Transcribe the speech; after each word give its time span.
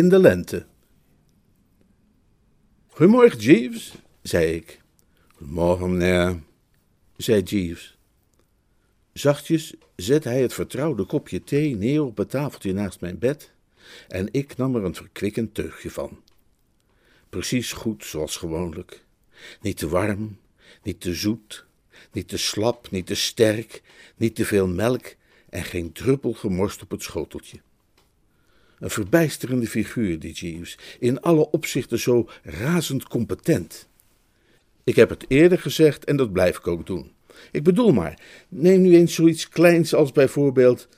In 0.00 0.08
de 0.08 0.18
lente. 0.18 0.66
Goedemorgen, 2.86 3.38
Jeeves, 3.38 3.94
zei 4.22 4.54
ik. 4.54 4.80
Goedemorgen, 5.36 5.96
meneer, 5.96 6.40
zei 7.16 7.42
Jeeves. 7.42 7.98
Zachtjes 9.12 9.74
zette 9.96 10.28
hij 10.28 10.42
het 10.42 10.54
vertrouwde 10.54 11.04
kopje 11.04 11.44
thee 11.44 11.76
neer 11.76 12.04
op 12.04 12.16
het 12.16 12.30
tafeltje 12.30 12.72
naast 12.72 13.00
mijn 13.00 13.18
bed 13.18 13.52
en 14.08 14.28
ik 14.30 14.56
nam 14.56 14.76
er 14.76 14.84
een 14.84 14.94
verkwikkend 14.94 15.54
teugje 15.54 15.90
van. 15.90 16.20
Precies 17.28 17.72
goed 17.72 18.04
zoals 18.04 18.36
gewoonlijk. 18.36 19.04
Niet 19.60 19.76
te 19.76 19.88
warm, 19.88 20.38
niet 20.82 21.00
te 21.00 21.14
zoet, 21.14 21.66
niet 22.12 22.28
te 22.28 22.36
slap, 22.36 22.90
niet 22.90 23.06
te 23.06 23.14
sterk, 23.14 23.82
niet 24.16 24.34
te 24.34 24.44
veel 24.44 24.68
melk 24.68 25.14
en 25.48 25.64
geen 25.64 25.92
druppel 25.92 26.32
gemorst 26.32 26.82
op 26.82 26.90
het 26.90 27.02
schoteltje. 27.02 27.60
Een 28.80 28.90
verbijsterende 28.90 29.66
figuur, 29.66 30.18
die 30.18 30.32
Jeeves, 30.32 30.78
in 30.98 31.20
alle 31.20 31.50
opzichten 31.50 31.98
zo 31.98 32.28
razend 32.42 33.08
competent. 33.08 33.88
Ik 34.84 34.96
heb 34.96 35.08
het 35.10 35.24
eerder 35.28 35.58
gezegd 35.58 36.04
en 36.04 36.16
dat 36.16 36.32
blijf 36.32 36.56
ik 36.56 36.66
ook 36.66 36.86
doen. 36.86 37.12
Ik 37.52 37.62
bedoel 37.62 37.92
maar, 37.92 38.22
neem 38.48 38.80
nu 38.80 38.94
eens 38.94 39.14
zoiets 39.14 39.48
kleins 39.48 39.94
als 39.94 40.12
bijvoorbeeld. 40.12 40.88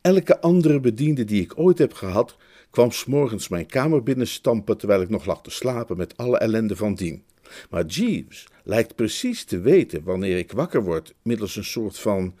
Elke 0.00 0.40
andere 0.40 0.80
bediende 0.80 1.24
die 1.24 1.42
ik 1.42 1.58
ooit 1.58 1.78
heb 1.78 1.92
gehad, 1.92 2.36
kwam 2.70 2.90
s'morgens 2.90 3.48
mijn 3.48 3.66
kamer 3.66 4.02
binnenstampen 4.02 4.76
terwijl 4.76 5.00
ik 5.00 5.08
nog 5.08 5.24
lag 5.24 5.42
te 5.42 5.50
slapen 5.50 5.96
met 5.96 6.16
alle 6.16 6.38
ellende 6.38 6.76
van 6.76 6.94
dien. 6.94 7.22
Maar 7.70 7.84
Jeeves 7.86 8.46
lijkt 8.64 8.94
precies 8.94 9.44
te 9.44 9.60
weten 9.60 10.02
wanneer 10.02 10.38
ik 10.38 10.52
wakker 10.52 10.82
word, 10.82 11.14
middels 11.22 11.56
een 11.56 11.64
soort 11.64 11.98
van 11.98 12.34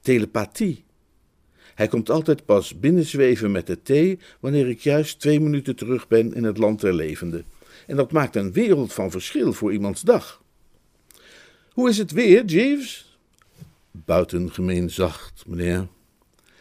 telepathie. 0.00 0.84
Hij 1.76 1.88
komt 1.88 2.10
altijd 2.10 2.44
pas 2.44 2.78
binnenzweven 2.78 3.50
met 3.50 3.66
de 3.66 3.82
thee 3.82 4.18
wanneer 4.40 4.68
ik 4.68 4.80
juist 4.80 5.20
twee 5.20 5.40
minuten 5.40 5.76
terug 5.76 6.08
ben 6.08 6.34
in 6.34 6.44
het 6.44 6.58
land 6.58 6.80
der 6.80 6.94
levenden. 6.94 7.44
En 7.86 7.96
dat 7.96 8.12
maakt 8.12 8.36
een 8.36 8.52
wereld 8.52 8.92
van 8.92 9.10
verschil 9.10 9.52
voor 9.52 9.72
iemands 9.72 10.00
dag. 10.00 10.42
Hoe 11.72 11.88
is 11.88 11.98
het 11.98 12.10
weer, 12.10 12.44
Jeeves? 12.44 13.18
Buitengemeen 13.90 14.90
zacht, 14.90 15.44
meneer. 15.46 15.88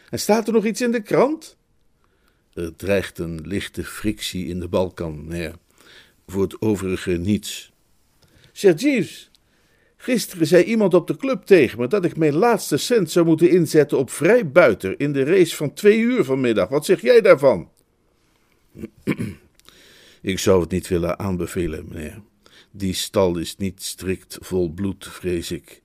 En 0.10 0.20
staat 0.20 0.48
er 0.48 0.54
nog 0.54 0.66
iets 0.66 0.82
in 0.82 0.92
de 0.92 1.02
krant? 1.02 1.58
Er 2.54 2.76
dreigt 2.76 3.20
een 3.20 3.42
lichte 3.48 3.84
frictie 3.84 4.48
in 4.48 4.60
de 4.60 4.68
Balkan, 4.68 5.26
meneer. 5.28 5.56
Voor 6.28 6.42
het 6.42 6.62
overige 6.62 7.12
niets. 7.12 7.72
Zeg, 8.52 8.82
Jeeves, 8.82 9.32
Gisteren 10.06 10.48
zei 10.48 10.64
iemand 10.64 10.94
op 10.94 11.08
de 11.08 11.18
club 11.18 11.44
tegen 11.44 11.80
me 11.80 11.88
dat 11.88 12.06
ik 12.06 12.18
mijn 12.18 12.36
laatste 12.36 12.78
cent 12.78 13.12
zou 13.12 13.26
moeten 13.26 13.50
inzetten 13.50 13.98
op 13.98 14.10
vrij 14.10 14.52
buiten 14.52 14.98
in 14.98 15.14
de 15.14 15.24
race 15.24 15.56
van 15.56 15.74
twee 15.74 16.00
uur 16.00 16.24
vanmiddag. 16.24 16.70
Wat 16.70 16.86
zeg 16.86 17.02
jij 17.02 17.22
daarvan? 17.22 17.70
Ik 20.22 20.40
zou 20.40 20.62
het 20.62 20.72
niet 20.72 20.88
willen 20.88 21.20
aanbevelen, 21.20 21.86
meneer. 21.90 22.22
Die 22.72 22.94
stal 22.94 23.38
is 23.38 23.56
niet 23.58 23.84
strikt 23.84 24.38
vol 24.42 24.70
bloed, 24.70 25.08
vrees 25.08 25.52
ik. 25.52 25.82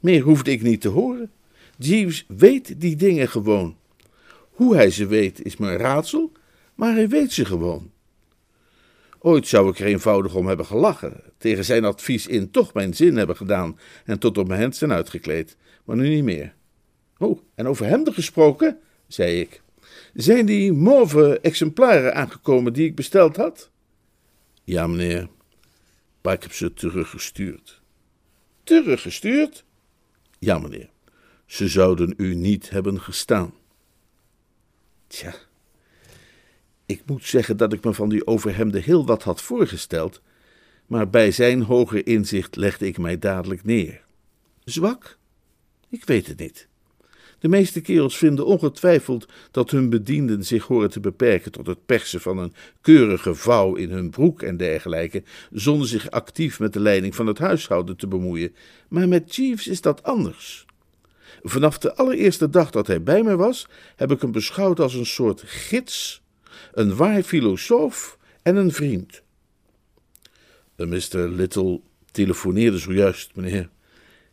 Meer 0.00 0.22
hoefde 0.22 0.50
ik 0.50 0.62
niet 0.62 0.80
te 0.80 0.88
horen. 0.88 1.30
Jeeves 1.76 2.24
weet 2.28 2.80
die 2.80 2.96
dingen 2.96 3.28
gewoon. 3.28 3.76
Hoe 4.50 4.74
hij 4.74 4.90
ze 4.90 5.06
weet 5.06 5.44
is 5.44 5.58
een 5.58 5.76
raadsel, 5.76 6.32
maar 6.74 6.94
hij 6.94 7.08
weet 7.08 7.32
ze 7.32 7.44
gewoon. 7.44 7.90
Ooit 9.22 9.46
zou 9.46 9.70
ik 9.70 9.78
er 9.78 9.86
eenvoudig 9.86 10.34
om 10.34 10.46
hebben 10.46 10.66
gelachen, 10.66 11.22
tegen 11.38 11.64
zijn 11.64 11.84
advies 11.84 12.26
in 12.26 12.50
toch 12.50 12.74
mijn 12.74 12.94
zin 12.94 13.16
hebben 13.16 13.36
gedaan 13.36 13.78
en 14.04 14.18
tot 14.18 14.38
op 14.38 14.48
mijn 14.48 14.60
hemd 14.60 14.76
zijn 14.76 14.92
uitgekleed, 14.92 15.56
maar 15.84 15.96
nu 15.96 16.08
niet 16.08 16.24
meer. 16.24 16.54
Oh, 17.18 17.40
en 17.54 17.66
over 17.66 17.86
hemden 17.86 18.14
gesproken, 18.14 18.78
zei 19.06 19.40
ik. 19.40 19.62
Zijn 20.14 20.46
die 20.46 20.72
mauve 20.72 21.40
exemplaren 21.40 22.14
aangekomen 22.14 22.72
die 22.72 22.86
ik 22.86 22.94
besteld 22.94 23.36
had? 23.36 23.70
Ja, 24.64 24.86
meneer, 24.86 25.28
maar 26.22 26.34
ik 26.34 26.42
heb 26.42 26.52
ze 26.52 26.72
teruggestuurd. 26.72 27.80
Teruggestuurd? 28.62 29.64
Ja, 30.38 30.58
meneer. 30.58 30.90
Ze 31.46 31.68
zouden 31.68 32.14
u 32.16 32.34
niet 32.34 32.70
hebben 32.70 33.00
gestaan. 33.00 33.54
Tja. 35.06 35.34
Ik 36.90 37.02
moet 37.06 37.24
zeggen 37.24 37.56
dat 37.56 37.72
ik 37.72 37.84
me 37.84 37.94
van 37.94 38.08
die 38.08 38.26
overhemden 38.26 38.82
heel 38.82 39.06
wat 39.06 39.22
had 39.22 39.42
voorgesteld, 39.42 40.20
maar 40.86 41.10
bij 41.10 41.30
zijn 41.30 41.62
hoge 41.62 42.02
inzicht 42.02 42.56
legde 42.56 42.86
ik 42.86 42.98
mij 42.98 43.18
dadelijk 43.18 43.64
neer. 43.64 44.04
Zwak? 44.64 45.18
Ik 45.88 46.04
weet 46.04 46.26
het 46.26 46.38
niet. 46.38 46.68
De 47.38 47.48
meeste 47.48 47.80
kerels 47.80 48.16
vinden 48.18 48.46
ongetwijfeld 48.46 49.28
dat 49.50 49.70
hun 49.70 49.90
bedienden 49.90 50.44
zich 50.44 50.64
horen 50.64 50.90
te 50.90 51.00
beperken 51.00 51.52
tot 51.52 51.66
het 51.66 51.86
persen 51.86 52.20
van 52.20 52.38
een 52.38 52.52
keurige 52.80 53.34
vouw 53.34 53.74
in 53.74 53.90
hun 53.90 54.10
broek 54.10 54.42
en 54.42 54.56
dergelijke, 54.56 55.22
zonder 55.52 55.88
zich 55.88 56.10
actief 56.10 56.60
met 56.60 56.72
de 56.72 56.80
leiding 56.80 57.14
van 57.14 57.26
het 57.26 57.38
huishouden 57.38 57.96
te 57.96 58.06
bemoeien. 58.06 58.54
Maar 58.88 59.08
met 59.08 59.36
Jeeves 59.36 59.66
is 59.66 59.80
dat 59.80 60.02
anders. 60.02 60.66
Vanaf 61.42 61.78
de 61.78 61.94
allereerste 61.94 62.50
dag 62.50 62.70
dat 62.70 62.86
hij 62.86 63.02
bij 63.02 63.22
mij 63.22 63.36
was, 63.36 63.66
heb 63.96 64.10
ik 64.10 64.20
hem 64.20 64.32
beschouwd 64.32 64.80
als 64.80 64.94
een 64.94 65.06
soort 65.06 65.42
gids 65.46 66.22
een 66.72 66.96
waar 66.96 67.22
filosoof 67.22 68.18
en 68.42 68.56
een 68.56 68.72
vriend. 68.72 69.22
Mr. 70.76 71.18
Little 71.18 71.80
telefoneerde 72.10 72.78
zojuist, 72.78 73.34
meneer. 73.34 73.68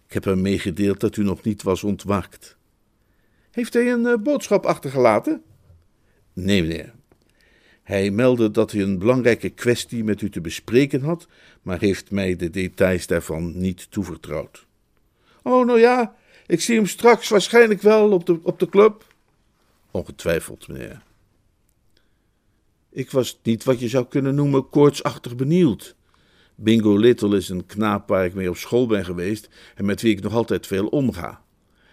Ik 0.07 0.13
heb 0.13 0.23
hem 0.23 0.41
meegedeeld 0.41 1.00
dat 1.00 1.17
u 1.17 1.23
nog 1.23 1.44
niet 1.44 1.63
was 1.63 1.83
ontwaakt. 1.83 2.57
Heeft 3.51 3.73
hij 3.73 3.91
een 3.91 4.05
uh, 4.05 4.16
boodschap 4.16 4.66
achtergelaten? 4.66 5.44
Nee, 6.33 6.61
meneer. 6.61 6.94
Hij 7.83 8.11
meldde 8.11 8.51
dat 8.51 8.72
hij 8.72 8.81
een 8.81 8.99
belangrijke 8.99 9.49
kwestie 9.49 10.03
met 10.03 10.22
u 10.22 10.29
te 10.29 10.41
bespreken 10.41 11.01
had, 11.01 11.28
maar 11.61 11.79
heeft 11.79 12.11
mij 12.11 12.35
de 12.35 12.49
details 12.49 13.07
daarvan 13.07 13.57
niet 13.57 13.91
toevertrouwd. 13.91 14.66
Oh, 15.44 15.66
nou 15.66 15.79
ja, 15.79 16.16
ik 16.47 16.61
zie 16.61 16.75
hem 16.75 16.85
straks 16.85 17.29
waarschijnlijk 17.29 17.81
wel 17.81 18.11
op 18.11 18.25
de, 18.25 18.39
op 18.44 18.59
de 18.59 18.69
club. 18.69 19.13
Ongetwijfeld, 19.91 20.67
meneer. 20.67 21.01
Ik 22.90 23.12
was 23.12 23.40
niet 23.44 23.64
wat 23.64 23.80
je 23.80 23.88
zou 23.88 24.06
kunnen 24.06 24.36
noemen 24.36 24.70
koortsachtig 24.70 25.36
benieuwd. 25.36 25.96
Bingo 26.56 26.98
Little 26.98 27.38
is 27.38 27.50
een 27.50 27.66
knaap 27.66 28.08
waar 28.08 28.25
ik 28.25 28.34
mee 28.34 28.50
op 28.50 28.58
school 28.58 28.88
ben 28.88 29.06
geweest 29.06 29.50
en 29.75 29.86
met 29.86 30.02
wie 30.02 30.16
ik 30.16 30.22
nog 30.24 30.34
altijd 30.34 30.68
veel 30.68 30.88
omga. 30.88 31.46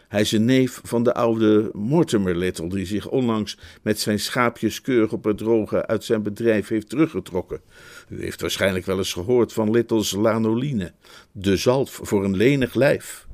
Hij 0.09 0.21
is 0.21 0.33
een 0.33 0.44
neef 0.44 0.81
van 0.84 1.03
de 1.03 1.15
oude 1.15 1.71
Mortimer 1.72 2.37
Little, 2.37 2.69
die 2.69 2.87
zich 2.87 3.09
onlangs 3.09 3.59
met 3.83 4.00
zijn 4.00 4.21
schaapjes 4.21 4.81
keurig 4.81 5.12
op 5.12 5.25
het 5.25 5.38
droge 5.38 5.87
uit 5.87 6.04
zijn 6.04 6.22
bedrijf 6.22 6.69
heeft 6.69 6.88
teruggetrokken. 6.88 7.60
U 8.09 8.21
heeft 8.21 8.41
waarschijnlijk 8.41 8.87
wel 8.87 8.99
eens 8.99 9.12
gehoord 9.12 9.53
van 9.53 9.71
Little's 9.71 10.12
lanoline, 10.12 10.93
de 11.33 11.56
zalf 11.56 12.00
voor 12.03 12.25
een 12.25 12.37
lenig 12.37 12.75
lijf. 12.75 13.27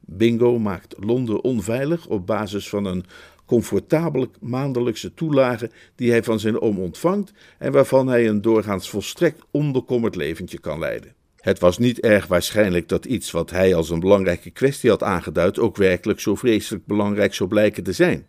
Bingo 0.00 0.58
maakt 0.58 0.94
Londen 0.98 1.44
onveilig 1.44 2.06
op 2.06 2.26
basis 2.26 2.68
van 2.68 2.84
een 2.84 3.04
comfortabele 3.48 4.28
maandelijkse 4.40 5.14
toelage 5.14 5.70
die 5.94 6.10
hij 6.10 6.22
van 6.22 6.40
zijn 6.40 6.60
oom 6.60 6.78
ontvangt 6.78 7.32
en 7.58 7.72
waarvan 7.72 8.08
hij 8.08 8.28
een 8.28 8.42
doorgaans 8.42 8.90
volstrekt 8.90 9.42
onbekommerd 9.50 10.14
leventje 10.14 10.58
kan 10.58 10.78
leiden. 10.78 11.14
Het 11.36 11.58
was 11.58 11.78
niet 11.78 12.00
erg 12.00 12.26
waarschijnlijk 12.26 12.88
dat 12.88 13.04
iets 13.04 13.30
wat 13.30 13.50
hij 13.50 13.74
als 13.74 13.90
een 13.90 14.00
belangrijke 14.00 14.50
kwestie 14.50 14.90
had 14.90 15.02
aangeduid 15.02 15.58
ook 15.58 15.76
werkelijk 15.76 16.20
zo 16.20 16.34
vreselijk 16.34 16.86
belangrijk 16.86 17.34
zou 17.34 17.48
blijken 17.48 17.82
te 17.82 17.92
zijn. 17.92 18.26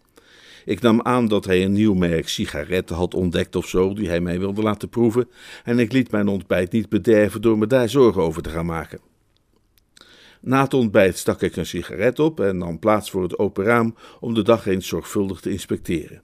Ik 0.66 0.82
nam 0.82 1.02
aan 1.02 1.28
dat 1.28 1.46
hij 1.46 1.64
een 1.64 1.72
nieuw 1.72 1.94
merk 1.94 2.28
sigaretten 2.28 2.96
had 2.96 3.14
ontdekt 3.14 3.56
of 3.56 3.68
zo, 3.68 3.94
die 3.94 4.08
hij 4.08 4.20
mij 4.20 4.40
wilde 4.40 4.62
laten 4.62 4.90
proeven, 4.90 5.30
en 5.64 5.80
ik 5.80 5.92
liet 5.92 6.12
mijn 6.12 6.28
ontbijt 6.28 6.72
niet 6.72 6.90
bederven 6.90 7.42
door 7.42 7.58
me 7.58 7.68
daar 7.68 7.90
zorgen 7.90 8.22
over 8.22 8.42
te 8.42 8.50
gaan 8.50 8.66
maken. 8.66 9.09
Na 10.40 10.64
het 10.64 10.74
ontbijt 10.74 11.18
stak 11.18 11.42
ik 11.42 11.56
een 11.56 11.66
sigaret 11.66 12.20
op 12.20 12.40
en 12.40 12.58
nam 12.58 12.80
plaats 12.80 13.10
voor 13.12 13.24
het 13.24 13.40
open 13.40 13.64
raam 13.64 13.96
om 14.20 14.34
de 14.34 14.42
dag 14.42 14.66
eens 14.66 14.88
zorgvuldig 14.88 15.40
te 15.40 15.52
inspecteren. 15.52 16.22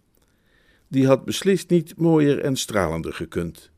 Die 0.87 1.07
had 1.07 1.25
beslist 1.25 1.69
niet 1.69 1.97
mooier 1.97 2.39
en 2.39 2.55
stralender 2.55 3.13
gekund. 3.13 3.71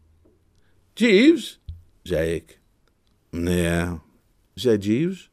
Jeeves, 0.94 1.60
zei 2.02 2.34
ik. 2.34 2.60
Ja, 3.30 4.02
zei 4.54 4.78
Jeeves. 4.78 5.30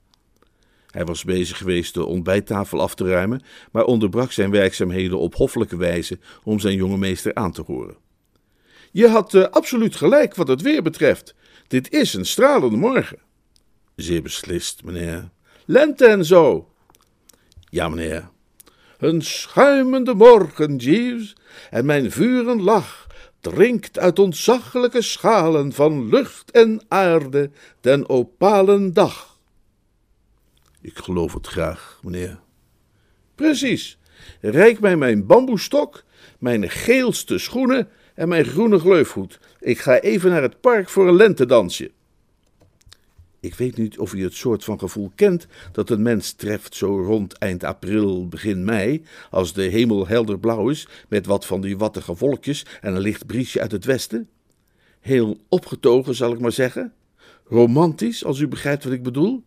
Hij 0.91 1.05
was 1.05 1.25
bezig 1.25 1.59
geweest 1.59 1.95
de 1.95 2.05
ontbijttafel 2.05 2.81
af 2.81 2.95
te 2.95 3.09
ruimen, 3.09 3.43
maar 3.73 3.85
onderbrak 3.85 4.33
zijn 4.33 4.51
werkzaamheden 4.51 5.19
op 5.19 5.35
hoffelijke 5.35 5.77
wijze 5.77 6.19
om 6.45 6.61
zijn 6.61 6.77
jonge 6.77 6.99
meester 6.99 7.35
aan 7.35 7.53
te 7.53 7.62
horen. 7.62 7.97
Je 8.93 9.09
had 9.09 9.35
uh, 9.35 9.45
absoluut 9.45 9.97
gelijk 9.97 10.35
wat 10.35 10.49
het 10.49 10.62
weer 10.62 10.83
betreft. 10.83 11.35
Dit 11.67 11.93
is 11.93 12.15
een 12.15 12.27
stralende 12.27 12.77
morgen. 12.77 13.19
Zeer 13.96 14.23
beslist, 14.23 14.85
meneer. 14.85 15.31
Lente 15.64 16.06
en 16.06 16.25
zo. 16.25 16.69
Ja, 17.70 17.88
meneer. 17.88 18.29
Een 18.99 19.23
schuimende 19.23 20.14
morgen, 20.14 20.76
Jeeves, 20.76 21.37
en 21.70 21.87
mijn 21.87 22.11
vuren 22.11 22.62
lach 22.62 23.06
drinkt 23.41 23.99
uit 23.99 24.19
ontzaglijke 24.19 25.02
schalen 25.02 25.73
van 25.73 26.08
lucht 26.08 26.50
en 26.50 26.82
aarde 26.88 27.50
den 27.81 28.08
opalen 28.08 28.93
dag. 28.93 29.38
Ik 30.81 30.99
geloof 30.99 31.32
het 31.32 31.46
graag, 31.46 32.00
meneer. 32.02 32.41
Precies. 33.35 33.99
Rijk 34.41 34.81
mij 34.81 34.96
mijn 34.96 35.26
bamboestok, 35.26 36.05
mijn 36.38 36.70
geelste 36.70 37.38
schoenen 37.38 37.88
en 38.14 38.29
mijn 38.29 38.44
groene 38.44 38.79
gleufhoed. 38.79 39.38
Ik 39.61 39.79
ga 39.79 40.00
even 40.00 40.31
naar 40.31 40.43
het 40.43 40.61
park 40.61 40.88
voor 40.88 41.08
een 41.08 41.17
lentedansje. 41.17 41.91
Ik 43.44 43.55
weet 43.55 43.76
niet 43.76 43.99
of 43.99 44.14
u 44.14 44.23
het 44.23 44.35
soort 44.35 44.64
van 44.64 44.79
gevoel 44.79 45.12
kent 45.14 45.46
dat 45.73 45.91
een 45.91 46.02
mens 46.02 46.32
treft 46.32 46.75
zo 46.75 47.02
rond 47.02 47.32
eind 47.32 47.64
april, 47.64 48.29
begin 48.29 48.64
mei, 48.64 49.05
als 49.31 49.52
de 49.52 49.62
hemel 49.62 50.06
helder 50.06 50.38
blauw 50.38 50.69
is, 50.69 50.88
met 51.08 51.26
wat 51.26 51.46
van 51.46 51.61
die 51.61 51.79
wattige 51.79 52.14
wolkjes 52.14 52.67
en 52.81 52.94
een 52.94 53.00
licht 53.00 53.26
briesje 53.26 53.61
uit 53.61 53.73
het 53.73 53.85
westen. 53.85 54.29
Heel 55.00 55.38
opgetogen, 55.49 56.14
zal 56.14 56.32
ik 56.32 56.41
maar 56.41 56.52
zeggen. 56.52 56.93
Romantisch, 57.44 58.25
als 58.25 58.38
u 58.38 58.49
begrijpt 58.49 58.85
wat 58.85 58.93
ik 58.93 59.02
bedoel. 59.02 59.43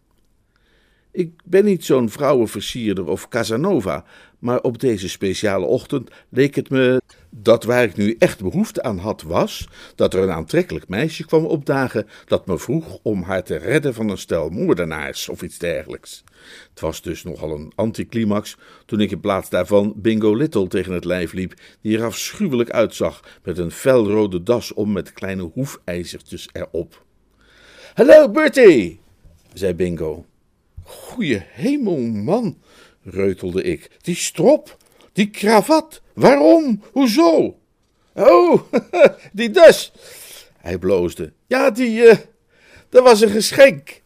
Ik 1.11 1.31
ben 1.43 1.65
niet 1.65 1.85
zo'n 1.85 2.09
vrouwenversierder 2.09 3.07
of 3.07 3.27
Casanova, 3.27 4.05
maar 4.39 4.61
op 4.61 4.79
deze 4.79 5.09
speciale 5.09 5.65
ochtend 5.65 6.09
leek 6.29 6.55
het 6.55 6.69
me 6.69 7.01
dat 7.41 7.63
waar 7.63 7.83
ik 7.83 7.95
nu 7.95 8.15
echt 8.19 8.41
behoefte 8.41 8.83
aan 8.83 8.97
had 8.97 9.21
was 9.21 9.67
dat 9.95 10.13
er 10.13 10.23
een 10.23 10.31
aantrekkelijk 10.31 10.87
meisje 10.87 11.25
kwam 11.25 11.45
opdagen 11.45 12.07
dat 12.25 12.45
me 12.45 12.57
vroeg 12.57 12.99
om 13.01 13.21
haar 13.23 13.43
te 13.43 13.55
redden 13.55 13.93
van 13.93 14.09
een 14.09 14.17
stel 14.17 14.49
moordenaars 14.49 15.29
of 15.29 15.41
iets 15.41 15.57
dergelijks. 15.57 16.23
Het 16.69 16.79
was 16.79 17.01
dus 17.01 17.23
nogal 17.23 17.51
een 17.51 17.71
anticlimax 17.75 18.57
toen 18.85 18.99
ik 18.99 19.11
in 19.11 19.19
plaats 19.19 19.49
daarvan 19.49 19.93
Bingo 19.95 20.35
Little 20.35 20.67
tegen 20.67 20.93
het 20.93 21.05
lijf 21.05 21.33
liep, 21.33 21.53
die 21.81 21.97
er 21.97 22.03
afschuwelijk 22.03 22.69
uitzag 22.69 23.39
met 23.43 23.57
een 23.57 23.71
felrode 23.71 24.43
das 24.43 24.73
om 24.73 24.91
met 24.91 25.13
kleine 25.13 25.41
hoefijzertjes 25.53 26.49
erop. 26.51 27.05
Hallo 27.93 28.29
Bertie, 28.29 28.99
zei 29.53 29.73
Bingo. 29.73 30.25
Goeie 30.83 31.43
hemel, 31.49 31.97
man, 31.99 32.57
reutelde 33.03 33.63
ik. 33.63 33.89
Die 34.01 34.15
strop, 34.15 34.77
die 35.13 35.29
kravat, 35.29 36.01
waarom, 36.17 36.81
hoezo? 36.91 37.59
Oh, 38.13 38.61
die 39.33 39.49
das. 39.49 39.91
Hij 40.57 40.77
bloosde. 40.77 41.33
Ja, 41.47 41.71
die, 41.71 41.99
uh, 41.99 42.15
dat 42.89 43.03
was 43.03 43.21
een 43.21 43.29
geschenk. 43.29 44.01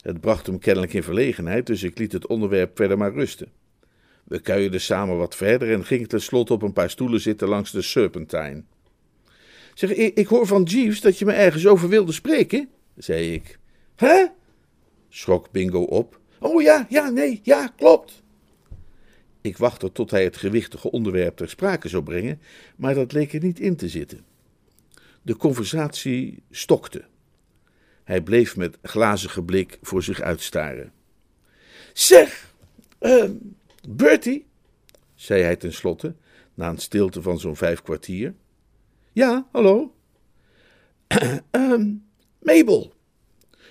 Het 0.00 0.20
bracht 0.20 0.46
hem 0.46 0.58
kennelijk 0.58 0.92
in 0.92 1.02
verlegenheid, 1.02 1.66
dus 1.66 1.82
ik 1.82 1.98
liet 1.98 2.12
het 2.12 2.26
onderwerp 2.26 2.76
verder 2.76 2.98
maar 2.98 3.12
rusten. 3.12 3.52
We 4.24 4.40
kuierden 4.40 4.80
samen 4.80 5.16
wat 5.16 5.36
verder 5.36 5.72
en 5.72 5.84
gingen 5.84 6.08
tenslotte 6.08 6.52
op 6.52 6.62
een 6.62 6.72
paar 6.72 6.90
stoelen 6.90 7.20
zitten 7.20 7.48
langs 7.48 7.70
de 7.70 7.82
Serpentine. 7.82 8.62
Zeg, 9.74 9.90
ik, 9.94 10.26
hoor 10.26 10.46
van 10.46 10.62
Jeeves 10.62 11.00
dat 11.00 11.18
je 11.18 11.24
me 11.24 11.32
ergens 11.32 11.66
over 11.66 11.88
wilde 11.88 12.12
spreken, 12.12 12.68
zei 12.96 13.32
ik. 13.32 13.58
Hè? 13.96 14.26
schrok 15.08 15.50
Bingo 15.50 15.82
op. 15.82 16.20
Oh 16.38 16.62
ja, 16.62 16.86
ja, 16.88 17.10
nee, 17.10 17.40
ja, 17.42 17.72
klopt. 17.76 18.22
Ik 19.42 19.56
wachtte 19.56 19.92
tot 19.92 20.10
hij 20.10 20.24
het 20.24 20.36
gewichtige 20.36 20.90
onderwerp 20.90 21.36
ter 21.36 21.48
sprake 21.48 21.88
zou 21.88 22.02
brengen, 22.02 22.40
maar 22.76 22.94
dat 22.94 23.12
leek 23.12 23.32
er 23.32 23.42
niet 23.42 23.60
in 23.60 23.76
te 23.76 23.88
zitten. 23.88 24.24
De 25.22 25.36
conversatie 25.36 26.42
stokte. 26.50 27.04
Hij 28.04 28.22
bleef 28.22 28.56
met 28.56 28.78
glazige 28.82 29.42
blik 29.42 29.78
voor 29.82 30.02
zich 30.02 30.20
uitstaren. 30.20 30.92
Zeg, 31.92 32.54
uh, 33.00 33.30
Bertie, 33.88 34.46
zei 35.14 35.42
hij 35.42 35.56
tenslotte, 35.56 36.14
na 36.54 36.68
een 36.68 36.78
stilte 36.78 37.22
van 37.22 37.38
zo'n 37.38 37.56
vijf 37.56 37.82
kwartier. 37.82 38.34
Ja, 39.12 39.48
hallo? 39.52 39.94
uh, 41.52 41.74
Mabel, 42.38 42.92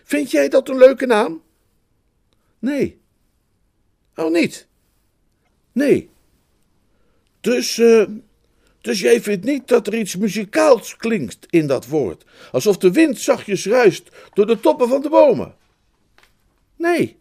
vind 0.03 0.31
jij 0.31 0.49
dat 0.49 0.69
een 0.69 0.77
leuke 0.77 1.05
naam? 1.05 1.41
Nee. 2.59 3.01
Oh, 4.15 4.31
niet? 4.31 4.67
Nee. 5.71 6.09
Dus, 7.41 7.77
uh, 7.77 8.05
dus 8.81 8.99
jij 8.99 9.21
vindt 9.21 9.45
niet 9.45 9.67
dat 9.67 9.87
er 9.87 9.97
iets 9.97 10.15
muzikaals 10.15 10.95
klinkt 10.95 11.45
in 11.49 11.67
dat 11.67 11.87
woord? 11.87 12.25
Alsof 12.51 12.77
de 12.77 12.91
wind 12.91 13.19
zachtjes 13.19 13.65
ruist 13.65 14.09
door 14.33 14.45
de 14.45 14.59
toppen 14.59 14.87
van 14.87 15.01
de 15.01 15.09
bomen? 15.09 15.55
Nee. 16.77 17.17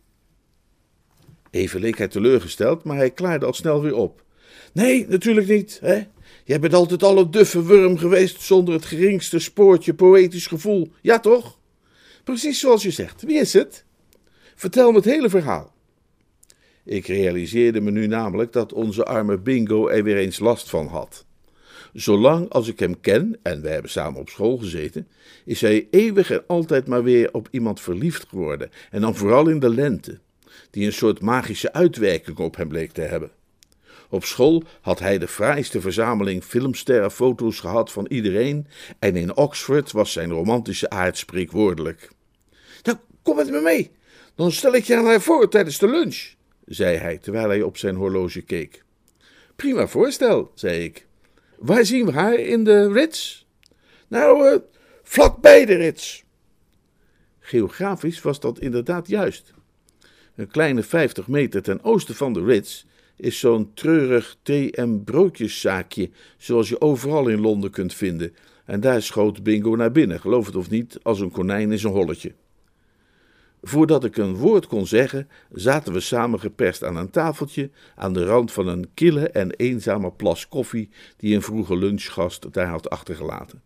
Even 1.51 1.81
leek 1.81 1.99
hij 1.99 2.09
teleurgesteld, 2.09 2.85
maar 2.85 2.97
hij 2.97 3.11
klaarde 3.11 3.47
al 3.47 3.53
snel 3.53 3.83
weer 3.83 3.95
op. 3.95 4.25
Nee, 4.73 5.07
natuurlijk 5.09 5.49
niet. 5.49 5.79
Hè? 5.83 6.03
Jij 6.45 6.61
bent 6.61 6.75
altijd 6.75 7.03
al 7.03 7.19
een 7.19 7.31
duffe 7.31 7.65
wurm 7.65 7.99
geweest 7.99 8.41
zonder 8.41 8.75
het 8.75 8.85
geringste 8.85 9.39
spoortje 9.39 9.95
poëtisch 9.95 10.47
gevoel. 10.47 10.93
Ja, 11.01 11.19
toch? 11.19 11.59
Precies 12.25 12.61
zoals 12.61 12.83
je 12.83 12.91
zegt. 12.91 13.23
Wie 13.23 13.39
is 13.39 13.53
het? 13.53 13.85
Vertel 14.55 14.91
me 14.91 14.97
het 14.97 15.05
hele 15.05 15.29
verhaal. 15.29 15.75
Ik 16.85 17.07
realiseerde 17.07 17.81
me 17.81 17.91
nu 17.91 18.07
namelijk 18.07 18.53
dat 18.53 18.73
onze 18.73 19.05
arme 19.05 19.39
Bingo 19.39 19.89
er 19.89 20.05
weer 20.05 20.17
eens 20.17 20.39
last 20.39 20.71
van 20.71 20.87
had. 20.87 21.25
Zolang 21.93 22.49
als 22.49 22.69
ik 22.69 22.79
hem 22.79 23.01
ken, 23.01 23.39
en 23.43 23.63
wij 23.63 23.73
hebben 23.73 23.91
samen 23.91 24.21
op 24.21 24.29
school 24.29 24.57
gezeten, 24.57 25.09
is 25.45 25.61
hij 25.61 25.89
eeuwig 25.91 26.31
en 26.31 26.45
altijd 26.47 26.87
maar 26.87 27.03
weer 27.03 27.29
op 27.33 27.49
iemand 27.51 27.81
verliefd 27.81 28.27
geworden, 28.29 28.71
en 28.91 29.01
dan 29.01 29.17
vooral 29.17 29.49
in 29.49 29.59
de 29.59 29.69
lente, 29.69 30.19
die 30.71 30.87
een 30.87 30.93
soort 30.93 31.21
magische 31.21 31.73
uitwerking 31.73 32.39
op 32.39 32.57
hem 32.57 32.69
bleek 32.69 32.93
te 32.93 33.01
hebben. 33.01 33.31
Op 34.09 34.25
school 34.25 34.63
had 34.81 34.99
hij 34.99 35.19
de 35.19 35.29
fraaiste 35.29 35.81
verzameling 35.81 36.45
filmsterrenfoto's 36.45 37.61
gehad 37.61 37.93
van 37.93 38.07
iedereen, 38.09 38.67
en 38.99 39.17
in 39.17 39.37
Oxford 39.37 39.93
was 39.93 40.13
zijn 40.13 40.31
romantische 40.31 40.91
aard 40.91 41.19
spreekwoordelijk. 41.19 42.11
Nou, 42.83 42.99
kom 43.23 43.37
met 43.37 43.51
me 43.51 43.61
mee, 43.61 43.91
dan 44.35 44.53
stel 44.53 44.75
ik 44.75 44.85
je 44.85 44.97
aan 44.97 45.05
haar 45.05 45.21
voor 45.21 45.49
tijdens 45.49 45.79
de 45.79 45.89
lunch 45.89 46.39
zei 46.71 46.97
hij 46.97 47.19
terwijl 47.19 47.49
hij 47.49 47.63
op 47.63 47.77
zijn 47.77 47.95
horloge 47.95 48.41
keek. 48.41 48.85
Prima 49.57 49.87
voorstel, 49.87 50.53
zei 50.55 50.85
ik. 50.85 51.07
Waar 51.59 51.85
zien 51.85 52.07
we 52.07 52.13
haar 52.13 52.35
in 52.35 52.65
de 52.65 52.93
rits? 52.93 53.47
Nou, 54.09 54.53
uh, 54.53 54.59
vlakbij 55.03 55.65
de 55.65 55.75
rits. 55.75 56.25
Geografisch 57.39 58.23
was 58.23 58.41
dat 58.41 58.59
inderdaad 58.59 59.09
juist. 59.09 59.53
Een 60.35 60.49
kleine 60.49 60.83
vijftig 60.83 61.29
meter 61.29 61.63
ten 61.63 61.85
oosten 61.85 62.15
van 62.15 62.33
de 62.33 62.45
Ritz 62.45 62.85
is 63.17 63.39
zo'n 63.39 63.71
treurig 63.75 64.37
thee- 64.43 64.73
en 64.73 65.05
broodjeszaakje, 65.05 66.11
zoals 66.39 66.69
je 66.69 66.81
overal 66.81 67.29
in 67.29 67.41
Londen 67.41 67.71
kunt 67.71 67.95
vinden. 67.95 68.35
En 68.65 68.81
daar 68.81 69.03
schoot 69.03 69.43
Bingo 69.43 69.77
naar 69.77 69.93
binnen, 69.93 70.21
geloof 70.21 70.47
het 70.47 70.57
of 70.57 70.71
niet, 70.71 70.99
als 71.03 71.21
een 71.21 71.31
konijn 71.31 71.73
in 71.73 71.79
zijn 71.79 71.93
holletje. 71.93 72.33
Voordat 73.63 74.05
ik 74.05 74.17
een 74.17 74.35
woord 74.35 74.67
kon 74.67 74.87
zeggen, 74.87 75.29
zaten 75.53 75.93
we 75.93 76.01
samen 76.01 76.41
geperst 76.41 76.85
aan 76.85 76.97
een 76.97 77.11
tafeltje 77.11 77.71
aan 77.97 78.13
de 78.13 78.25
rand 78.25 78.53
van 78.53 78.67
een 78.67 78.89
kille 78.95 79.29
en 79.29 79.51
eenzame 79.51 80.11
plas 80.11 80.49
koffie 80.49 80.89
die 81.17 81.35
een 81.35 81.43
vroege 81.43 81.77
lunchgast 81.77 82.53
daar 82.53 82.69
had 82.69 82.91
achtergelaten. 82.91 83.63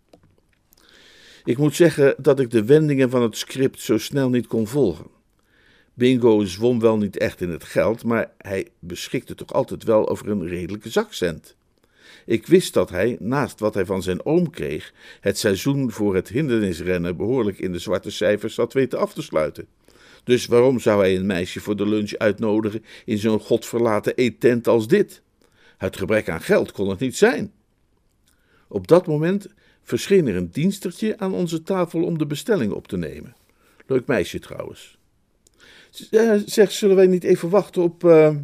Ik 1.45 1.59
moet 1.59 1.75
zeggen 1.75 2.15
dat 2.19 2.41
ik 2.41 2.51
de 2.51 2.65
wendingen 2.65 3.11
van 3.11 3.23
het 3.23 3.37
script 3.37 3.81
zo 3.81 3.99
snel 3.99 4.29
niet 4.29 4.47
kon 4.47 4.67
volgen. 4.67 5.07
Bingo 5.95 6.45
zwom 6.45 6.81
wel 6.81 6.97
niet 6.97 7.17
echt 7.17 7.41
in 7.41 7.51
het 7.51 7.65
geld, 7.65 8.05
maar 8.05 8.33
hij 8.39 8.69
beschikte 8.79 9.35
toch 9.35 9.53
altijd 9.53 9.85
wel 9.85 10.09
over 10.09 10.29
een 10.29 10.47
redelijke 10.47 10.91
zakcent. 10.91 11.57
Ik 12.27 12.47
wist 12.47 12.75
dat 12.75 12.91
hij, 12.91 13.17
naast 13.21 13.61
wat 13.61 13.75
hij 13.75 13.85
van 13.85 14.03
zijn 14.03 14.25
oom 14.25 14.51
kreeg, 14.51 14.93
het 15.21 15.39
seizoen 15.39 15.91
voor 15.91 16.15
het 16.15 16.29
hindernisrennen 16.29 17.17
behoorlijk 17.17 17.59
in 17.59 17.73
de 17.73 17.79
zwarte 17.79 18.11
cijfers 18.11 18.57
had 18.57 18.73
weten 18.73 18.99
af 18.99 19.15
te 19.15 19.23
sluiten. 19.23 19.67
Dus 20.25 20.47
waarom 20.47 20.81
zou 20.81 21.01
hij 21.01 21.17
een 21.17 21.27
meisje 21.27 21.61
voor 21.61 21.77
de 21.77 21.89
lunch 21.89 22.13
uitnodigen 22.13 22.85
in 23.05 23.19
zo'n 23.19 23.41
godverlaten 23.41 24.15
eetent 24.15 24.69
als 24.69 24.89
dit? 24.89 25.23
Het 25.77 25.97
gebrek 25.97 26.29
aan 26.29 26.41
geld 26.41 26.73
kon 26.73 26.89
het 26.89 26.99
niet 26.99 27.17
zijn. 27.17 27.53
Op 28.69 28.89
dat 28.89 29.07
moment 29.07 29.49
verscheen 29.83 30.27
er 30.27 30.37
een 30.37 30.51
dienstertje 30.51 31.19
aan 31.19 31.33
onze 31.33 31.63
tafel 31.63 32.03
om 32.03 32.19
de 32.19 32.27
bestelling 32.27 32.73
op 32.73 32.89
te 32.89 32.97
nemen. 32.97 33.35
Leuk 33.87 34.07
meisje 34.07 34.39
trouwens. 34.39 34.99
Zeg, 36.47 36.73
zullen 36.73 36.97
wij 36.97 37.07
niet 37.07 37.25
even 37.25 37.49
wachten 37.49 37.83
op. 37.83 38.05
Uh, 38.05 38.37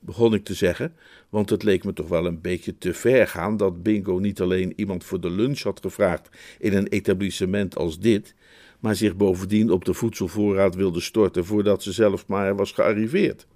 begon 0.00 0.34
ik 0.34 0.44
te 0.44 0.54
zeggen, 0.54 0.94
want 1.28 1.50
het 1.50 1.62
leek 1.62 1.84
me 1.84 1.92
toch 1.92 2.08
wel 2.08 2.26
een 2.26 2.40
beetje 2.40 2.78
te 2.78 2.94
ver 2.94 3.28
gaan 3.28 3.56
dat 3.56 3.82
Bingo 3.82 4.18
niet 4.18 4.40
alleen 4.40 4.72
iemand 4.76 5.04
voor 5.04 5.20
de 5.20 5.30
lunch 5.30 5.60
had 5.60 5.80
gevraagd 5.80 6.28
in 6.58 6.74
een 6.74 6.88
etablissement 6.88 7.76
als 7.76 7.98
dit, 7.98 8.34
maar 8.78 8.96
zich 8.96 9.16
bovendien 9.16 9.70
op 9.70 9.84
de 9.84 9.94
voedselvoorraad 9.94 10.74
wilde 10.74 11.00
storten 11.00 11.44
voordat 11.44 11.82
ze 11.82 11.92
zelf 11.92 12.26
maar 12.26 12.56
was 12.56 12.72
gearriveerd. 12.72 13.46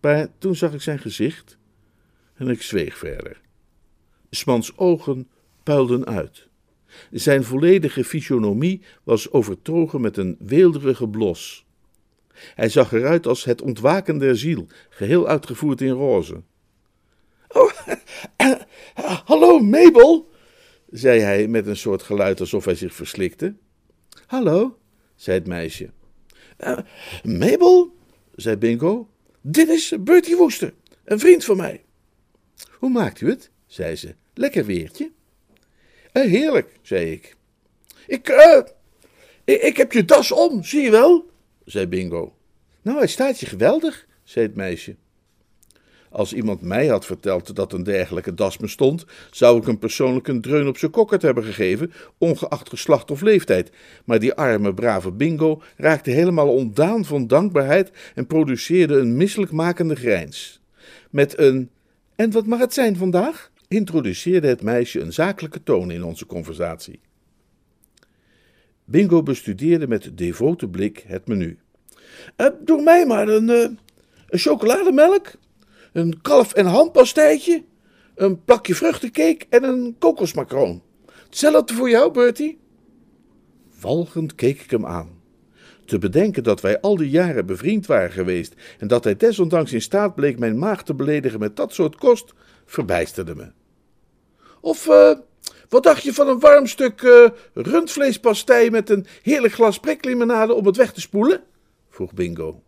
Maar 0.00 0.28
toen 0.38 0.54
zag 0.54 0.72
ik 0.74 0.82
zijn 0.82 0.98
gezicht 0.98 1.58
en 2.34 2.48
ik 2.48 2.62
zweeg 2.62 2.98
verder. 2.98 3.40
Smans 4.30 4.76
ogen 4.76 5.28
puilden 5.62 6.06
uit. 6.06 6.48
Zijn 7.10 7.44
volledige 7.44 8.04
fysionomie 8.04 8.82
was 9.02 9.30
overtogen 9.30 10.00
met 10.00 10.16
een 10.16 10.36
weelderige 10.38 11.08
blos. 11.08 11.66
Hij 12.54 12.68
zag 12.68 12.92
eruit 12.92 13.26
als 13.26 13.44
het 13.44 13.62
ontwaken 13.62 14.18
der 14.18 14.36
ziel, 14.36 14.66
geheel 14.88 15.28
uitgevoerd 15.28 15.80
in 15.80 15.90
roze. 15.90 16.42
Oh, 17.48 17.72
hallo 19.24 19.58
Mabel, 19.58 20.30
zei 20.90 21.20
hij 21.20 21.48
met 21.48 21.66
een 21.66 21.76
soort 21.76 22.02
geluid 22.02 22.40
alsof 22.40 22.64
hij 22.64 22.74
zich 22.74 22.94
verslikte. 22.94 23.54
Hallo, 24.26 24.78
zei 25.14 25.38
het 25.38 25.46
meisje. 25.46 25.90
Uh, 26.58 26.78
Mabel, 27.24 27.94
zei 28.34 28.56
Bingo, 28.56 29.08
dit 29.40 29.68
is 29.68 29.94
Bertie 30.00 30.36
Woester, 30.36 30.74
een 31.04 31.18
vriend 31.18 31.44
van 31.44 31.56
mij. 31.56 31.84
Hoe 32.70 32.90
maakt 32.90 33.20
u 33.20 33.28
het? 33.28 33.50
zei 33.66 33.96
ze. 33.96 34.14
Lekker 34.34 34.64
weertje. 34.64 35.10
Uh, 36.12 36.24
heerlijk, 36.24 36.78
zei 36.82 37.12
ik. 37.12 37.36
Ik, 38.06 38.28
uh, 38.28 38.62
ik, 39.44 39.62
ik 39.62 39.76
heb 39.76 39.92
je 39.92 40.04
das 40.04 40.32
om, 40.32 40.64
zie 40.64 40.82
je 40.82 40.90
wel, 40.90 41.30
zei 41.64 41.86
Bingo. 41.86 42.36
Nou, 42.82 42.98
hij 42.98 43.06
staat 43.06 43.40
je 43.40 43.46
geweldig, 43.46 44.06
zei 44.24 44.46
het 44.46 44.56
meisje. 44.56 44.96
Als 46.16 46.32
iemand 46.32 46.60
mij 46.60 46.86
had 46.86 47.06
verteld 47.06 47.56
dat 47.56 47.72
een 47.72 47.82
dergelijke 47.82 48.34
das 48.34 48.56
bestond, 48.56 49.04
zou 49.30 49.58
ik 49.58 49.66
hem 49.66 49.78
persoonlijk 49.78 50.28
een 50.28 50.40
dreun 50.40 50.68
op 50.68 50.78
zijn 50.78 50.90
kokkert 50.90 51.22
hebben 51.22 51.44
gegeven, 51.44 51.92
ongeacht 52.18 52.68
geslacht 52.68 53.10
of 53.10 53.20
leeftijd. 53.20 53.70
Maar 54.04 54.18
die 54.18 54.34
arme, 54.34 54.74
brave 54.74 55.12
bingo 55.12 55.62
raakte 55.76 56.10
helemaal 56.10 56.48
ontdaan 56.48 57.04
van 57.04 57.26
dankbaarheid 57.26 57.90
en 58.14 58.26
produceerde 58.26 58.94
een 58.94 59.16
misselijkmakende 59.16 59.96
grijns. 59.96 60.60
Met 61.10 61.38
een 61.38 61.70
En 62.14 62.30
wat 62.30 62.46
mag 62.46 62.58
het 62.58 62.74
zijn 62.74 62.96
vandaag? 62.96 63.50
introduceerde 63.68 64.48
het 64.48 64.62
meisje 64.62 65.00
een 65.00 65.12
zakelijke 65.12 65.62
toon 65.62 65.90
in 65.90 66.04
onze 66.04 66.26
conversatie. 66.26 67.00
Bingo 68.84 69.22
bestudeerde 69.22 69.88
met 69.88 70.10
devote 70.14 70.68
blik 70.68 71.04
het 71.06 71.26
menu. 71.26 71.58
Uh, 72.36 72.46
doe 72.64 72.82
mij 72.82 73.06
maar 73.06 73.28
een, 73.28 73.48
uh, 73.48 73.68
een 74.26 74.38
chocolademelk, 74.38 75.32
een 75.96 76.20
kalf- 76.22 76.52
en 76.52 76.66
hampastijtje, 76.66 77.64
een 78.14 78.44
plakje 78.44 78.74
vruchtencake 78.74 79.46
en 79.48 79.62
een 79.62 79.96
kokosmacroon. 79.98 80.82
Hetzelfde 81.24 81.74
voor 81.74 81.90
jou, 81.90 82.12
Bertie? 82.12 82.58
Walgend 83.80 84.34
keek 84.34 84.60
ik 84.60 84.70
hem 84.70 84.86
aan. 84.86 85.20
Te 85.84 85.98
bedenken 85.98 86.42
dat 86.42 86.60
wij 86.60 86.80
al 86.80 86.96
die 86.96 87.10
jaren 87.10 87.46
bevriend 87.46 87.86
waren 87.86 88.10
geweest 88.10 88.54
en 88.78 88.88
dat 88.88 89.04
hij 89.04 89.16
desondanks 89.16 89.72
in 89.72 89.82
staat 89.82 90.14
bleek 90.14 90.38
mijn 90.38 90.58
maag 90.58 90.82
te 90.82 90.94
beledigen 90.94 91.40
met 91.40 91.56
dat 91.56 91.72
soort 91.72 91.96
kost, 91.96 92.32
verbijsterde 92.64 93.34
me. 93.34 93.52
Of 94.60 94.86
uh, 94.88 95.12
wat 95.68 95.82
dacht 95.82 96.02
je 96.02 96.14
van 96.14 96.28
een 96.28 96.40
warm 96.40 96.66
stuk 96.66 97.02
uh, 97.02 97.28
rundvleespastei 97.54 98.70
met 98.70 98.90
een 98.90 99.06
heerlijk 99.22 99.54
glas 99.54 99.78
priklimonade 99.78 100.54
om 100.54 100.66
het 100.66 100.76
weg 100.76 100.92
te 100.92 101.00
spoelen? 101.00 101.42
vroeg 101.88 102.12
Bingo. 102.12 102.62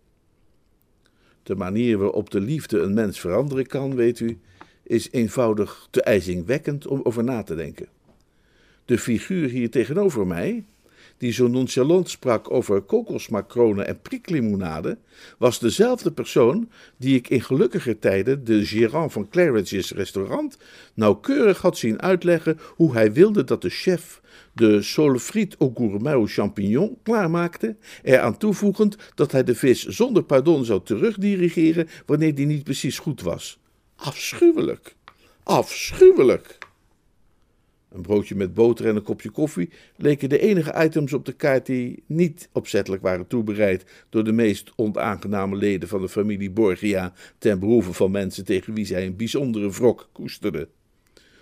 De 1.48 1.56
manier 1.56 1.98
waarop 1.98 2.30
de 2.30 2.40
liefde 2.40 2.80
een 2.80 2.94
mens 2.94 3.20
veranderen 3.20 3.66
kan, 3.66 3.94
weet 3.94 4.20
u, 4.20 4.38
is 4.82 5.08
eenvoudig 5.10 5.88
te 5.90 6.02
ijzingwekkend 6.02 6.86
om 6.86 7.00
over 7.02 7.24
na 7.24 7.42
te 7.42 7.54
denken. 7.54 7.88
De 8.84 8.98
figuur 8.98 9.48
hier 9.48 9.70
tegenover 9.70 10.26
mij, 10.26 10.64
die 11.18 11.32
zo 11.32 11.48
nonchalant 11.48 12.10
sprak 12.10 12.50
over 12.50 12.80
kokosmacronen 12.80 13.86
en 13.86 14.00
priklimonade, 14.00 14.98
was 15.38 15.58
dezelfde 15.58 16.12
persoon 16.12 16.70
die 16.96 17.16
ik 17.16 17.28
in 17.28 17.42
gelukkiger 17.42 17.98
tijden 17.98 18.44
de 18.44 18.64
gérant 18.64 19.12
van 19.12 19.28
Claridge's 19.28 19.90
restaurant 19.90 20.58
nauwkeurig 20.94 21.60
had 21.60 21.78
zien 21.78 22.02
uitleggen 22.02 22.58
hoe 22.76 22.92
hij 22.92 23.12
wilde 23.12 23.44
dat 23.44 23.62
de 23.62 23.70
chef 23.70 24.20
de 24.52 24.82
solfriet 24.82 25.56
au 25.58 25.72
gourmet 25.74 26.12
au 26.12 26.26
champignon 26.26 26.98
klaarmaakte, 27.02 27.76
eraan 28.02 28.36
toevoegend 28.36 28.96
dat 29.14 29.32
hij 29.32 29.44
de 29.44 29.54
vis 29.54 29.86
zonder 29.86 30.22
pardon 30.22 30.64
zou 30.64 30.80
terugdirigeren 30.84 31.88
wanneer 32.06 32.34
die 32.34 32.46
niet 32.46 32.64
precies 32.64 32.98
goed 32.98 33.22
was. 33.22 33.58
Afschuwelijk! 33.96 34.94
Afschuwelijk! 35.42 36.57
Een 37.88 38.02
broodje 38.02 38.34
met 38.34 38.54
boter 38.54 38.86
en 38.86 38.96
een 38.96 39.02
kopje 39.02 39.30
koffie 39.30 39.70
leken 39.96 40.28
de 40.28 40.38
enige 40.38 40.84
items 40.84 41.12
op 41.12 41.24
de 41.24 41.32
kaart 41.32 41.66
die 41.66 42.02
niet 42.06 42.48
opzettelijk 42.52 43.02
waren 43.02 43.26
toebereid 43.26 43.84
door 44.08 44.24
de 44.24 44.32
meest 44.32 44.72
onaangename 44.76 45.56
leden 45.56 45.88
van 45.88 46.00
de 46.00 46.08
familie 46.08 46.50
Borgia 46.50 47.12
ten 47.38 47.58
behoeve 47.58 47.92
van 47.92 48.10
mensen 48.10 48.44
tegen 48.44 48.74
wie 48.74 48.84
zij 48.84 49.06
een 49.06 49.16
bijzondere 49.16 49.70
wrok 49.70 50.08
koesterde. 50.12 50.68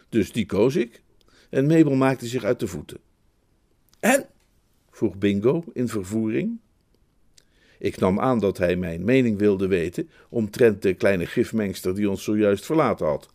Dus 0.09 0.33
die 0.33 0.47
koos 0.47 0.77
ik 0.77 1.03
en 1.51 1.67
Mabel 1.67 1.95
maakte 1.95 2.27
zich 2.27 2.45
uit 2.45 2.61
de 2.61 2.67
voeten. 2.67 2.99
En? 4.01 4.27
vroeg 4.91 5.17
Bingo 5.17 5.65
in 5.73 5.89
vervoering. 5.89 6.59
Ik 7.79 7.99
nam 7.99 8.21
aan 8.21 8.39
dat 8.39 8.59
hij 8.59 8.77
mijn 8.77 9.05
mening 9.05 9.39
wilde 9.39 9.67
weten 9.67 10.11
omtrent 10.29 10.83
de 10.83 10.95
kleine 10.95 11.27
gifmengster 11.27 11.95
die 11.95 12.11
ons 12.11 12.25
zojuist 12.25 12.65
verlaten 12.65 13.07
had. 13.07 13.29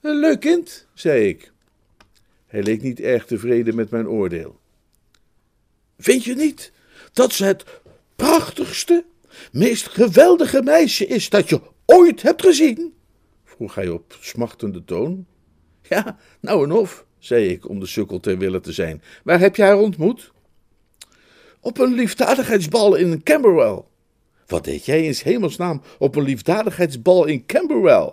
Een 0.00 0.18
leuk 0.18 0.40
kind, 0.40 0.88
zei 0.94 1.28
ik. 1.28 1.52
Hij 2.46 2.62
leek 2.62 2.82
niet 2.82 3.00
erg 3.00 3.26
tevreden 3.26 3.74
met 3.74 3.90
mijn 3.90 4.08
oordeel. 4.08 4.60
Vind 5.98 6.24
je 6.24 6.34
niet 6.34 6.72
dat 7.12 7.32
ze 7.32 7.44
het 7.44 7.64
prachtigste, 8.16 9.04
meest 9.52 9.88
geweldige 9.88 10.62
meisje 10.62 11.06
is 11.06 11.28
dat 11.28 11.48
je 11.48 11.60
ooit 11.84 12.22
hebt 12.22 12.42
gezien? 12.42 12.94
vroeg 13.44 13.74
hij 13.74 13.88
op 13.88 14.16
smachtende 14.20 14.84
toon. 14.84 15.26
Ja, 15.82 16.18
nou 16.40 16.64
en 16.64 16.72
of, 16.72 17.06
zei 17.18 17.48
ik 17.48 17.68
om 17.68 17.80
de 17.80 17.86
sukkel 17.86 18.20
ter 18.20 18.38
wille 18.38 18.60
te 18.60 18.72
zijn. 18.72 19.02
Waar 19.24 19.40
heb 19.40 19.56
je 19.56 19.62
haar 19.62 19.78
ontmoet? 19.78 20.32
Op 21.60 21.78
een 21.78 21.94
liefdadigheidsbal 21.94 22.94
in 22.94 23.22
Camberwell. 23.22 23.82
Wat 24.46 24.64
deed 24.64 24.84
jij 24.84 25.04
in 25.04 25.14
hemelsnaam 25.22 25.82
op 25.98 26.16
een 26.16 26.22
liefdadigheidsbal 26.22 27.24
in 27.24 27.46
Camberwell? 27.46 28.12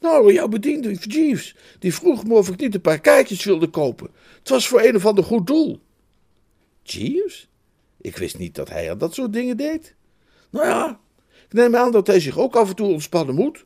Nou, 0.00 0.32
jouw 0.32 0.48
bediende 0.48 0.94
Jeeves, 0.94 1.56
die 1.78 1.94
vroeg 1.94 2.24
me 2.24 2.34
of 2.34 2.48
ik 2.48 2.60
niet 2.60 2.74
een 2.74 2.80
paar 2.80 3.00
kaartjes 3.00 3.44
wilde 3.44 3.68
kopen. 3.68 4.10
Het 4.38 4.48
was 4.48 4.68
voor 4.68 4.82
een 4.82 4.96
of 4.96 5.06
ander 5.06 5.24
goed 5.24 5.46
doel. 5.46 5.80
Jeeves? 6.82 7.48
Ik 8.00 8.16
wist 8.16 8.38
niet 8.38 8.54
dat 8.54 8.68
hij 8.68 8.90
aan 8.90 8.98
dat 8.98 9.14
soort 9.14 9.32
dingen 9.32 9.56
deed. 9.56 9.94
Nou 10.50 10.66
ja, 10.66 11.00
ik 11.46 11.52
neem 11.52 11.76
aan 11.76 11.92
dat 11.92 12.06
hij 12.06 12.20
zich 12.20 12.38
ook 12.38 12.56
af 12.56 12.68
en 12.68 12.76
toe 12.76 12.88
ontspannen 12.88 13.34
moet. 13.34 13.64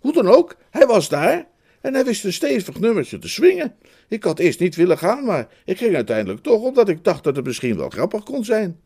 Hoe 0.00 0.12
dan 0.12 0.28
ook, 0.28 0.56
hij 0.70 0.86
was 0.86 1.08
daar 1.08 1.48
en 1.80 1.94
hij 1.94 2.04
wist 2.04 2.24
een 2.24 2.32
stevig 2.32 2.80
nummertje 2.80 3.18
te 3.18 3.28
swingen. 3.28 3.76
Ik 4.08 4.24
had 4.24 4.38
eerst 4.38 4.60
niet 4.60 4.76
willen 4.76 4.98
gaan, 4.98 5.24
maar 5.24 5.48
ik 5.64 5.78
ging 5.78 5.94
uiteindelijk 5.94 6.42
toch, 6.42 6.62
omdat 6.62 6.88
ik 6.88 7.04
dacht 7.04 7.24
dat 7.24 7.36
het 7.36 7.44
misschien 7.44 7.76
wel 7.76 7.88
grappig 7.88 8.22
kon 8.22 8.44
zijn. 8.44 8.80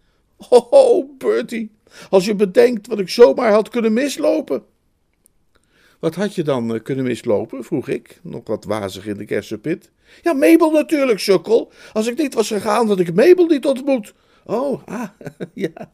Oh, 0.49 1.19
Bertie, 1.19 1.71
als 2.11 2.25
je 2.25 2.35
bedenkt 2.35 2.87
wat 2.87 2.99
ik 2.99 3.09
zomaar 3.09 3.53
had 3.53 3.69
kunnen 3.69 3.93
mislopen. 3.93 4.65
Wat 6.05 6.15
had 6.15 6.35
je 6.35 6.43
dan 6.43 6.75
eh, 6.75 6.83
kunnen 6.83 7.05
mislopen? 7.05 7.65
vroeg 7.65 7.89
ik, 7.89 8.21
nog 8.23 8.43
wat 8.45 8.65
wazig 8.65 9.07
in 9.07 9.17
de 9.17 9.25
kersenpit. 9.25 9.91
Ja, 10.23 10.33
Mabel 10.33 10.71
natuurlijk, 10.71 11.19
sukkel. 11.19 11.73
Als 11.93 12.07
ik 12.07 12.19
niet 12.19 12.35
was 12.35 12.49
gegaan, 12.49 12.89
had 12.89 12.99
ik 12.99 13.15
Mabel 13.15 13.47
niet 13.47 13.67
ontmoet. 13.67 14.15
Oh, 14.45 14.83
ah, 14.87 15.09
ja. 15.55 15.93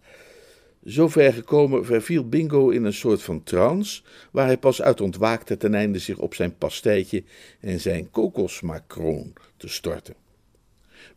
Zover 0.84 1.32
gekomen 1.32 1.84
verviel 1.84 2.28
Bingo 2.28 2.68
in 2.68 2.84
een 2.84 2.92
soort 2.92 3.22
van 3.22 3.42
trance, 3.42 4.02
waar 4.30 4.46
hij 4.46 4.58
pas 4.58 4.82
uit 4.82 5.00
ontwaakte 5.00 5.56
ten 5.56 5.74
einde 5.74 5.98
zich 5.98 6.18
op 6.18 6.34
zijn 6.34 6.56
pastijtje 6.56 7.24
en 7.60 7.80
zijn 7.80 8.10
kokosmacroon 8.10 9.32
te 9.56 9.68
storten. 9.68 10.14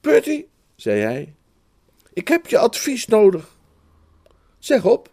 Bertie, 0.02 0.48
zei 0.76 1.02
hij, 1.02 1.34
ik 2.14 2.28
heb 2.28 2.48
je 2.48 2.58
advies 2.58 3.06
nodig. 3.06 3.58
Zeg 4.60 4.86
op. 4.86 5.10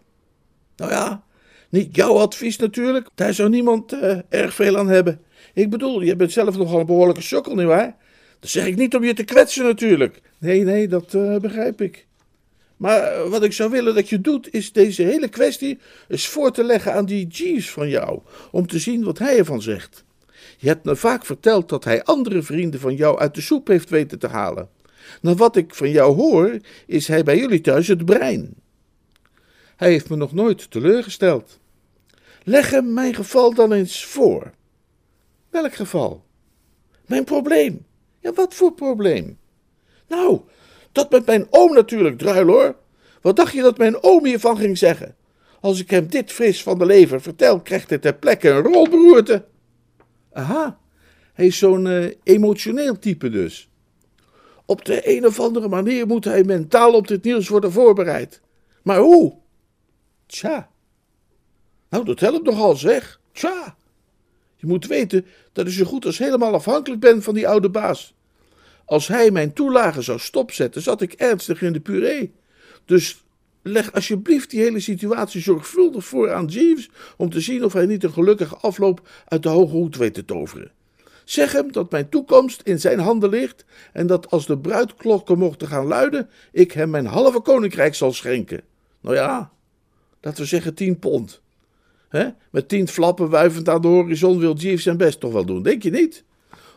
Nou 0.77 0.91
ja, 0.91 1.25
niet 1.71 1.97
jouw 1.97 2.19
advies 2.19 2.57
natuurlijk, 2.57 3.09
daar 3.15 3.35
zou 3.35 3.49
niemand 3.49 3.93
uh, 3.93 4.19
erg 4.29 4.55
veel 4.55 4.79
aan 4.79 4.89
hebben. 4.89 5.21
Ik 5.55 5.71
bedoel, 5.71 6.03
je 6.03 6.17
bent 6.17 6.33
zelf 6.33 6.57
nogal 6.57 6.81
een 6.81 6.87
behoorlijke 6.87 7.23
sukkel, 7.23 7.55
nietwaar? 7.55 7.97
Dat 8.41 8.51
zeg 8.51 8.67
ik 8.67 8.77
niet 8.77 8.95
om 8.95 9.05
je 9.05 9.15
te 9.15 9.25
kwetsen 9.25 9.65
natuurlijk. 9.65 10.21
Nee, 10.39 10.65
nee, 10.65 10.89
dat 10.89 11.15
uh, 11.15 11.37
begrijp 11.37 11.81
ik. 11.81 12.07
Maar 12.77 13.03
eh, 13.03 13.29
wat 13.29 13.43
ik 13.43 13.53
zou 13.53 13.71
willen 13.71 13.95
dat 13.95 14.09
je 14.09 14.21
doet, 14.21 14.55
is 14.55 14.73
deze 14.73 15.03
hele 15.03 15.29
kwestie 15.29 15.79
eens 16.09 16.29
voor 16.29 16.53
te 16.53 16.65
leggen 16.65 16.93
aan 16.95 17.07
die 17.07 17.27
Jeeves 17.27 17.71
van 17.71 17.89
jou, 17.89 18.21
om 18.51 18.67
te 18.67 18.79
zien 18.79 19.05
wat 19.05 19.19
hij 19.19 19.39
ervan 19.39 19.63
zegt. 19.63 20.05
Je 20.59 20.69
hebt 20.69 20.85
me 20.85 20.97
vaak 20.97 21.27
verteld 21.27 21.69
dat 21.69 21.85
hij 21.85 22.03
andere 22.03 22.43
vrienden 22.43 22.81
van 22.81 22.95
jou 22.95 23.19
uit 23.19 23.35
de 23.35 23.41
soep 23.41 23.67
heeft 23.67 23.91
weten 23.91 24.19
te 24.19 24.27
halen. 24.27 24.69
Naar 25.21 25.35
wat 25.35 25.57
ik 25.57 25.75
van 25.75 25.91
jou 25.91 26.15
hoor, 26.17 26.57
is 26.87 27.09
hij 27.09 27.23
bij 27.23 27.39
jullie 27.39 27.61
thuis 27.61 27.89
het 27.89 28.05
brein. 28.05 28.55
Hij 29.77 29.91
heeft 29.91 30.09
me 30.09 30.17
nog 30.17 30.33
nooit 30.33 30.71
teleurgesteld. 30.71 31.60
Leg 32.43 32.71
hem 32.71 32.93
mijn 32.93 33.15
geval 33.15 33.55
dan 33.55 33.73
eens 33.73 34.05
voor. 34.05 34.53
Welk 35.51 35.75
geval? 35.75 36.25
Mijn 37.07 37.25
probleem. 37.25 37.87
Ja, 38.21 38.33
wat 38.33 38.55
voor 38.55 38.73
probleem? 38.73 39.39
Nou, 40.09 40.41
Dat 40.93 41.11
met 41.11 41.27
mijn 41.27 41.47
oom 41.51 41.75
natuurlijk, 41.75 42.19
druil 42.19 42.47
hoor. 42.47 42.77
Wat 43.21 43.37
dacht 43.37 43.53
je 43.53 43.63
dat 43.63 43.79
mijn 43.79 44.03
oom 44.03 44.25
hiervan 44.25 44.57
ging 44.57 44.79
zeggen? 44.79 45.17
Als 45.61 45.81
ik 45.81 45.91
hem 45.91 46.07
dit 46.07 46.33
fris 46.33 46.63
van 46.63 46.79
de 46.79 46.87
lever 46.87 47.21
vertel, 47.21 47.61
krijgt 47.61 47.89
hij 47.89 47.99
ter 47.99 48.15
plekke 48.15 48.49
een 48.49 48.63
rolberoerte. 48.63 49.45
Aha, 50.33 50.79
hij 51.33 51.47
is 51.47 51.59
zo'n 51.59 51.87
uh, 51.87 52.11
emotioneel 52.23 52.99
type 52.99 53.31
dus. 53.31 53.71
Op 54.67 54.85
de 54.85 55.17
een 55.17 55.27
of 55.27 55.41
andere 55.41 55.69
manier 55.69 56.07
moet 56.07 56.25
hij 56.25 56.45
mentaal 56.45 56.93
op 56.93 57.09
dit 57.09 57.25
nieuws 57.25 57.49
worden 57.49 57.73
voorbereid. 57.73 58.41
Maar 58.83 58.99
hoe? 58.99 59.39
Tja. 60.27 60.70
Nou, 61.91 62.05
dat 62.05 62.21
helpt 62.21 62.45
nogal 62.45 62.77
zeg. 62.77 63.21
Tja. 63.33 63.77
Je 64.57 64.67
moet 64.67 64.87
weten 64.87 65.27
dat 65.53 65.67
ik 65.67 65.73
zo 65.73 65.85
goed 65.85 66.07
als 66.07 66.19
helemaal 66.19 66.55
afhankelijk 66.55 67.01
ben 67.01 67.23
van 67.23 67.35
die 67.35 67.49
oude 67.49 67.71
baas. 67.71 68.15
Als 68.85 69.09
hij 69.09 69.31
mijn 69.31 69.53
toelage 69.53 70.03
zou 70.03 70.19
stopzetten, 70.19 70.83
zat 70.83 71.01
ik 71.01 71.13
ernstig 71.13 71.63
in 71.63 71.73
de 71.73 71.81
puree. 71.81 72.33
Dus 72.85 73.25
leg 73.63 73.93
alsjeblieft 73.93 74.51
die 74.51 74.61
hele 74.61 74.81
situatie 74.81 75.41
zorgvuldig 75.41 76.05
voor 76.05 76.33
aan 76.33 76.47
Jeeves 76.47 76.91
om 77.17 77.31
te 77.31 77.41
zien 77.41 77.65
of 77.65 77.73
hij 77.73 77.87
niet 77.87 78.05
een 78.05 78.13
gelukkige 78.13 78.57
afloop 78.57 79.09
uit 79.29 79.43
de 79.43 79.49
hoge 79.49 79.73
hoed 79.73 79.97
weet 79.97 80.15
te 80.15 80.25
toveren. 80.25 80.71
Zeg 81.25 81.53
hem 81.53 81.73
dat 81.73 81.91
mijn 81.91 82.09
toekomst 82.09 82.63
in 82.63 82.81
zijn 82.81 82.99
handen 82.99 83.31
ligt 83.31 83.65
en 83.93 84.07
dat 84.07 84.31
als 84.31 84.47
de 84.47 84.59
bruidklokken 84.59 85.39
mochten 85.39 85.69
gaan 85.69 85.87
luiden, 85.87 86.29
ik 86.53 86.73
hem 86.73 86.91
mijn 86.91 87.07
halve 87.07 87.41
koninkrijk 87.41 87.95
zal 87.95 88.13
schenken. 88.13 88.63
Nou 89.01 89.15
ja, 89.15 89.53
laten 90.21 90.43
we 90.43 90.49
zeggen 90.49 90.75
tien 90.75 90.99
pond. 90.99 91.41
He? 92.11 92.29
Met 92.51 92.69
tien 92.69 92.89
flappen 92.89 93.31
wuivend 93.31 93.69
aan 93.69 93.81
de 93.81 93.89
horizon 93.89 94.39
wil 94.39 94.55
Jeeves 94.55 94.83
zijn 94.83 94.97
best 94.97 95.21
toch 95.21 95.33
wel 95.33 95.45
doen, 95.45 95.63
denk 95.63 95.83
je 95.83 95.91
niet? 95.91 96.25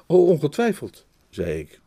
Oh, 0.06 0.28
ongetwijfeld, 0.28 1.06
zei 1.30 1.60
ik. 1.60 1.80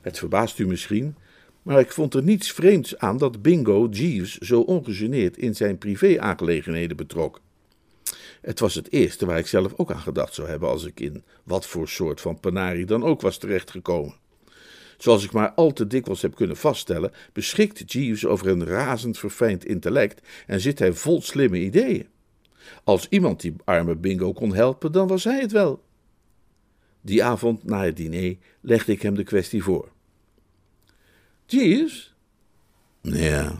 Het 0.00 0.18
verbaast 0.18 0.58
u 0.58 0.66
misschien, 0.66 1.14
maar 1.62 1.80
ik 1.80 1.92
vond 1.92 2.14
er 2.14 2.22
niets 2.22 2.52
vreemds 2.52 2.98
aan 2.98 3.18
dat 3.18 3.42
Bingo 3.42 3.88
Jeeves 3.90 4.38
zo 4.38 4.60
ongegeneerd 4.60 5.36
in 5.36 5.54
zijn 5.54 5.78
privé-aangelegenheden 5.78 6.96
betrok. 6.96 7.40
Het 8.40 8.60
was 8.60 8.74
het 8.74 8.92
eerste 8.92 9.26
waar 9.26 9.38
ik 9.38 9.46
zelf 9.46 9.72
ook 9.76 9.92
aan 9.92 10.00
gedacht 10.00 10.34
zou 10.34 10.48
hebben 10.48 10.68
als 10.68 10.84
ik 10.84 11.00
in 11.00 11.24
wat 11.44 11.66
voor 11.66 11.88
soort 11.88 12.20
van 12.20 12.40
penarie 12.40 12.86
dan 12.86 13.04
ook 13.04 13.20
was 13.20 13.38
terechtgekomen. 13.38 14.14
Zoals 14.98 15.24
ik 15.24 15.32
maar 15.32 15.52
al 15.52 15.72
te 15.72 15.86
dikwijls 15.86 16.22
heb 16.22 16.34
kunnen 16.34 16.56
vaststellen, 16.56 17.12
beschikt 17.32 17.92
Jeeves 17.92 18.26
over 18.26 18.48
een 18.48 18.64
razend 18.64 19.18
verfijnd 19.18 19.64
intellect 19.64 20.28
en 20.46 20.60
zit 20.60 20.78
hij 20.78 20.92
vol 20.92 21.22
slimme 21.22 21.58
ideeën. 21.58 22.12
Als 22.84 23.08
iemand 23.08 23.40
die 23.40 23.54
arme 23.64 23.96
Bingo 23.96 24.32
kon 24.32 24.54
helpen, 24.54 24.92
dan 24.92 25.08
was 25.08 25.24
hij 25.24 25.40
het 25.40 25.52
wel. 25.52 25.82
Die 27.00 27.24
avond 27.24 27.64
na 27.64 27.84
het 27.84 27.96
diner 27.96 28.36
legde 28.60 28.92
ik 28.92 29.02
hem 29.02 29.14
de 29.14 29.24
kwestie 29.24 29.62
voor. 29.62 29.88
Jeeves? 31.46 32.14
Ja. 33.00 33.58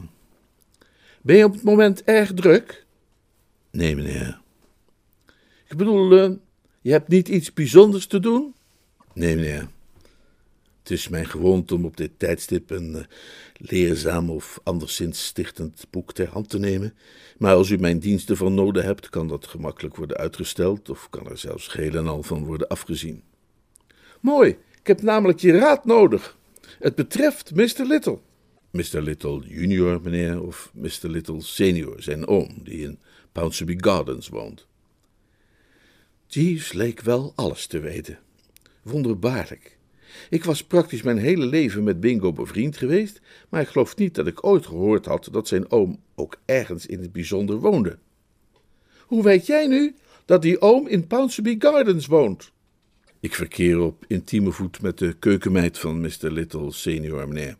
Ben 1.22 1.36
je 1.36 1.44
op 1.44 1.52
het 1.52 1.62
moment 1.62 2.04
erg 2.04 2.34
druk? 2.34 2.84
Nee, 3.70 3.96
meneer. 3.96 4.40
Ik 5.68 5.76
bedoel, 5.76 6.12
uh, 6.12 6.36
je 6.80 6.90
hebt 6.90 7.08
niet 7.08 7.28
iets 7.28 7.52
bijzonders 7.52 8.06
te 8.06 8.20
doen? 8.20 8.54
Nee, 9.12 9.36
meneer. 9.36 9.68
Het 10.84 10.92
is 10.92 11.08
mijn 11.08 11.26
gewoonte 11.26 11.74
om 11.74 11.84
op 11.84 11.96
dit 11.96 12.10
tijdstip 12.16 12.70
een 12.70 12.94
uh, 12.94 13.02
leerzaam 13.56 14.30
of 14.30 14.60
anderszins 14.62 15.24
stichtend 15.24 15.86
boek 15.90 16.12
ter 16.12 16.28
hand 16.28 16.48
te 16.48 16.58
nemen. 16.58 16.94
Maar 17.38 17.54
als 17.54 17.70
u 17.70 17.76
mijn 17.76 17.98
diensten 17.98 18.36
van 18.36 18.54
noden 18.54 18.84
hebt, 18.84 19.08
kan 19.08 19.28
dat 19.28 19.46
gemakkelijk 19.46 19.96
worden 19.96 20.16
uitgesteld 20.16 20.90
of 20.90 21.10
kan 21.10 21.28
er 21.28 21.38
zelfs 21.38 21.68
geheel 21.68 21.94
en 21.94 22.06
al 22.06 22.22
van 22.22 22.44
worden 22.44 22.68
afgezien. 22.68 23.22
Mooi, 24.20 24.56
ik 24.80 24.86
heb 24.86 25.02
namelijk 25.02 25.40
je 25.40 25.52
raad 25.52 25.84
nodig. 25.84 26.36
Het 26.78 26.94
betreft 26.94 27.54
Mr. 27.54 27.84
Little. 27.86 28.18
Mr. 28.70 29.02
Little 29.02 29.40
junior, 29.46 30.00
meneer, 30.02 30.42
of 30.42 30.70
Mr. 30.74 31.08
Little 31.08 31.40
senior, 31.40 32.02
zijn 32.02 32.26
oom, 32.26 32.48
die 32.62 32.82
in 32.82 32.98
Poundsby 33.32 33.76
Gardens 33.78 34.28
woont. 34.28 34.66
Jeeves 36.26 36.72
leek 36.72 37.00
wel 37.00 37.32
alles 37.34 37.66
te 37.66 37.80
weten. 37.80 38.18
Wonderbaarlijk. 38.82 39.78
Ik 40.30 40.44
was 40.44 40.64
praktisch 40.64 41.02
mijn 41.02 41.18
hele 41.18 41.46
leven 41.46 41.84
met 41.84 42.00
Bingo 42.00 42.32
bevriend 42.32 42.76
geweest, 42.76 43.20
maar 43.48 43.60
ik 43.60 43.68
geloof 43.68 43.96
niet 43.96 44.14
dat 44.14 44.26
ik 44.26 44.46
ooit 44.46 44.66
gehoord 44.66 45.06
had 45.06 45.28
dat 45.32 45.48
zijn 45.48 45.70
oom 45.70 46.00
ook 46.14 46.36
ergens 46.44 46.86
in 46.86 47.00
het 47.00 47.12
bijzonder 47.12 47.56
woonde. 47.56 47.98
Hoe 49.06 49.22
weet 49.22 49.46
jij 49.46 49.66
nu 49.66 49.94
dat 50.24 50.42
die 50.42 50.60
oom 50.60 50.86
in 50.86 51.06
Poundsby 51.06 51.56
Gardens 51.58 52.06
woont? 52.06 52.52
Ik 53.20 53.34
verkeer 53.34 53.80
op 53.80 54.04
intieme 54.08 54.52
voet 54.52 54.82
met 54.82 54.98
de 54.98 55.12
keukenmeid 55.12 55.78
van 55.78 56.00
Mr. 56.00 56.30
Little 56.30 56.72
senior, 56.72 57.28
meneer. 57.28 57.56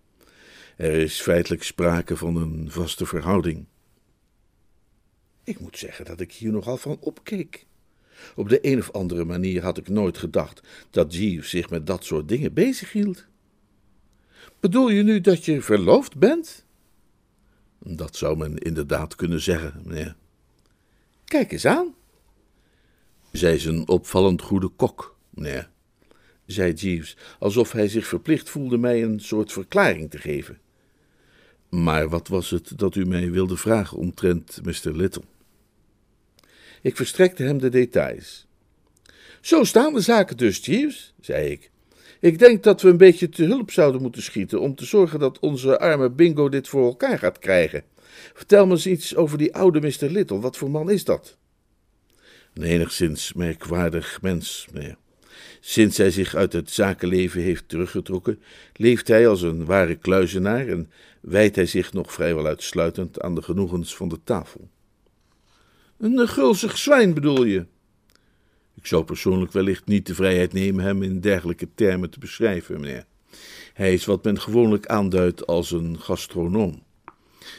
Er 0.76 0.92
is 0.92 1.20
feitelijk 1.20 1.62
sprake 1.62 2.16
van 2.16 2.36
een 2.36 2.70
vaste 2.70 3.06
verhouding. 3.06 3.64
Ik 5.44 5.60
moet 5.60 5.78
zeggen 5.78 6.04
dat 6.04 6.20
ik 6.20 6.32
hier 6.32 6.52
nogal 6.52 6.76
van 6.76 6.96
opkeek. 7.00 7.66
Op 8.36 8.48
de 8.48 8.58
een 8.62 8.78
of 8.78 8.92
andere 8.92 9.24
manier 9.24 9.62
had 9.62 9.78
ik 9.78 9.88
nooit 9.88 10.18
gedacht 10.18 10.60
dat 10.90 11.14
Jeeves 11.14 11.50
zich 11.50 11.70
met 11.70 11.86
dat 11.86 12.04
soort 12.04 12.28
dingen 12.28 12.52
bezighield. 12.52 13.24
Bedoel 14.60 14.88
je 14.88 15.02
nu 15.02 15.20
dat 15.20 15.44
je 15.44 15.62
verloofd 15.62 16.16
bent? 16.16 16.64
Dat 17.78 18.16
zou 18.16 18.36
men 18.36 18.58
inderdaad 18.58 19.14
kunnen 19.14 19.40
zeggen, 19.40 19.82
meneer. 19.84 20.16
Kijk 21.24 21.52
eens 21.52 21.66
aan. 21.66 21.94
Zij 23.32 23.54
is 23.54 23.64
een 23.64 23.88
opvallend 23.88 24.42
goede 24.42 24.68
kok, 24.68 25.16
meneer, 25.30 25.70
zei 26.46 26.72
Jeeves, 26.72 27.16
alsof 27.38 27.72
hij 27.72 27.88
zich 27.88 28.06
verplicht 28.06 28.50
voelde 28.50 28.78
mij 28.78 29.02
een 29.02 29.20
soort 29.20 29.52
verklaring 29.52 30.10
te 30.10 30.18
geven. 30.18 30.58
Maar 31.68 32.08
wat 32.08 32.28
was 32.28 32.50
het 32.50 32.78
dat 32.78 32.94
u 32.94 33.04
mij 33.04 33.30
wilde 33.30 33.56
vragen 33.56 33.98
omtrent 33.98 34.60
Mr. 34.64 34.96
Little? 34.96 35.22
Ik 36.84 36.96
verstrekte 36.96 37.42
hem 37.42 37.58
de 37.58 37.68
details. 37.68 38.46
Zo 39.40 39.64
staan 39.64 39.92
de 39.92 40.00
zaken 40.00 40.36
dus, 40.36 40.64
Jeeves, 40.64 41.14
zei 41.20 41.50
ik. 41.50 41.70
Ik 42.20 42.38
denk 42.38 42.62
dat 42.62 42.82
we 42.82 42.88
een 42.88 42.96
beetje 42.96 43.28
te 43.28 43.44
hulp 43.44 43.70
zouden 43.70 44.02
moeten 44.02 44.22
schieten 44.22 44.60
om 44.60 44.74
te 44.74 44.84
zorgen 44.84 45.18
dat 45.18 45.38
onze 45.38 45.78
arme 45.78 46.10
Bingo 46.10 46.48
dit 46.48 46.68
voor 46.68 46.84
elkaar 46.84 47.18
gaat 47.18 47.38
krijgen. 47.38 47.84
Vertel 48.34 48.66
me 48.66 48.72
eens 48.72 48.86
iets 48.86 49.16
over 49.16 49.38
die 49.38 49.54
oude 49.54 49.80
Mr. 49.80 50.10
Little. 50.10 50.40
Wat 50.40 50.56
voor 50.56 50.70
man 50.70 50.90
is 50.90 51.04
dat? 51.04 51.36
Een 52.54 52.62
enigszins 52.62 53.32
merkwaardig 53.32 54.22
mens, 54.22 54.68
meneer. 54.72 54.96
Sinds 55.60 55.96
hij 55.96 56.10
zich 56.10 56.34
uit 56.34 56.52
het 56.52 56.70
zakenleven 56.70 57.40
heeft 57.40 57.68
teruggetrokken, 57.68 58.42
leeft 58.72 59.08
hij 59.08 59.28
als 59.28 59.42
een 59.42 59.64
ware 59.64 59.94
kluizenaar 59.94 60.68
en 60.68 60.90
wijdt 61.20 61.56
hij 61.56 61.66
zich 61.66 61.92
nog 61.92 62.12
vrijwel 62.12 62.46
uitsluitend 62.46 63.20
aan 63.20 63.34
de 63.34 63.42
genoegens 63.42 63.96
van 63.96 64.08
de 64.08 64.18
tafel. 64.24 64.68
Een 66.04 66.28
gulzig 66.28 66.78
zwijn 66.78 67.14
bedoel 67.14 67.44
je? 67.44 67.66
Ik 68.74 68.86
zou 68.86 69.04
persoonlijk 69.04 69.52
wellicht 69.52 69.86
niet 69.86 70.06
de 70.06 70.14
vrijheid 70.14 70.52
nemen 70.52 70.84
hem 70.84 71.02
in 71.02 71.20
dergelijke 71.20 71.68
termen 71.74 72.10
te 72.10 72.18
beschrijven, 72.18 72.80
meneer. 72.80 73.06
Hij 73.72 73.92
is 73.92 74.04
wat 74.04 74.24
men 74.24 74.40
gewoonlijk 74.40 74.86
aanduidt 74.86 75.46
als 75.46 75.70
een 75.70 76.00
gastronoom. 76.00 76.82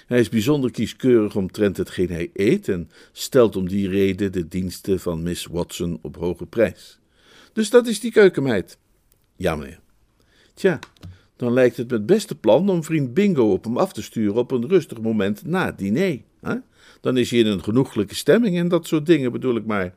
Hij 0.07 0.19
is 0.19 0.29
bijzonder 0.29 0.71
kieskeurig 0.71 1.35
omtrent 1.35 1.77
hetgeen 1.77 2.09
hij 2.09 2.29
eet 2.33 2.67
en 2.67 2.89
stelt 3.11 3.55
om 3.55 3.67
die 3.67 3.89
reden 3.89 4.31
de 4.31 4.47
diensten 4.47 4.99
van 4.99 5.23
Miss 5.23 5.45
Watson 5.45 5.99
op 6.01 6.15
hoge 6.15 6.45
prijs. 6.45 6.99
Dus 7.53 7.69
dat 7.69 7.87
is 7.87 7.99
die 7.99 8.11
keukenmeid. 8.11 8.77
Ja, 9.35 9.55
meneer. 9.55 9.79
Tja, 10.53 10.79
dan 11.35 11.53
lijkt 11.53 11.77
het 11.77 11.89
me 11.89 11.93
het 11.93 12.05
beste 12.05 12.35
plan 12.35 12.69
om 12.69 12.83
vriend 12.83 13.13
Bingo 13.13 13.51
op 13.51 13.63
hem 13.63 13.77
af 13.77 13.93
te 13.93 14.01
sturen 14.01 14.35
op 14.35 14.51
een 14.51 14.67
rustig 14.67 15.01
moment 15.01 15.45
na 15.45 15.65
het 15.65 15.77
diner. 15.77 16.21
Hè? 16.41 16.55
Dan 17.01 17.17
is 17.17 17.31
hij 17.31 17.39
in 17.39 17.45
een 17.47 17.63
genoeglijke 17.63 18.15
stemming 18.15 18.57
en 18.57 18.67
dat 18.67 18.87
soort 18.87 19.05
dingen 19.05 19.31
bedoel 19.31 19.55
ik 19.55 19.65
maar. 19.65 19.95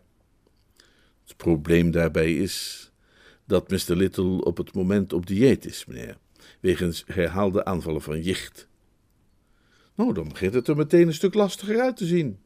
Het 1.27 1.37
probleem 1.37 1.91
daarbij 1.91 2.35
is 2.35 2.89
dat 3.47 3.71
Mr. 3.71 3.97
Little 3.97 4.45
op 4.45 4.57
het 4.57 4.75
moment 4.75 5.13
op 5.13 5.27
dieet 5.27 5.67
is, 5.67 5.85
meneer, 5.87 6.19
wegens 6.61 7.05
herhaalde 7.07 7.65
aanvallen 7.65 8.03
van 8.03 8.23
jicht. 8.23 8.69
Nou, 9.95 10.13
dan 10.13 10.29
begint 10.29 10.55
het 10.55 10.69
er 10.69 10.77
meteen 10.77 11.07
een 11.07 11.15
stuk 11.15 11.35
lastiger 11.35 11.81
uit 11.81 11.97
te 11.97 12.07
zien. 12.07 12.39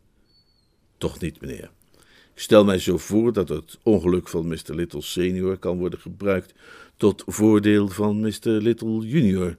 Toch 0.98 1.20
niet, 1.20 1.40
meneer. 1.40 1.70
Ik 2.34 2.40
stel 2.40 2.64
mij 2.64 2.78
zo 2.78 2.98
voor 2.98 3.32
dat 3.32 3.48
het 3.48 3.78
ongeluk 3.82 4.28
van 4.28 4.46
Mr. 4.46 4.74
Little 4.74 5.02
senior 5.02 5.58
kan 5.58 5.78
worden 5.78 5.98
gebruikt 5.98 6.54
tot 6.96 7.22
voordeel 7.26 7.88
van 7.88 8.20
Mr. 8.20 8.38
Little 8.42 8.98
junior. 8.98 9.56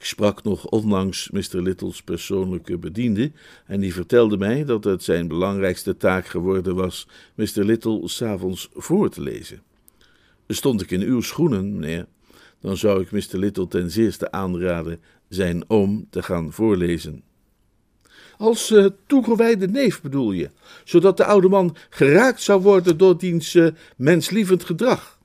Ik 0.00 0.06
sprak 0.06 0.42
nog 0.42 0.66
onlangs 0.66 1.30
Mr. 1.30 1.62
Little's 1.62 2.02
persoonlijke 2.02 2.78
bediende 2.78 3.32
en 3.66 3.80
die 3.80 3.94
vertelde 3.94 4.36
mij 4.36 4.64
dat 4.64 4.84
het 4.84 5.02
zijn 5.02 5.28
belangrijkste 5.28 5.96
taak 5.96 6.26
geworden 6.26 6.74
was 6.74 7.08
Mr. 7.34 7.64
Little 7.64 8.08
s'avonds 8.08 8.68
voor 8.72 9.10
te 9.10 9.20
lezen. 9.20 9.62
Stond 10.48 10.82
ik 10.82 10.90
in 10.90 11.00
uw 11.00 11.20
schoenen, 11.20 11.78
meneer, 11.78 12.06
dan 12.60 12.76
zou 12.76 13.00
ik 13.00 13.10
Mr. 13.10 13.38
Little 13.38 13.68
ten 13.68 13.90
zeerste 13.90 14.30
aanraden 14.30 15.00
zijn 15.28 15.64
oom 15.70 16.06
te 16.10 16.22
gaan 16.22 16.52
voorlezen. 16.52 17.22
Als 18.36 18.70
uh, 18.70 18.86
toegewijde 19.06 19.68
neef 19.68 20.00
bedoel 20.00 20.32
je, 20.32 20.50
zodat 20.84 21.16
de 21.16 21.24
oude 21.24 21.48
man 21.48 21.76
geraakt 21.90 22.42
zou 22.42 22.62
worden 22.62 22.98
door 22.98 23.18
diens 23.18 23.54
uh, 23.54 23.68
menslievend 23.96 24.64
gedrag? 24.64 25.18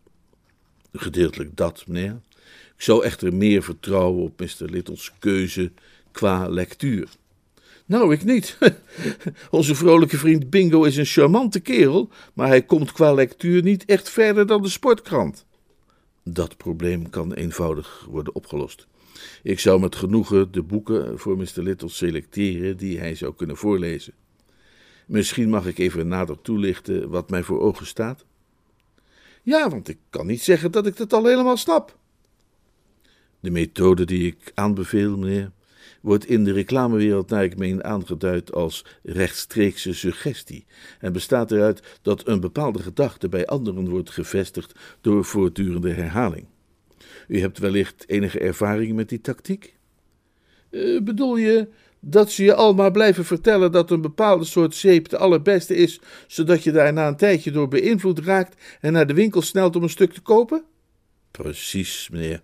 Gedeeltelijk 0.94 1.56
dat, 1.58 1.84
meneer. 1.88 2.22
Ik 2.76 2.82
zou 2.82 3.04
echter 3.04 3.34
meer 3.34 3.64
vertrouwen 3.64 4.24
op 4.24 4.40
Mr. 4.40 4.70
Little's 4.70 5.12
keuze 5.20 5.72
qua 6.12 6.48
lectuur. 6.48 7.10
Nou, 7.86 8.14
ik 8.14 8.24
niet. 8.24 8.58
Onze 9.50 9.76
vrolijke 9.76 10.18
vriend 10.18 10.50
Bingo 10.50 10.84
is 10.84 10.98
een 10.98 11.06
charmante 11.06 11.60
kerel, 11.60 12.10
maar 12.34 12.48
hij 12.48 12.62
komt 12.62 12.92
qua 12.92 13.14
lectuur 13.14 13.64
niet 13.64 13.86
echt 13.86 14.10
verder 14.10 14.48
dan 14.48 14.62
de 14.62 14.70
sportkrant. 14.70 15.46
Dat 16.24 16.58
probleem 16.58 17.10
kan 17.10 17.34
eenvoudig 17.34 18.06
worden 18.10 18.36
opgelost. 18.36 18.88
Ik 19.44 19.60
zou 19.60 19.80
met 19.80 19.96
genoegen 19.96 20.52
de 20.52 20.62
boeken 20.62 21.20
voor 21.20 21.38
Mr. 21.38 21.50
Little 21.54 21.90
selecteren 21.90 22.78
die 22.78 23.00
hij 23.00 23.16
zou 23.16 23.34
kunnen 23.36 23.58
voorlezen. 23.58 24.14
Misschien 25.06 25.50
mag 25.50 25.66
ik 25.66 25.78
even 25.78 26.08
nader 26.08 26.42
toelichten 26.42 27.10
wat 27.10 27.30
mij 27.30 27.44
voor 27.44 27.60
ogen 27.60 27.86
staat? 27.86 28.26
Ja, 29.44 29.70
want 29.70 29.88
ik 29.88 29.98
kan 30.10 30.26
niet 30.26 30.42
zeggen 30.42 30.72
dat 30.72 30.88
ik 30.88 30.98
het 30.98 31.14
al 31.14 31.26
helemaal 31.26 31.58
snap. 31.58 31.98
De 33.46 33.52
methode 33.52 34.06
die 34.06 34.26
ik 34.26 34.52
aanbeveel, 34.54 35.18
meneer, 35.18 35.52
wordt 36.02 36.26
in 36.26 36.44
de 36.44 36.52
reclamewereld 36.52 37.30
naar 37.30 37.44
ik 37.44 37.58
meen 37.58 37.84
aangeduid 37.84 38.54
als 38.54 38.86
rechtstreekse 39.04 39.94
suggestie 39.94 40.66
en 41.00 41.14
bestaat 41.14 41.52
eruit 41.52 41.98
dat 42.02 42.28
een 42.28 42.40
bepaalde 42.40 42.80
gedachte 42.80 43.30
bij 43.30 43.46
anderen 43.46 43.90
wordt 43.90 44.10
gevestigd 44.10 44.80
door 45.02 45.26
voortdurende 45.26 45.92
herhaling. 45.92 46.46
U 47.28 47.40
hebt 47.40 47.58
wellicht 47.58 48.04
enige 48.08 48.40
ervaring 48.40 48.94
met 48.96 49.10
die 49.10 49.22
tactiek? 49.22 49.76
Uh, 50.72 51.02
bedoel 51.02 51.36
je 51.36 51.68
dat 52.00 52.32
ze 52.32 52.44
je 52.44 52.56
al 52.56 52.74
maar 52.74 52.92
blijven 52.92 53.26
vertellen 53.26 53.72
dat 53.72 53.92
een 53.92 54.02
bepaalde 54.02 54.46
soort 54.46 54.76
zeep 54.76 55.10
de 55.10 55.18
allerbeste 55.18 55.76
is, 55.76 56.00
zodat 56.28 56.64
je 56.64 56.72
daar 56.72 56.94
na 56.94 57.08
een 57.08 57.18
tijdje 57.18 57.52
door 57.52 57.68
beïnvloed 57.68 58.20
raakt 58.20 58.78
en 58.82 58.94
naar 58.94 59.08
de 59.08 59.14
winkel 59.14 59.42
snelt 59.42 59.76
om 59.76 59.84
een 59.84 59.90
stuk 59.90 60.14
te 60.14 60.22
kopen? 60.22 60.64
Precies, 61.32 62.10
meneer. 62.12 62.42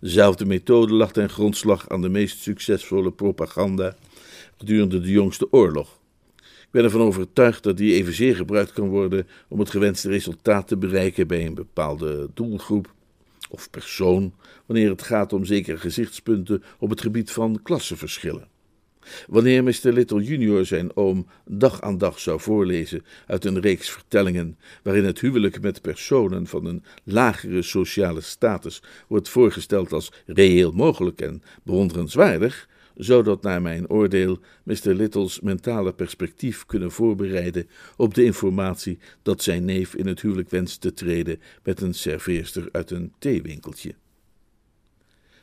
Dezelfde 0.00 0.44
methode 0.44 0.94
lag 0.94 1.12
ten 1.12 1.28
grondslag 1.28 1.88
aan 1.88 2.02
de 2.02 2.08
meest 2.08 2.38
succesvolle 2.38 3.12
propaganda 3.12 3.96
gedurende 4.58 5.00
de 5.00 5.10
jongste 5.10 5.52
oorlog. 5.52 6.00
Ik 6.36 6.68
ben 6.70 6.84
ervan 6.84 7.00
overtuigd 7.00 7.62
dat 7.62 7.76
die 7.76 7.94
evenzeer 7.94 8.36
gebruikt 8.36 8.72
kan 8.72 8.88
worden 8.88 9.26
om 9.48 9.58
het 9.58 9.70
gewenste 9.70 10.08
resultaat 10.08 10.68
te 10.68 10.76
bereiken 10.76 11.26
bij 11.26 11.46
een 11.46 11.54
bepaalde 11.54 12.30
doelgroep 12.34 12.94
of 13.50 13.70
persoon, 13.70 14.34
wanneer 14.66 14.90
het 14.90 15.02
gaat 15.02 15.32
om 15.32 15.44
zekere 15.44 15.76
gezichtspunten 15.76 16.62
op 16.78 16.90
het 16.90 17.00
gebied 17.00 17.30
van 17.30 17.60
klassenverschillen. 17.62 18.48
Wanneer 19.26 19.62
Mr. 19.62 19.92
Little 19.92 20.22
junior 20.22 20.66
zijn 20.66 20.96
oom 20.96 21.26
dag 21.44 21.80
aan 21.80 21.98
dag 21.98 22.18
zou 22.18 22.40
voorlezen 22.40 23.04
uit 23.26 23.44
een 23.44 23.60
reeks 23.60 23.90
vertellingen 23.90 24.58
waarin 24.82 25.04
het 25.04 25.20
huwelijk 25.20 25.60
met 25.60 25.82
personen 25.82 26.46
van 26.46 26.66
een 26.66 26.84
lagere 27.04 27.62
sociale 27.62 28.20
status 28.20 28.82
wordt 29.08 29.28
voorgesteld 29.28 29.92
als 29.92 30.12
reëel 30.26 30.72
mogelijk 30.72 31.20
en 31.20 31.42
bewonderenswaardig, 31.62 32.68
zou 32.94 33.22
dat 33.22 33.42
naar 33.42 33.62
mijn 33.62 33.88
oordeel 33.90 34.38
Mr. 34.62 34.94
Little's 34.94 35.40
mentale 35.40 35.92
perspectief 35.92 36.66
kunnen 36.66 36.90
voorbereiden 36.90 37.68
op 37.96 38.14
de 38.14 38.24
informatie 38.24 38.98
dat 39.22 39.42
zijn 39.42 39.64
neef 39.64 39.94
in 39.94 40.06
het 40.06 40.20
huwelijk 40.20 40.50
wenst 40.50 40.80
te 40.80 40.94
treden 40.94 41.40
met 41.62 41.80
een 41.80 41.94
serveerster 41.94 42.68
uit 42.72 42.90
een 42.90 43.12
theewinkeltje. 43.18 43.94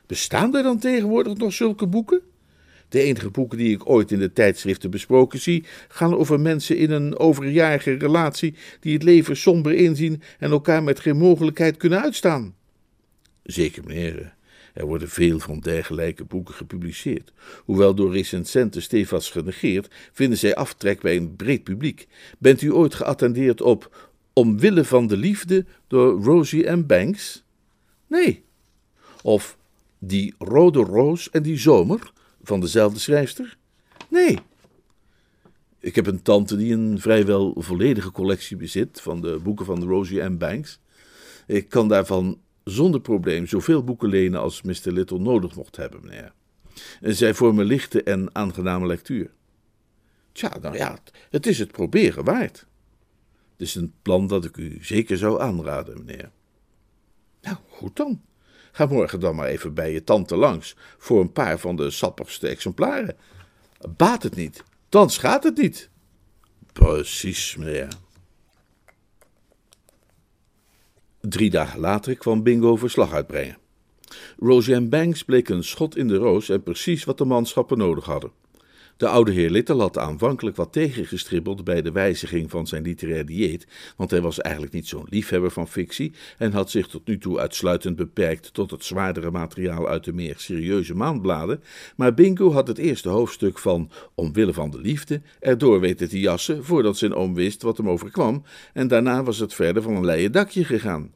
Bestaan 0.06 0.56
er 0.56 0.62
dan 0.62 0.78
tegenwoordig 0.78 1.36
nog 1.36 1.52
zulke 1.52 1.86
boeken? 1.86 2.22
De 2.90 3.00
enige 3.00 3.30
boeken 3.30 3.58
die 3.58 3.74
ik 3.74 3.88
ooit 3.88 4.10
in 4.10 4.18
de 4.18 4.32
tijdschriften 4.32 4.90
besproken 4.90 5.40
zie, 5.40 5.64
gaan 5.88 6.16
over 6.16 6.40
mensen 6.40 6.76
in 6.76 6.90
een 6.90 7.18
overjarige 7.18 7.92
relatie 7.92 8.54
die 8.80 8.92
het 8.92 9.02
leven 9.02 9.36
somber 9.36 9.72
inzien 9.72 10.22
en 10.38 10.50
elkaar 10.50 10.82
met 10.82 11.00
geen 11.00 11.16
mogelijkheid 11.16 11.76
kunnen 11.76 12.00
uitstaan. 12.00 12.54
Zeker, 13.42 13.82
meneer. 13.86 14.34
Er 14.74 14.86
worden 14.86 15.08
veel 15.08 15.38
van 15.38 15.60
dergelijke 15.60 16.24
boeken 16.24 16.54
gepubliceerd. 16.54 17.32
Hoewel 17.64 17.94
door 17.94 18.12
recensenten 18.12 18.82
stevast 18.82 19.30
genegeerd, 19.30 19.88
vinden 20.12 20.38
zij 20.38 20.54
aftrek 20.54 21.00
bij 21.00 21.16
een 21.16 21.36
breed 21.36 21.64
publiek. 21.64 22.06
Bent 22.38 22.62
u 22.62 22.72
ooit 22.72 22.94
geattendeerd 22.94 23.60
op 23.60 24.10
Omwille 24.32 24.84
van 24.84 25.06
de 25.06 25.16
Liefde 25.16 25.64
door 25.86 26.22
Rosie 26.22 26.70
M. 26.70 26.86
Banks? 26.86 27.44
Nee. 28.06 28.42
Of 29.22 29.58
Die 29.98 30.34
Rode 30.38 30.80
Roos 30.82 31.30
en 31.30 31.42
die 31.42 31.58
Zomer 31.58 32.12
van 32.42 32.60
dezelfde 32.60 32.98
schrijfster? 32.98 33.56
Nee. 34.08 34.38
Ik 35.78 35.94
heb 35.94 36.06
een 36.06 36.22
tante 36.22 36.56
die 36.56 36.72
een 36.72 37.00
vrijwel 37.00 37.54
volledige 37.56 38.10
collectie 38.10 38.56
bezit 38.56 39.00
van 39.00 39.20
de 39.20 39.40
boeken 39.42 39.66
van 39.66 39.84
Rosie 39.84 40.22
M. 40.22 40.38
Banks. 40.38 40.80
Ik 41.46 41.68
kan 41.68 41.88
daarvan 41.88 42.40
zonder 42.64 43.00
probleem 43.00 43.46
zoveel 43.46 43.84
boeken 43.84 44.08
lenen 44.08 44.40
als 44.40 44.62
Mr. 44.62 44.92
Little 44.92 45.18
nodig 45.18 45.56
mocht 45.56 45.76
hebben, 45.76 46.00
meneer. 46.04 46.32
En 47.00 47.14
zij 47.14 47.34
vormen 47.34 47.64
lichte 47.64 48.02
en 48.02 48.34
aangename 48.34 48.86
lectuur. 48.86 49.30
Tja, 50.32 50.58
nou 50.58 50.76
ja, 50.76 50.98
het 51.30 51.46
is 51.46 51.58
het 51.58 51.72
proberen 51.72 52.24
waard. 52.24 52.66
Het 53.52 53.68
is 53.68 53.74
een 53.74 53.92
plan 54.02 54.26
dat 54.26 54.44
ik 54.44 54.56
u 54.56 54.78
zeker 54.80 55.16
zou 55.16 55.40
aanraden, 55.40 56.04
meneer. 56.04 56.30
Nou, 57.42 57.56
goed 57.68 57.96
dan. 57.96 58.20
Ga 58.72 58.86
morgen 58.86 59.20
dan 59.20 59.34
maar 59.34 59.46
even 59.46 59.74
bij 59.74 59.92
je 59.92 60.04
tante 60.04 60.36
langs 60.36 60.76
voor 60.98 61.20
een 61.20 61.32
paar 61.32 61.58
van 61.58 61.76
de 61.76 61.90
sappigste 61.90 62.48
exemplaren. 62.48 63.16
Baat 63.96 64.22
het 64.22 64.36
niet, 64.36 64.64
dan 64.88 65.10
schaadt 65.10 65.44
het 65.44 65.56
niet. 65.56 65.90
Precies, 66.72 67.56
meneer. 67.56 67.88
Drie 71.20 71.50
dagen 71.50 71.80
later 71.80 72.16
kwam 72.16 72.42
Bingo 72.42 72.76
verslag 72.76 73.12
uitbrengen. 73.12 73.58
Roseanne 74.38 74.88
Banks 74.88 75.22
bleek 75.22 75.48
een 75.48 75.64
schot 75.64 75.96
in 75.96 76.08
de 76.08 76.16
roos 76.16 76.48
en 76.48 76.62
precies 76.62 77.04
wat 77.04 77.18
de 77.18 77.24
manschappen 77.24 77.78
nodig 77.78 78.04
hadden. 78.04 78.32
De 79.00 79.08
oude 79.08 79.32
heer 79.32 79.50
Little 79.50 79.80
had 79.80 79.98
aanvankelijk 79.98 80.56
wat 80.56 80.72
tegengestribbeld 80.72 81.64
bij 81.64 81.82
de 81.82 81.92
wijziging 81.92 82.50
van 82.50 82.66
zijn 82.66 82.82
literair 82.82 83.26
dieet, 83.26 83.66
want 83.96 84.10
hij 84.10 84.20
was 84.20 84.40
eigenlijk 84.40 84.74
niet 84.74 84.88
zo'n 84.88 85.06
liefhebber 85.08 85.50
van 85.50 85.68
fictie 85.68 86.12
en 86.38 86.52
had 86.52 86.70
zich 86.70 86.86
tot 86.86 87.06
nu 87.06 87.18
toe 87.18 87.38
uitsluitend 87.38 87.96
beperkt 87.96 88.54
tot 88.54 88.70
het 88.70 88.84
zwaardere 88.84 89.30
materiaal 89.30 89.88
uit 89.88 90.04
de 90.04 90.12
meer 90.12 90.34
serieuze 90.38 90.94
maandbladen, 90.94 91.62
maar 91.96 92.14
Bingo 92.14 92.52
had 92.52 92.66
het 92.66 92.78
eerste 92.78 93.08
hoofdstuk 93.08 93.58
van 93.58 93.90
Omwille 94.14 94.52
van 94.52 94.70
de 94.70 94.80
liefde 94.80 95.22
erdoor 95.38 95.80
weten 95.80 96.08
te 96.08 96.20
jassen 96.20 96.64
voordat 96.64 96.96
zijn 96.96 97.14
oom 97.14 97.34
wist 97.34 97.62
wat 97.62 97.76
hem 97.76 97.88
overkwam, 97.88 98.42
en 98.72 98.88
daarna 98.88 99.22
was 99.22 99.38
het 99.38 99.54
verder 99.54 99.82
van 99.82 99.94
een 99.94 100.04
leien 100.04 100.32
dakje 100.32 100.64
gegaan. 100.64 101.12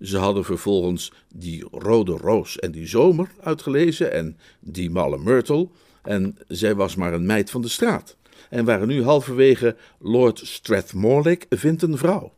Ze 0.00 0.16
hadden 0.16 0.44
vervolgens 0.44 1.12
die 1.34 1.64
rode 1.70 2.12
roos 2.12 2.58
en 2.58 2.72
die 2.72 2.86
zomer 2.86 3.30
uitgelezen 3.40 4.12
en 4.12 4.38
die 4.60 4.90
malle 4.90 5.18
myrtle, 5.18 5.68
en 6.02 6.38
zij 6.48 6.74
was 6.74 6.94
maar 6.94 7.12
een 7.12 7.26
meid 7.26 7.50
van 7.50 7.62
de 7.62 7.68
straat 7.68 8.16
en 8.50 8.64
waren 8.64 8.88
nu 8.88 9.02
halverwege 9.02 9.76
Lord 9.98 10.40
Strathmorlick 10.44 11.46
vindt 11.48 11.82
een 11.82 11.98
vrouw. 11.98 12.32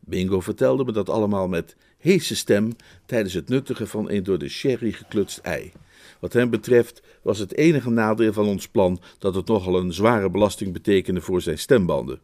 Bingo 0.00 0.40
vertelde 0.40 0.84
me 0.84 0.92
dat 0.92 1.08
allemaal 1.08 1.48
met 1.48 1.76
heese 1.98 2.36
stem 2.36 2.72
tijdens 3.06 3.34
het 3.34 3.48
nuttigen 3.48 3.88
van 3.88 4.10
een 4.10 4.22
door 4.22 4.38
de 4.38 4.48
sherry 4.48 4.92
geklutst 4.92 5.38
ei. 5.38 5.72
Wat 6.20 6.32
hem 6.32 6.50
betreft 6.50 7.02
was 7.22 7.38
het 7.38 7.56
enige 7.56 7.90
nadeel 7.90 8.32
van 8.32 8.46
ons 8.46 8.68
plan 8.68 9.00
dat 9.18 9.34
het 9.34 9.46
nogal 9.46 9.78
een 9.78 9.92
zware 9.92 10.30
belasting 10.30 10.72
betekende 10.72 11.20
voor 11.20 11.42
zijn 11.42 11.58
stembanden, 11.58 12.20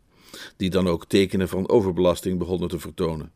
die 0.57 0.71
dan 0.71 0.89
ook 0.89 1.07
tekenen 1.07 1.49
van 1.49 1.69
overbelasting 1.69 2.39
begonnen 2.39 2.69
te 2.69 2.79
vertonen. 2.79 3.33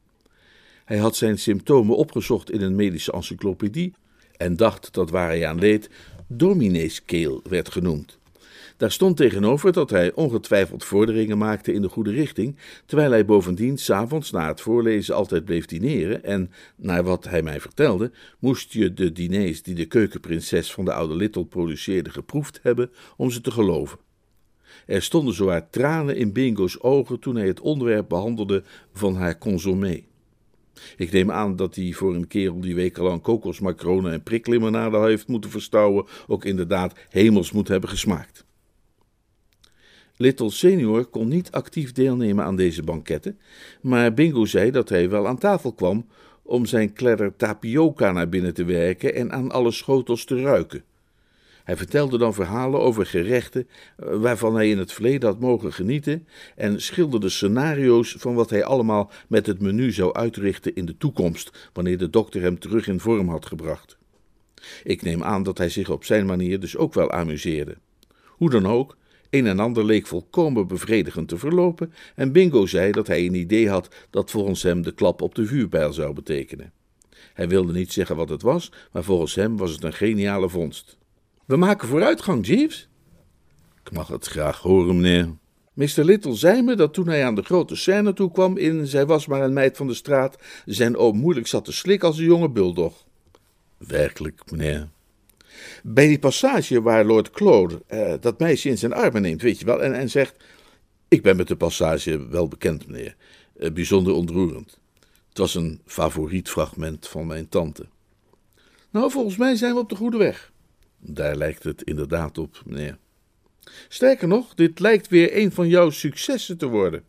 Hij 0.84 0.98
had 0.98 1.16
zijn 1.16 1.38
symptomen 1.38 1.96
opgezocht 1.96 2.50
in 2.50 2.60
een 2.60 2.74
medische 2.74 3.12
encyclopedie 3.12 3.94
en 4.36 4.56
dacht 4.56 4.94
dat 4.94 5.10
waar 5.10 5.28
hij 5.28 5.46
aan 5.46 5.58
leed 5.58 5.90
domineeskeel 6.32 7.42
werd 7.48 7.70
genoemd. 7.70 8.18
Daar 8.76 8.92
stond 8.92 9.16
tegenover 9.16 9.72
dat 9.72 9.90
hij 9.90 10.12
ongetwijfeld 10.12 10.84
vorderingen 10.84 11.38
maakte 11.38 11.72
in 11.72 11.82
de 11.82 11.88
goede 11.88 12.10
richting, 12.10 12.56
terwijl 12.86 13.10
hij 13.10 13.24
bovendien 13.24 13.78
s'avonds 13.78 14.30
na 14.30 14.48
het 14.48 14.60
voorlezen 14.60 15.14
altijd 15.14 15.44
bleef 15.44 15.66
dineren 15.66 16.24
en, 16.24 16.50
naar 16.76 17.04
wat 17.04 17.24
hij 17.24 17.42
mij 17.42 17.60
vertelde, 17.60 18.10
moest 18.38 18.72
je 18.72 18.94
de 18.94 19.12
diners 19.12 19.62
die 19.62 19.74
de 19.74 19.84
keukenprinses 19.84 20.72
van 20.72 20.84
de 20.84 20.92
oude 20.92 21.14
Little 21.14 21.44
produceerde 21.44 22.10
geproefd 22.10 22.60
hebben 22.62 22.90
om 23.16 23.30
ze 23.30 23.40
te 23.40 23.50
geloven. 23.50 23.98
Er 24.86 25.02
stonden 25.02 25.34
zowaar 25.34 25.70
tranen 25.70 26.16
in 26.16 26.32
Bingo's 26.32 26.82
ogen 26.82 27.20
toen 27.20 27.36
hij 27.36 27.46
het 27.46 27.60
onderwerp 27.60 28.08
behandelde 28.08 28.62
van 28.92 29.14
haar 29.14 29.38
consommé. 29.38 30.02
Ik 30.96 31.12
neem 31.12 31.30
aan 31.30 31.56
dat 31.56 31.74
hij 31.74 31.92
voor 31.92 32.14
een 32.14 32.26
kerel 32.26 32.60
die 32.60 32.74
wekenlang 32.74 33.22
kokosmacronen 33.22 34.12
en 34.12 34.22
priklimonade 34.22 34.98
heeft 34.98 35.28
moeten 35.28 35.50
verstouwen, 35.50 36.06
ook 36.26 36.44
inderdaad 36.44 36.98
hemels 37.08 37.52
moet 37.52 37.68
hebben 37.68 37.90
gesmaakt. 37.90 38.44
Little 40.16 40.50
senior 40.50 41.04
kon 41.04 41.28
niet 41.28 41.50
actief 41.50 41.92
deelnemen 41.92 42.44
aan 42.44 42.56
deze 42.56 42.82
banketten, 42.82 43.38
maar 43.80 44.14
Bingo 44.14 44.44
zei 44.44 44.70
dat 44.70 44.88
hij 44.88 45.10
wel 45.10 45.28
aan 45.28 45.38
tafel 45.38 45.72
kwam 45.72 46.06
om 46.42 46.66
zijn 46.66 46.92
kledder 46.92 47.36
tapioca 47.36 48.12
naar 48.12 48.28
binnen 48.28 48.54
te 48.54 48.64
werken 48.64 49.14
en 49.14 49.32
aan 49.32 49.50
alle 49.50 49.70
schotels 49.70 50.24
te 50.24 50.40
ruiken. 50.40 50.84
Hij 51.70 51.78
vertelde 51.78 52.18
dan 52.18 52.34
verhalen 52.34 52.80
over 52.80 53.06
gerechten 53.06 53.68
eh, 53.96 54.14
waarvan 54.14 54.54
hij 54.54 54.70
in 54.70 54.78
het 54.78 54.92
verleden 54.92 55.28
had 55.28 55.40
mogen 55.40 55.72
genieten 55.72 56.26
en 56.56 56.82
schilderde 56.82 57.28
scenario's 57.28 58.14
van 58.18 58.34
wat 58.34 58.50
hij 58.50 58.64
allemaal 58.64 59.10
met 59.28 59.46
het 59.46 59.60
menu 59.60 59.92
zou 59.92 60.14
uitrichten 60.14 60.74
in 60.74 60.84
de 60.84 60.96
toekomst, 60.96 61.70
wanneer 61.72 61.98
de 61.98 62.10
dokter 62.10 62.42
hem 62.42 62.58
terug 62.58 62.88
in 62.88 63.00
vorm 63.00 63.28
had 63.28 63.46
gebracht. 63.46 63.98
Ik 64.82 65.02
neem 65.02 65.22
aan 65.22 65.42
dat 65.42 65.58
hij 65.58 65.68
zich 65.68 65.90
op 65.90 66.04
zijn 66.04 66.26
manier 66.26 66.60
dus 66.60 66.76
ook 66.76 66.94
wel 66.94 67.10
amuseerde. 67.10 67.76
Hoe 68.26 68.50
dan 68.50 68.66
ook, 68.66 68.96
een 69.30 69.46
en 69.46 69.58
ander 69.58 69.84
leek 69.84 70.06
volkomen 70.06 70.66
bevredigend 70.66 71.28
te 71.28 71.38
verlopen 71.38 71.92
en 72.14 72.32
Bingo 72.32 72.66
zei 72.66 72.92
dat 72.92 73.06
hij 73.06 73.26
een 73.26 73.34
idee 73.34 73.68
had 73.68 73.88
dat 74.10 74.30
volgens 74.30 74.62
hem 74.62 74.82
de 74.82 74.92
klap 74.92 75.22
op 75.22 75.34
de 75.34 75.46
vuurpijl 75.46 75.92
zou 75.92 76.14
betekenen. 76.14 76.72
Hij 77.34 77.48
wilde 77.48 77.72
niet 77.72 77.92
zeggen 77.92 78.16
wat 78.16 78.28
het 78.28 78.42
was, 78.42 78.72
maar 78.92 79.04
volgens 79.04 79.34
hem 79.34 79.56
was 79.56 79.72
het 79.72 79.84
een 79.84 79.92
geniale 79.92 80.48
vondst. 80.48 80.98
We 81.50 81.56
maken 81.56 81.88
vooruitgang, 81.88 82.46
Jeeves. 82.46 82.88
Ik 83.84 83.92
mag 83.92 84.08
het 84.08 84.26
graag 84.26 84.58
horen, 84.58 85.00
meneer. 85.00 85.36
Mr. 85.72 86.04
Little 86.04 86.34
zei 86.34 86.62
me 86.62 86.74
dat 86.74 86.94
toen 86.94 87.08
hij 87.08 87.24
aan 87.24 87.34
de 87.34 87.42
grote 87.42 87.76
scène 87.76 88.12
toe 88.12 88.30
kwam 88.30 88.56
in 88.56 88.86
Zij 88.86 89.06
was 89.06 89.26
maar 89.26 89.42
een 89.42 89.52
meid 89.52 89.76
van 89.76 89.86
de 89.86 89.94
straat, 89.94 90.38
zijn 90.64 90.96
oom 90.96 91.16
moeilijk 91.16 91.46
zat 91.46 91.64
te 91.64 91.72
slikken 91.72 92.08
als 92.08 92.18
een 92.18 92.24
jonge 92.24 92.50
bulldog. 92.50 93.04
Werkelijk, 93.76 94.50
meneer. 94.50 94.88
Bij 95.82 96.06
die 96.06 96.18
passage 96.18 96.82
waar 96.82 97.04
Lord 97.04 97.30
Claude 97.30 97.82
eh, 97.86 98.14
dat 98.20 98.38
meisje 98.38 98.68
in 98.68 98.78
zijn 98.78 98.92
armen 98.92 99.22
neemt, 99.22 99.42
weet 99.42 99.58
je 99.58 99.64
wel, 99.64 99.82
en, 99.82 99.94
en 99.94 100.10
zegt: 100.10 100.44
Ik 101.08 101.22
ben 101.22 101.36
met 101.36 101.48
de 101.48 101.56
passage 101.56 102.28
wel 102.28 102.48
bekend, 102.48 102.86
meneer. 102.86 103.16
Eh, 103.56 103.72
bijzonder 103.72 104.12
ontroerend. 104.12 104.78
Het 105.28 105.38
was 105.38 105.54
een 105.54 105.80
favoriet 105.86 106.48
fragment 106.48 107.08
van 107.08 107.26
mijn 107.26 107.48
tante. 107.48 107.86
Nou, 108.90 109.10
volgens 109.10 109.36
mij 109.36 109.56
zijn 109.56 109.74
we 109.74 109.80
op 109.80 109.88
de 109.88 109.96
goede 109.96 110.18
weg. 110.18 110.52
Daar 111.00 111.36
lijkt 111.36 111.62
het 111.62 111.82
inderdaad 111.82 112.38
op, 112.38 112.62
meneer. 112.66 112.98
Sterker 113.88 114.28
nog, 114.28 114.54
dit 114.54 114.80
lijkt 114.80 115.08
weer 115.08 115.36
een 115.36 115.52
van 115.52 115.68
jouw 115.68 115.90
successen 115.90 116.58
te 116.58 116.66
worden. 116.66 117.04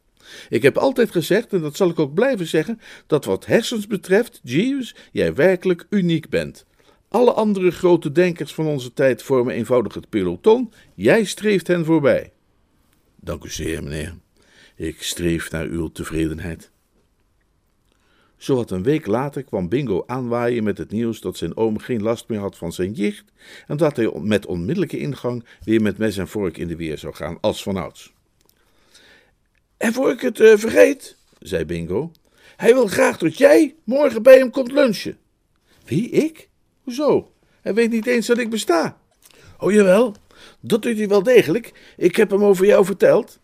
Ik 0.50 0.62
heb 0.62 0.78
altijd 0.78 1.12
gezegd, 1.12 1.54
en 1.54 1.62
dat 1.62 1.76
zal 1.76 1.90
ik 1.90 2.00
ook 2.00 2.14
blijven 2.14 2.48
zeggen, 2.48 2.80
dat 3.08 3.26
wat 3.26 3.46
hersens 3.46 3.88
betreft, 3.88 4.40
Jeeves, 4.44 4.96
jij 5.12 5.34
werkelijk 5.34 5.86
uniek 5.90 6.30
bent. 6.30 6.66
Alle 7.08 7.32
andere 7.32 7.72
grote 7.72 8.12
denkers 8.12 8.54
van 8.54 8.66
onze 8.66 8.94
tijd 8.94 9.24
vormen 9.24 9.54
eenvoudig 9.54 9.94
het 9.94 10.10
peloton, 10.10 10.74
jij 10.96 11.24
streeft 11.24 11.68
hen 11.68 11.86
voorbij. 11.86 12.32
Dank 13.16 13.44
u 13.44 13.50
zeer, 13.50 13.84
meneer. 13.84 14.18
Ik 14.76 15.04
streef 15.04 15.52
naar 15.52 15.66
uw 15.66 15.92
tevredenheid. 15.92 16.72
Zowat 18.42 18.72
een 18.72 18.84
week 18.84 19.06
later 19.06 19.44
kwam 19.44 19.70
Bingo 19.70 20.04
aanwaaien 20.06 20.64
met 20.64 20.78
het 20.78 20.92
nieuws 20.92 21.20
dat 21.22 21.38
zijn 21.38 21.58
oom 21.58 21.78
geen 21.78 22.02
last 22.02 22.28
meer 22.28 22.40
had 22.40 22.58
van 22.58 22.74
zijn 22.74 22.92
jicht 22.92 23.24
en 23.68 23.78
dat 23.78 23.96
hij 23.96 24.12
met 24.22 24.46
onmiddellijke 24.46 24.98
ingang 24.98 25.46
weer 25.64 25.82
met 25.82 25.98
mes 25.98 26.18
en 26.18 26.28
vork 26.28 26.58
in 26.58 26.68
de 26.68 26.76
weer 26.76 26.98
zou 26.98 27.14
gaan, 27.14 27.38
als 27.42 27.64
vanouds. 27.64 28.14
En 29.78 29.94
voor 29.94 30.12
ik 30.12 30.22
het 30.22 30.40
uh, 30.40 30.58
vergeet, 30.58 31.18
zei 31.40 31.66
Bingo, 31.66 32.12
hij 32.56 32.74
wil 32.74 32.88
graag 32.88 33.18
dat 33.18 33.38
jij 33.38 33.76
morgen 33.84 34.24
bij 34.24 34.38
hem 34.38 34.50
komt 34.50 34.72
lunchen. 34.72 35.18
Wie, 35.86 36.10
ik? 36.10 36.50
Hoezo? 36.84 37.32
Hij 37.62 37.74
weet 37.74 37.92
niet 37.92 38.08
eens 38.08 38.28
dat 38.28 38.38
ik 38.38 38.50
besta. 38.50 38.98
Oh 39.60 39.72
jawel, 39.72 40.16
dat 40.60 40.82
doet 40.82 40.98
hij 40.98 41.08
wel 41.08 41.24
degelijk. 41.24 41.94
Ik 41.98 42.16
heb 42.16 42.30
hem 42.30 42.44
over 42.44 42.66
jou 42.66 42.86
verteld. 42.86 43.40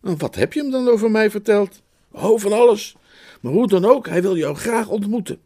Wat 0.00 0.34
heb 0.34 0.52
je 0.52 0.60
hem 0.60 0.70
dan 0.70 0.88
over 0.88 1.10
mij 1.10 1.30
verteld? 1.30 1.82
Oh, 2.12 2.40
van 2.40 2.52
alles. 2.52 2.96
Maar 3.40 3.52
hoe 3.52 3.68
dan 3.68 3.84
ook, 3.84 4.08
hij 4.08 4.22
wil 4.22 4.36
jou 4.36 4.56
graag 4.56 4.88
ontmoeten. 4.88 5.40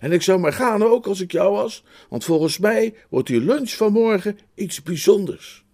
En 0.00 0.12
ik 0.12 0.22
zou 0.22 0.40
maar 0.40 0.52
gaan 0.52 0.82
ook 0.82 1.06
als 1.06 1.20
ik 1.20 1.32
jou 1.32 1.52
was, 1.52 1.84
want 2.08 2.24
volgens 2.24 2.58
mij 2.58 2.94
wordt 3.08 3.28
die 3.28 3.40
lunch 3.40 3.70
van 3.70 3.92
morgen 3.92 4.38
iets 4.54 4.82
bijzonders. 4.82 5.64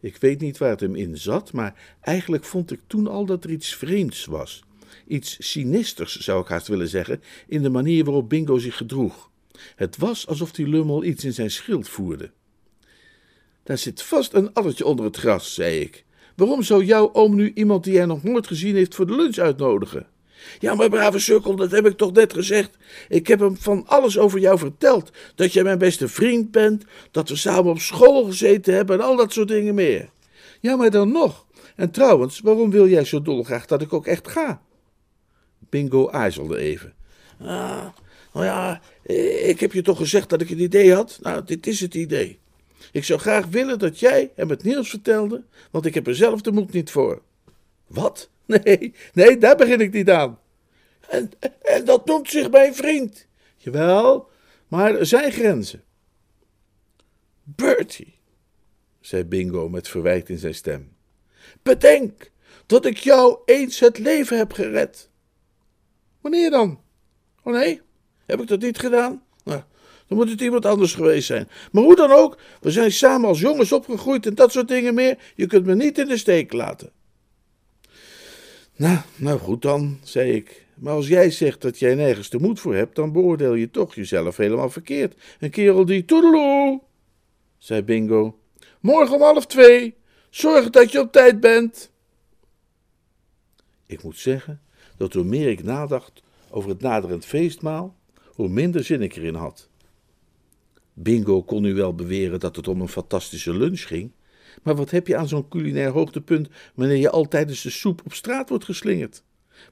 Ik 0.00 0.16
weet 0.16 0.40
niet 0.40 0.58
waar 0.58 0.70
het 0.70 0.80
hem 0.80 0.94
in 0.94 1.18
zat, 1.18 1.52
maar 1.52 1.96
eigenlijk 2.00 2.44
vond 2.44 2.72
ik 2.72 2.80
toen 2.86 3.06
al 3.06 3.24
dat 3.26 3.44
er 3.44 3.50
iets 3.50 3.74
vreemds 3.74 4.24
was. 4.24 4.64
Iets 5.06 5.50
sinisters, 5.50 6.18
zou 6.18 6.42
ik 6.42 6.48
haast 6.48 6.66
willen 6.66 6.88
zeggen, 6.88 7.22
in 7.46 7.62
de 7.62 7.70
manier 7.70 8.04
waarop 8.04 8.28
Bingo 8.28 8.58
zich 8.58 8.76
gedroeg. 8.76 9.30
Het 9.76 9.96
was 9.96 10.26
alsof 10.26 10.52
die 10.52 10.68
lummel 10.68 11.04
iets 11.04 11.24
in 11.24 11.32
zijn 11.32 11.50
schild 11.50 11.88
voerde. 11.88 12.30
Daar 13.62 13.78
zit 13.78 14.02
vast 14.02 14.32
een 14.32 14.52
addertje 14.52 14.86
onder 14.86 15.04
het 15.04 15.16
gras, 15.16 15.54
zei 15.54 15.80
ik. 15.80 16.04
Waarom 16.36 16.62
zou 16.62 16.84
jouw 16.84 17.12
oom 17.12 17.34
nu 17.34 17.52
iemand 17.54 17.84
die 17.84 17.96
hij 17.96 18.06
nog 18.06 18.22
nooit 18.22 18.46
gezien 18.46 18.74
heeft 18.74 18.94
voor 18.94 19.06
de 19.06 19.16
lunch 19.16 19.36
uitnodigen? 19.36 20.06
Ja, 20.58 20.74
maar 20.74 20.88
brave 20.88 21.18
sukkel, 21.18 21.56
dat 21.56 21.70
heb 21.70 21.86
ik 21.86 21.96
toch 21.96 22.12
net 22.12 22.32
gezegd. 22.32 22.76
Ik 23.08 23.26
heb 23.26 23.40
hem 23.40 23.56
van 23.56 23.86
alles 23.86 24.18
over 24.18 24.38
jou 24.38 24.58
verteld. 24.58 25.10
Dat 25.34 25.52
jij 25.52 25.62
mijn 25.62 25.78
beste 25.78 26.08
vriend 26.08 26.50
bent, 26.50 26.84
dat 27.10 27.28
we 27.28 27.36
samen 27.36 27.70
op 27.70 27.78
school 27.78 28.24
gezeten 28.24 28.74
hebben 28.74 28.98
en 28.98 29.04
al 29.04 29.16
dat 29.16 29.32
soort 29.32 29.48
dingen 29.48 29.74
meer. 29.74 30.08
Ja, 30.60 30.76
maar 30.76 30.90
dan 30.90 31.12
nog. 31.12 31.46
En 31.76 31.90
trouwens, 31.90 32.40
waarom 32.40 32.70
wil 32.70 32.88
jij 32.88 33.04
zo 33.04 33.22
dolgraag 33.22 33.66
dat 33.66 33.82
ik 33.82 33.92
ook 33.92 34.06
echt 34.06 34.28
ga? 34.28 34.62
Bingo 35.58 36.10
aarzelde 36.10 36.56
even. 36.56 36.94
Ah, 37.40 37.86
nou 38.32 38.44
ja, 38.44 38.80
ik 39.46 39.60
heb 39.60 39.72
je 39.72 39.82
toch 39.82 39.96
gezegd 39.96 40.28
dat 40.28 40.40
ik 40.40 40.50
een 40.50 40.60
idee 40.60 40.94
had? 40.94 41.18
Nou, 41.22 41.44
dit 41.44 41.66
is 41.66 41.80
het 41.80 41.94
idee. 41.94 42.38
Ik 42.92 43.04
zou 43.04 43.20
graag 43.20 43.46
willen 43.46 43.78
dat 43.78 44.00
jij 44.00 44.32
hem 44.34 44.50
het 44.50 44.62
nieuws 44.62 44.90
vertelde, 44.90 45.44
want 45.70 45.86
ik 45.86 45.94
heb 45.94 46.06
er 46.06 46.16
zelf 46.16 46.40
de 46.40 46.52
moed 46.52 46.72
niet 46.72 46.90
voor. 46.90 47.22
Wat? 47.86 48.28
Nee, 48.46 48.94
nee, 49.12 49.38
daar 49.38 49.56
begin 49.56 49.80
ik 49.80 49.92
niet 49.92 50.10
aan. 50.10 50.38
En, 51.08 51.30
en 51.62 51.84
dat 51.84 52.06
noemt 52.06 52.30
zich 52.30 52.50
mijn 52.50 52.74
vriend. 52.74 53.26
Jawel, 53.56 54.30
maar 54.68 54.94
er 54.94 55.06
zijn 55.06 55.32
grenzen. 55.32 55.82
Bertie, 57.42 58.18
zei 59.00 59.24
Bingo 59.24 59.68
met 59.68 59.88
verwijt 59.88 60.28
in 60.28 60.38
zijn 60.38 60.54
stem. 60.54 60.96
Bedenk 61.62 62.30
dat 62.66 62.84
ik 62.84 62.96
jou 62.96 63.38
eens 63.44 63.80
het 63.80 63.98
leven 63.98 64.36
heb 64.38 64.52
gered. 64.52 65.08
Wanneer 66.20 66.50
dan? 66.50 66.80
Oh 67.42 67.52
nee, 67.52 67.80
heb 68.26 68.40
ik 68.40 68.48
dat 68.48 68.60
niet 68.60 68.78
gedaan? 68.78 69.22
Nou, 69.44 69.62
dan 70.08 70.18
moet 70.18 70.30
het 70.30 70.40
iemand 70.40 70.66
anders 70.66 70.94
geweest 70.94 71.26
zijn. 71.26 71.48
Maar 71.72 71.82
hoe 71.82 71.96
dan 71.96 72.10
ook, 72.10 72.38
we 72.60 72.70
zijn 72.70 72.92
samen 72.92 73.28
als 73.28 73.40
jongens 73.40 73.72
opgegroeid 73.72 74.26
en 74.26 74.34
dat 74.34 74.52
soort 74.52 74.68
dingen 74.68 74.94
meer. 74.94 75.18
Je 75.34 75.46
kunt 75.46 75.66
me 75.66 75.74
niet 75.74 75.98
in 75.98 76.08
de 76.08 76.16
steek 76.16 76.52
laten. 76.52 76.90
Nou, 78.76 78.98
nou 79.16 79.38
goed 79.38 79.62
dan, 79.62 79.98
zei 80.02 80.32
ik. 80.32 80.64
Maar 80.74 80.94
als 80.94 81.08
jij 81.08 81.30
zegt 81.30 81.60
dat 81.60 81.78
jij 81.78 81.94
nergens 81.94 82.30
de 82.30 82.38
moed 82.38 82.60
voor 82.60 82.74
hebt, 82.74 82.96
dan 82.96 83.12
beoordeel 83.12 83.54
je 83.54 83.70
toch 83.70 83.94
jezelf 83.94 84.36
helemaal 84.36 84.70
verkeerd. 84.70 85.14
Een 85.40 85.50
kerel 85.50 85.84
die 85.84 86.04
toedeloe, 86.04 86.80
zei 87.58 87.82
Bingo. 87.82 88.38
Morgen 88.80 89.14
om 89.14 89.22
half 89.22 89.46
twee. 89.46 89.94
Zorg 90.30 90.70
dat 90.70 90.92
je 90.92 91.00
op 91.00 91.12
tijd 91.12 91.40
bent. 91.40 91.90
Ik 93.86 94.02
moet 94.02 94.18
zeggen 94.18 94.60
dat 94.96 95.12
hoe 95.12 95.24
meer 95.24 95.48
ik 95.48 95.62
nadacht 95.62 96.22
over 96.50 96.70
het 96.70 96.80
naderend 96.80 97.24
feestmaal, 97.24 97.96
hoe 98.24 98.48
minder 98.48 98.84
zin 98.84 99.02
ik 99.02 99.16
erin 99.16 99.34
had. 99.34 99.68
Bingo 100.94 101.42
kon 101.42 101.62
nu 101.62 101.74
wel 101.74 101.94
beweren 101.94 102.40
dat 102.40 102.56
het 102.56 102.68
om 102.68 102.80
een 102.80 102.88
fantastische 102.88 103.56
lunch 103.56 103.86
ging, 103.86 104.12
maar 104.62 104.76
wat 104.76 104.90
heb 104.90 105.06
je 105.06 105.16
aan 105.16 105.28
zo'n 105.28 105.48
culinair 105.48 105.90
hoogtepunt 105.90 106.48
wanneer 106.74 106.96
je 106.96 107.10
al 107.10 107.28
tijdens 107.28 107.62
de 107.62 107.70
soep 107.70 108.00
op 108.04 108.12
straat 108.14 108.48
wordt 108.48 108.64
geslingerd? 108.64 109.22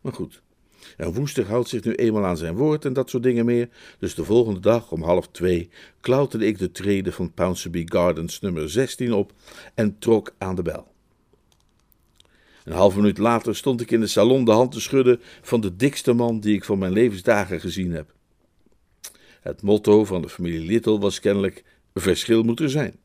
Maar 0.00 0.12
goed, 0.12 0.42
en 0.96 1.12
Woester 1.12 1.46
houdt 1.46 1.68
zich 1.68 1.84
nu 1.84 1.94
eenmaal 1.94 2.24
aan 2.24 2.36
zijn 2.36 2.54
woord 2.54 2.84
en 2.84 2.92
dat 2.92 3.10
soort 3.10 3.22
dingen 3.22 3.44
meer, 3.44 3.68
dus 3.98 4.14
de 4.14 4.24
volgende 4.24 4.60
dag 4.60 4.92
om 4.92 5.02
half 5.02 5.28
twee 5.28 5.70
klauterde 6.00 6.46
ik 6.46 6.58
de 6.58 6.72
treden 6.72 7.12
van 7.12 7.32
Pounceby 7.32 7.82
Gardens 7.86 8.40
nummer 8.40 8.70
16 8.70 9.12
op 9.12 9.32
en 9.74 9.98
trok 9.98 10.34
aan 10.38 10.54
de 10.54 10.62
bel. 10.62 10.90
Een 12.64 12.72
halve 12.72 12.96
minuut 12.96 13.18
later 13.18 13.56
stond 13.56 13.80
ik 13.80 13.90
in 13.90 14.00
de 14.00 14.06
salon 14.06 14.44
de 14.44 14.50
hand 14.50 14.72
te 14.72 14.80
schudden 14.80 15.20
van 15.42 15.60
de 15.60 15.76
dikste 15.76 16.12
man 16.12 16.40
die 16.40 16.54
ik 16.54 16.64
van 16.64 16.78
mijn 16.78 16.92
levensdagen 16.92 17.60
gezien 17.60 17.92
heb. 17.92 18.14
Het 19.42 19.62
motto 19.62 20.04
van 20.04 20.22
de 20.22 20.28
familie 20.28 20.66
Little 20.66 20.98
was 20.98 21.20
kennelijk: 21.20 21.64
verschil 21.94 22.42
moet 22.42 22.60
er 22.60 22.70
zijn. 22.70 22.96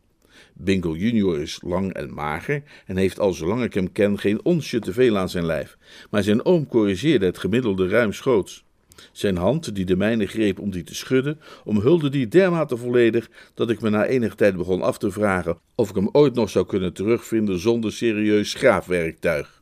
Bingo 0.54 0.96
junior 0.96 1.42
is 1.42 1.60
lang 1.62 1.94
en 1.94 2.14
mager 2.14 2.64
en 2.86 2.98
heeft 2.98 3.20
al 3.20 3.34
zolang 3.34 3.64
ik 3.64 3.74
hem 3.74 3.92
ken 3.92 4.20
geen 4.20 4.46
onsje 4.46 4.80
te 4.80 4.94
veel 4.94 5.18
aan 5.18 5.30
zijn 5.30 5.46
lijf, 5.46 5.78
maar 6.10 6.24
zijn 6.24 6.46
oom 6.46 6.68
corrigeerde 6.68 7.26
het 7.26 7.38
gemiddelde 7.38 7.88
ruimschoots. 7.88 8.66
Zijn 9.12 9.38
hand, 9.38 9.76
die 9.76 9.86
de 9.86 9.96
mijne 9.96 10.26
greep 10.26 10.60
om 10.60 10.72
die 10.72 10.84
te 10.84 10.96
schudden, 10.96 11.40
omhulde 11.64 12.10
die 12.10 12.28
dermate 12.28 12.78
volledig 12.78 13.30
dat 13.54 13.70
ik 13.70 13.82
me 13.82 13.90
na 13.90 14.06
enige 14.06 14.36
tijd 14.36 14.56
begon 14.58 14.82
af 14.82 14.98
te 14.98 15.12
vragen 15.12 15.58
of 15.76 15.90
ik 15.90 15.96
hem 15.96 16.10
ooit 16.12 16.34
nog 16.34 16.50
zou 16.50 16.66
kunnen 16.66 16.94
terugvinden 16.94 17.60
zonder 17.60 17.94
serieus 17.94 18.50
schraafwerktuig. 18.50 19.62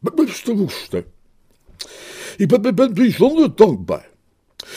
Beste 0.00 0.68
ik 2.36 2.48
ben, 2.48 2.74
ben 2.74 2.94
bijzonder 2.94 3.56
dankbaar. 3.56 4.09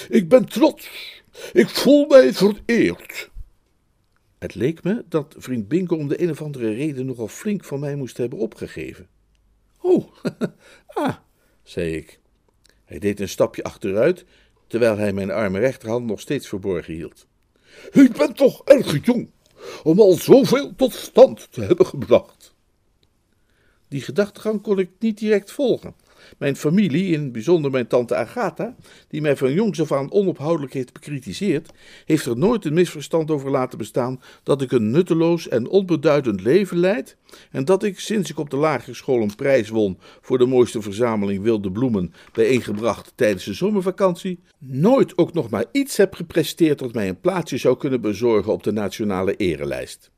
Ik 0.10 0.30
ben 0.30 0.46
trots. 0.46 0.90
Ik 1.54 1.70
voel 1.70 2.06
mij 2.06 2.34
vereerd. 2.34 3.32
Het 4.40 4.56
leek 4.56 4.84
me 4.84 5.06
dat 5.10 5.36
vriend 5.38 5.68
Bingo 5.68 5.96
om 5.96 6.08
de 6.08 6.22
een 6.22 6.30
of 6.30 6.42
andere 6.42 6.74
reden 6.74 7.06
nogal 7.06 7.28
flink 7.28 7.64
van 7.64 7.80
mij 7.80 7.96
moest 7.96 8.18
hebben 8.18 8.40
opgegeven. 8.40 9.08
Oh, 9.82 10.12
ah, 10.88 11.16
zei 11.64 11.96
ik. 11.96 12.20
Hij 12.86 13.00
deed 13.00 13.20
een 13.20 13.30
stapje 13.30 13.64
achteruit, 13.64 14.26
terwijl 14.68 14.98
hij 14.98 15.14
mijn 15.14 15.32
arme 15.32 15.60
rechterhand 15.60 16.06
nog 16.06 16.20
steeds 16.20 16.48
verborgen 16.48 16.94
hield. 16.94 17.28
Ik 17.92 18.12
ben 18.12 18.34
toch 18.34 18.62
erg 18.64 19.06
jong 19.06 19.30
om 19.84 20.00
al 20.00 20.14
zoveel 20.14 20.76
tot 20.76 20.94
stand 20.94 21.52
te 21.52 21.62
hebben 21.62 21.86
gebracht. 21.86 22.54
Die 23.88 24.02
gedachtegang 24.02 24.62
kon 24.62 24.80
ik 24.80 24.90
niet 25.00 25.18
direct 25.18 25.52
volgen. 25.52 25.96
Mijn 26.38 26.56
familie, 26.56 27.14
in 27.14 27.32
bijzonder 27.32 27.72
mijn 27.72 27.88
tante 27.88 28.16
Agatha, 28.16 28.76
die 29.08 29.22
mij 29.22 29.38
van 29.38 29.54
jongs 29.54 29.82
af 29.82 29.92
aan 29.92 30.12
onophoudelijk 30.12 30.74
heeft 30.74 30.94
bekritiseerd, 30.94 31.72
heeft 32.06 32.26
er 32.26 32.38
nooit 32.38 32.66
een 32.66 32.74
misverstand 32.74 33.32
over 33.32 33.52
laten 33.52 33.78
bestaan 33.78 34.22
dat 34.44 34.62
ik 34.62 34.72
een 34.72 34.92
nutteloos 34.92 35.48
en 35.48 35.68
onbeduidend 35.68 36.42
leven 36.42 36.78
leid 36.78 37.18
en 37.52 37.66
dat 37.66 37.84
ik, 37.84 38.00
sinds 38.00 38.30
ik 38.30 38.40
op 38.40 38.50
de 38.50 38.58
lagere 38.58 38.94
school 38.94 39.22
een 39.22 39.36
prijs 39.36 39.70
won 39.70 39.98
voor 40.22 40.38
de 40.38 40.46
mooiste 40.46 40.82
verzameling 40.82 41.44
wilde 41.44 41.72
bloemen 41.72 42.14
bijeengebracht 42.34 43.14
tijdens 43.16 43.46
de 43.46 43.54
zomervakantie, 43.54 44.40
nooit 44.58 45.18
ook 45.18 45.34
nog 45.34 45.50
maar 45.50 45.66
iets 45.72 45.98
heb 45.98 46.14
gepresteerd 46.14 46.80
dat 46.80 46.94
mij 46.94 47.10
een 47.10 47.20
plaatsje 47.20 47.58
zou 47.58 47.78
kunnen 47.78 48.02
bezorgen 48.02 48.52
op 48.52 48.64
de 48.64 48.72
nationale 48.72 49.36
erelijst. 49.36 50.13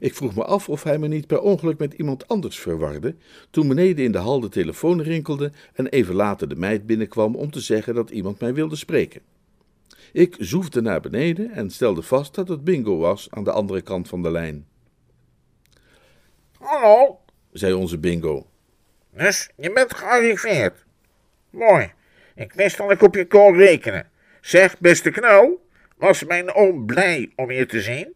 Ik 0.00 0.14
vroeg 0.14 0.34
me 0.34 0.44
af 0.44 0.68
of 0.68 0.82
hij 0.82 0.98
me 0.98 1.08
niet 1.08 1.26
per 1.26 1.40
ongeluk 1.40 1.78
met 1.78 1.92
iemand 1.92 2.28
anders 2.28 2.58
verwarde, 2.58 3.14
toen 3.50 3.68
beneden 3.68 4.04
in 4.04 4.12
de 4.12 4.18
hal 4.18 4.40
de 4.40 4.48
telefoon 4.48 5.02
rinkelde 5.02 5.52
en 5.72 5.86
even 5.86 6.14
later 6.14 6.48
de 6.48 6.56
meid 6.56 6.86
binnenkwam 6.86 7.36
om 7.36 7.50
te 7.50 7.60
zeggen 7.60 7.94
dat 7.94 8.10
iemand 8.10 8.40
mij 8.40 8.54
wilde 8.54 8.76
spreken. 8.76 9.20
Ik 10.12 10.36
zoefde 10.38 10.80
naar 10.80 11.00
beneden 11.00 11.50
en 11.50 11.70
stelde 11.70 12.02
vast 12.02 12.34
dat 12.34 12.48
het 12.48 12.64
Bingo 12.64 12.96
was 12.98 13.26
aan 13.30 13.44
de 13.44 13.52
andere 13.52 13.80
kant 13.80 14.08
van 14.08 14.22
de 14.22 14.30
lijn. 14.30 14.66
Hallo, 16.58 17.20
zei 17.52 17.72
onze 17.72 17.98
Bingo. 17.98 18.46
dus 19.10 19.50
je 19.56 19.72
bent 19.72 19.94
gearriveerd. 19.94 20.84
Mooi, 21.50 21.92
ik 22.34 22.52
wist 22.52 22.76
dat 22.76 22.90
ik 22.90 23.02
op 23.02 23.14
je 23.14 23.26
kon 23.26 23.56
rekenen. 23.56 24.10
Zeg, 24.40 24.78
beste 24.78 25.10
knul, 25.10 25.68
was 25.96 26.24
mijn 26.24 26.54
oom 26.54 26.86
blij 26.86 27.32
om 27.36 27.50
je 27.50 27.66
te 27.66 27.80
zien? 27.80 28.14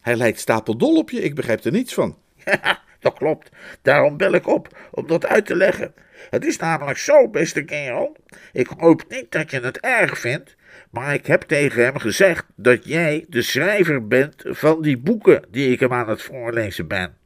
Hij 0.00 0.16
lijkt 0.16 0.40
stapeldol 0.40 0.96
op 0.96 1.10
je, 1.10 1.22
ik 1.22 1.34
begrijp 1.34 1.64
er 1.64 1.72
niets 1.72 1.94
van. 1.94 2.18
Ja, 2.44 2.82
dat 3.00 3.14
klopt. 3.14 3.50
Daarom 3.82 4.16
bel 4.16 4.32
ik 4.32 4.46
op, 4.46 4.78
om 4.90 5.06
dat 5.06 5.26
uit 5.26 5.46
te 5.46 5.56
leggen. 5.56 5.94
Het 6.30 6.44
is 6.44 6.56
namelijk 6.56 6.98
zo, 6.98 7.28
beste 7.28 7.64
kerel. 7.64 8.16
Ik 8.52 8.66
hoop 8.78 9.04
niet 9.08 9.32
dat 9.32 9.50
je 9.50 9.60
het 9.60 9.80
erg 9.80 10.18
vindt, 10.18 10.56
maar 10.90 11.14
ik 11.14 11.26
heb 11.26 11.42
tegen 11.42 11.84
hem 11.84 11.98
gezegd 11.98 12.44
dat 12.56 12.84
jij 12.84 13.24
de 13.28 13.42
schrijver 13.42 14.06
bent 14.06 14.42
van 14.44 14.82
die 14.82 14.98
boeken 14.98 15.44
die 15.50 15.72
ik 15.72 15.80
hem 15.80 15.92
aan 15.92 16.08
het 16.08 16.22
voorlezen 16.22 16.86
ben. 16.86 17.16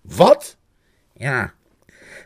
Wat? 0.00 0.56
Ja, 1.12 1.54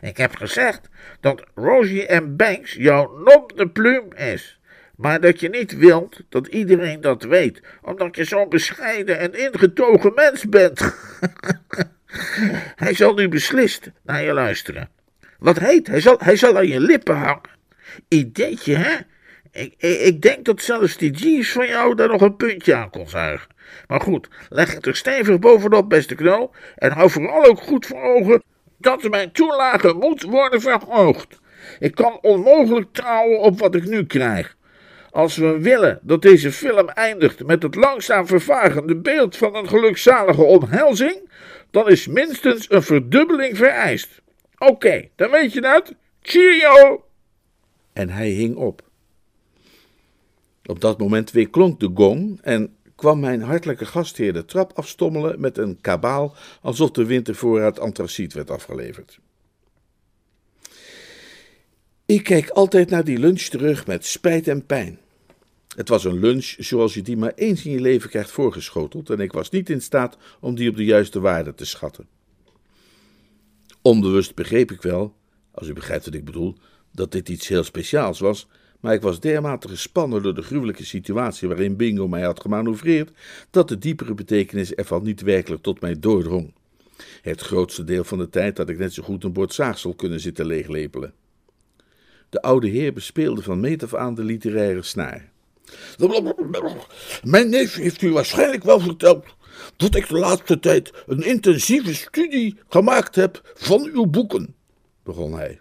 ik 0.01 0.17
heb 0.17 0.35
gezegd 0.35 0.89
dat 1.19 1.43
Rosie 1.55 2.13
M. 2.13 2.35
Banks 2.35 2.73
jouw 2.73 3.17
nom 3.17 3.43
de 3.55 3.69
plume 3.69 4.15
is. 4.15 4.59
Maar 4.97 5.21
dat 5.21 5.39
je 5.39 5.49
niet 5.49 5.77
wilt 5.77 6.21
dat 6.29 6.47
iedereen 6.47 7.01
dat 7.01 7.23
weet, 7.23 7.61
omdat 7.81 8.15
je 8.15 8.23
zo'n 8.23 8.49
bescheiden 8.49 9.19
en 9.19 9.33
ingetogen 9.33 10.11
mens 10.15 10.49
bent. 10.49 10.95
hij 12.83 12.93
zal 12.93 13.13
nu 13.13 13.27
beslist 13.27 13.91
naar 14.03 14.23
je 14.23 14.33
luisteren. 14.33 14.89
Wat 15.39 15.59
heet, 15.59 15.87
hij 15.87 16.01
zal, 16.01 16.15
hij 16.19 16.35
zal 16.35 16.57
aan 16.57 16.67
je 16.67 16.79
lippen 16.79 17.15
hangen. 17.15 17.49
Ideetje, 18.07 18.75
hè? 18.75 18.95
Ik, 19.51 19.73
ik, 19.77 19.99
ik 19.99 20.21
denk 20.21 20.45
dat 20.45 20.61
zelfs 20.61 20.97
die 20.97 21.11
jeans 21.11 21.51
van 21.51 21.67
jou 21.67 21.95
daar 21.95 22.07
nog 22.07 22.21
een 22.21 22.35
puntje 22.35 22.75
aan 22.75 22.89
kon 22.89 23.09
zuigen. 23.09 23.47
Maar 23.87 24.01
goed, 24.01 24.27
leg 24.49 24.73
het 24.73 24.85
er 24.85 24.95
stevig 24.95 25.39
bovenop, 25.39 25.89
beste 25.89 26.15
knul. 26.15 26.55
En 26.75 26.91
hou 26.91 27.09
vooral 27.09 27.45
ook 27.45 27.61
goed 27.61 27.85
voor 27.85 28.01
ogen 28.01 28.43
dat 28.77 29.09
mijn 29.09 29.31
toelage 29.31 29.93
moet 29.93 30.21
worden 30.21 30.61
verhoogd. 30.61 31.39
Ik 31.79 31.95
kan 31.95 32.19
onmogelijk 32.21 32.93
trouwen 32.93 33.39
op 33.39 33.59
wat 33.59 33.75
ik 33.75 33.85
nu 33.85 34.05
krijg. 34.05 34.56
Als 35.11 35.35
we 35.35 35.59
willen 35.59 35.99
dat 36.01 36.21
deze 36.21 36.51
film 36.51 36.89
eindigt 36.89 37.45
met 37.45 37.63
het 37.63 37.75
langzaam 37.75 38.27
vervagende 38.27 38.95
beeld 38.95 39.37
van 39.37 39.55
een 39.55 39.67
gelukzalige 39.67 40.43
omhelzing, 40.43 41.29
dan 41.71 41.89
is 41.89 42.07
minstens 42.07 42.71
een 42.71 42.83
verdubbeling 42.83 43.57
vereist. 43.57 44.21
Oké, 44.57 45.09
dan 45.15 45.31
weet 45.31 45.53
je 45.53 45.61
dat. 45.61 45.93
Cheerio! 46.21 47.03
En 47.93 48.09
hij 48.09 48.29
hing 48.29 48.55
op. 48.55 48.81
Op 50.65 50.81
dat 50.81 50.99
moment 50.99 51.31
weer 51.31 51.49
klonk 51.49 51.79
de 51.79 51.91
gong 51.93 52.39
en 52.41 52.75
kwam 52.95 53.19
mijn 53.19 53.41
hartelijke 53.41 53.85
gastheer 53.85 54.33
de 54.33 54.45
trap 54.45 54.71
afstommelen 54.73 55.39
met 55.39 55.57
een 55.57 55.81
kabaal 55.81 56.35
alsof 56.61 56.91
de 56.91 57.05
wintervoorraad 57.05 57.79
antraciet 57.79 58.33
werd 58.33 58.51
afgeleverd. 58.51 59.19
Ik 62.07 62.23
kijk 62.23 62.49
altijd 62.49 62.89
naar 62.89 63.03
die 63.03 63.17
lunch 63.17 63.41
terug 63.41 63.87
met 63.87 64.05
spijt 64.05 64.47
en 64.47 64.65
pijn. 64.65 64.99
Het 65.75 65.89
was 65.89 66.03
een 66.03 66.19
lunch 66.19 66.55
zoals 66.57 66.93
je 66.93 67.01
die 67.01 67.17
maar 67.17 67.33
eens 67.35 67.65
in 67.65 67.71
je 67.71 67.81
leven 67.81 68.09
krijgt 68.09 68.31
voorgeschoteld 68.31 69.09
en 69.09 69.19
ik 69.19 69.31
was 69.31 69.49
niet 69.49 69.69
in 69.69 69.81
staat 69.81 70.17
om 70.39 70.55
die 70.55 70.69
op 70.69 70.75
de 70.75 70.85
juiste 70.85 71.19
waarde 71.19 71.53
te 71.53 71.65
schatten. 71.65 72.07
Onbewust 73.81 74.35
begreep 74.35 74.71
ik 74.71 74.81
wel, 74.81 75.15
als 75.51 75.67
u 75.67 75.73
begrijpt 75.73 76.05
wat 76.05 76.13
ik 76.13 76.25
bedoel, 76.25 76.55
dat 76.91 77.11
dit 77.11 77.29
iets 77.29 77.47
heel 77.47 77.63
speciaals 77.63 78.19
was, 78.19 78.47
maar 78.79 78.93
ik 78.93 79.01
was 79.01 79.19
dermate 79.19 79.67
gespannen 79.67 80.23
door 80.23 80.35
de 80.35 80.41
gruwelijke 80.41 80.85
situatie 80.85 81.47
waarin 81.47 81.75
Bingo 81.75 82.07
mij 82.07 82.23
had 82.23 82.41
gemanoeuvreerd, 82.41 83.11
dat 83.49 83.67
de 83.67 83.77
diepere 83.77 84.13
betekenis 84.13 84.73
ervan 84.73 85.03
niet 85.03 85.21
werkelijk 85.21 85.61
tot 85.61 85.81
mij 85.81 85.99
doordrong. 85.99 86.53
Het 87.21 87.41
grootste 87.41 87.83
deel 87.83 88.03
van 88.03 88.17
de 88.17 88.29
tijd 88.29 88.57
had 88.57 88.69
ik 88.69 88.77
net 88.77 88.93
zo 88.93 89.03
goed 89.03 89.23
een 89.23 89.33
bord 89.33 89.53
zaagsel 89.53 89.93
kunnen 89.93 90.19
zitten 90.19 90.45
leeglepelen. 90.45 91.13
De 92.29 92.41
oude 92.41 92.67
heer 92.67 92.93
bespeelde 92.93 93.41
van 93.41 93.59
meet 93.59 93.83
af 93.83 93.93
aan 93.93 94.15
de 94.15 94.23
literaire 94.23 94.81
snaar. 94.81 95.31
Mijn 97.23 97.49
neef 97.49 97.75
heeft 97.75 98.01
u 98.01 98.11
waarschijnlijk 98.11 98.63
wel 98.63 98.79
verteld 98.79 99.25
dat 99.75 99.95
ik 99.95 100.07
de 100.07 100.17
laatste 100.17 100.59
tijd 100.59 100.91
een 101.05 101.23
intensieve 101.23 101.93
studie 101.93 102.59
gemaakt 102.69 103.15
heb 103.15 103.53
van 103.55 103.89
uw 103.93 104.05
boeken, 104.05 104.55
begon 105.03 105.33
hij. 105.33 105.59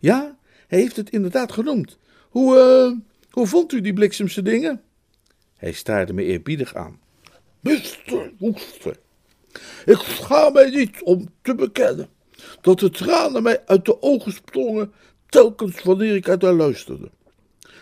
Ja, 0.00 0.36
hij 0.66 0.78
heeft 0.78 0.96
het 0.96 1.10
inderdaad 1.10 1.52
genoemd. 1.52 1.98
Hoe, 2.28 2.56
uh, 2.56 2.98
hoe 3.30 3.46
vond 3.46 3.72
u 3.72 3.80
die 3.80 3.92
bliksemse 3.92 4.42
dingen? 4.42 4.82
Hij 5.56 5.72
staarde 5.72 6.12
me 6.12 6.22
eerbiedig 6.22 6.74
aan. 6.74 7.00
Mister 7.60 8.32
Woester, 8.38 8.96
ik 9.84 9.98
schaam 9.98 10.52
mij 10.52 10.70
niet 10.70 11.02
om 11.02 11.28
te 11.42 11.54
bekennen 11.54 12.08
dat 12.60 12.78
de 12.78 12.90
tranen 12.90 13.42
mij 13.42 13.62
uit 13.66 13.84
de 13.84 14.02
ogen 14.02 14.32
sprongen 14.32 14.92
telkens 15.28 15.82
wanneer 15.82 16.14
ik 16.14 16.28
uit 16.28 16.42
haar 16.42 16.52
luisterde. 16.52 17.10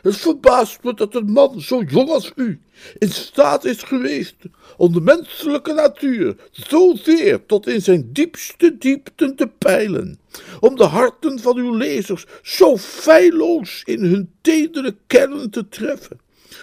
Het 0.02 0.16
verbaast 0.16 0.82
me 0.82 0.94
dat 0.94 1.14
een 1.14 1.32
man 1.32 1.60
zo 1.60 1.82
jong 1.82 2.08
als 2.08 2.32
u 2.36 2.60
in 2.98 3.10
staat 3.10 3.64
is 3.64 3.82
geweest 3.82 4.36
om 4.76 4.92
de 4.92 5.00
menselijke 5.00 5.72
natuur 5.72 6.36
zozeer 6.50 7.46
tot 7.46 7.66
in 7.66 7.82
zijn 7.82 8.12
diepste 8.12 8.78
diepten 8.78 9.36
te 9.36 9.46
peilen, 9.58 10.18
om 10.60 10.76
de 10.76 10.84
harten 10.84 11.40
van 11.40 11.56
uw 11.56 11.74
lezers 11.74 12.24
zo 12.42 12.76
feilloos 12.76 13.82
in 13.84 14.04
hun 14.04 14.30
tedere 14.40 14.96
kern 15.06 15.50
te 15.50 15.68
treffen, 15.68 16.20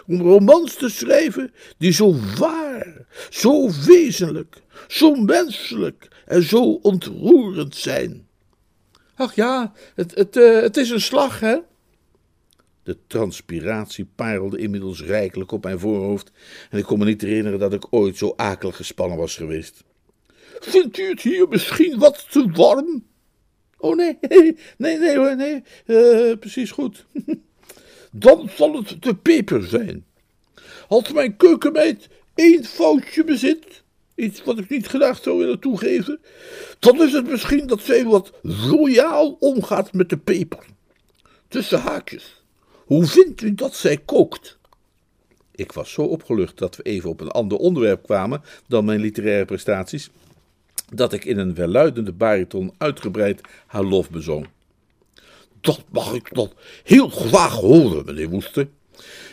om 0.07 0.21
romans 0.21 0.75
te 0.75 0.89
schrijven 0.89 1.53
die 1.77 1.91
zo 1.91 2.15
waar, 2.37 3.05
zo 3.29 3.69
wezenlijk, 3.85 4.61
zo 4.87 5.15
menselijk 5.15 6.07
en 6.25 6.43
zo 6.43 6.79
ontroerend 6.81 7.75
zijn. 7.75 8.27
Ach 9.15 9.35
ja, 9.35 9.73
het, 9.95 10.15
het, 10.15 10.35
uh, 10.35 10.61
het 10.61 10.77
is 10.77 10.89
een 10.89 11.01
slag, 11.01 11.39
hè? 11.39 11.57
De 12.83 12.97
transpiratie 13.07 14.05
parelde 14.15 14.57
inmiddels 14.57 15.03
rijkelijk 15.03 15.51
op 15.51 15.63
mijn 15.63 15.79
voorhoofd 15.79 16.31
en 16.69 16.77
ik 16.77 16.83
kon 16.83 16.99
me 16.99 17.05
niet 17.05 17.21
herinneren 17.21 17.59
dat 17.59 17.73
ik 17.73 17.85
ooit 17.89 18.17
zo 18.17 18.33
akelig 18.35 18.75
gespannen 18.75 19.17
was 19.17 19.35
geweest. 19.35 19.83
Vindt 20.59 20.97
u 20.97 21.09
het 21.09 21.21
hier 21.21 21.47
misschien 21.47 21.99
wat 21.99 22.31
te 22.31 22.51
warm? 22.51 23.05
Oh 23.77 23.95
nee, 23.95 24.17
nee, 24.77 24.97
nee 24.97 25.35
nee, 25.35 25.63
uh, 25.85 26.37
precies 26.37 26.71
goed. 26.71 27.05
Dan 28.11 28.49
zal 28.55 28.75
het 28.75 29.03
de 29.03 29.15
peper 29.15 29.63
zijn. 29.63 30.05
Als 30.87 31.11
mijn 31.11 31.37
keukenmeid 31.37 32.09
één 32.35 32.63
foutje 32.63 33.23
bezit, 33.23 33.82
iets 34.15 34.43
wat 34.43 34.59
ik 34.59 34.69
niet 34.69 34.87
graag 34.87 35.23
zou 35.23 35.37
willen 35.37 35.59
toegeven, 35.59 36.19
dan 36.79 37.01
is 37.01 37.13
het 37.13 37.29
misschien 37.29 37.67
dat 37.67 37.81
zij 37.81 38.05
wat 38.05 38.31
royaal 38.43 39.37
omgaat 39.39 39.93
met 39.93 40.09
de 40.09 40.17
peper. 40.17 40.65
Tussen 41.47 41.79
haakjes. 41.79 42.41
Hoe 42.85 43.05
vindt 43.05 43.41
u 43.41 43.53
dat 43.53 43.75
zij 43.75 43.97
kookt? 43.97 44.57
Ik 45.55 45.71
was 45.71 45.91
zo 45.91 46.01
opgelucht 46.01 46.57
dat 46.57 46.75
we 46.75 46.83
even 46.83 47.09
op 47.09 47.21
een 47.21 47.31
ander 47.31 47.57
onderwerp 47.57 48.03
kwamen 48.03 48.41
dan 48.67 48.85
mijn 48.85 48.99
literaire 48.99 49.45
prestaties, 49.45 50.09
dat 50.93 51.13
ik 51.13 51.25
in 51.25 51.37
een 51.37 51.55
welluidende 51.55 52.11
bariton 52.11 52.73
uitgebreid 52.77 53.41
haar 53.67 53.83
lof 53.83 54.09
bezong. 54.09 54.47
Dat 55.61 55.83
mag 55.91 56.13
ik 56.13 56.33
dan 56.33 56.51
heel 56.83 57.09
graag 57.09 57.53
horen, 57.53 58.05
meneer 58.05 58.29
Woester. 58.29 58.67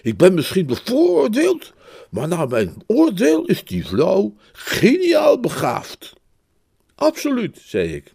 Ik 0.03 0.17
ben 0.17 0.35
misschien 0.35 0.67
bevooroordeeld, 0.67 1.73
maar 2.11 2.29
naar 2.29 2.49
mijn 2.49 2.75
oordeel 2.87 3.45
is 3.45 3.65
die 3.65 3.87
vrouw 3.87 4.35
geniaal 4.53 5.41
begaafd. 5.41 6.13
Absoluut, 6.95 7.61
zei 7.65 7.95
ik. 7.95 8.13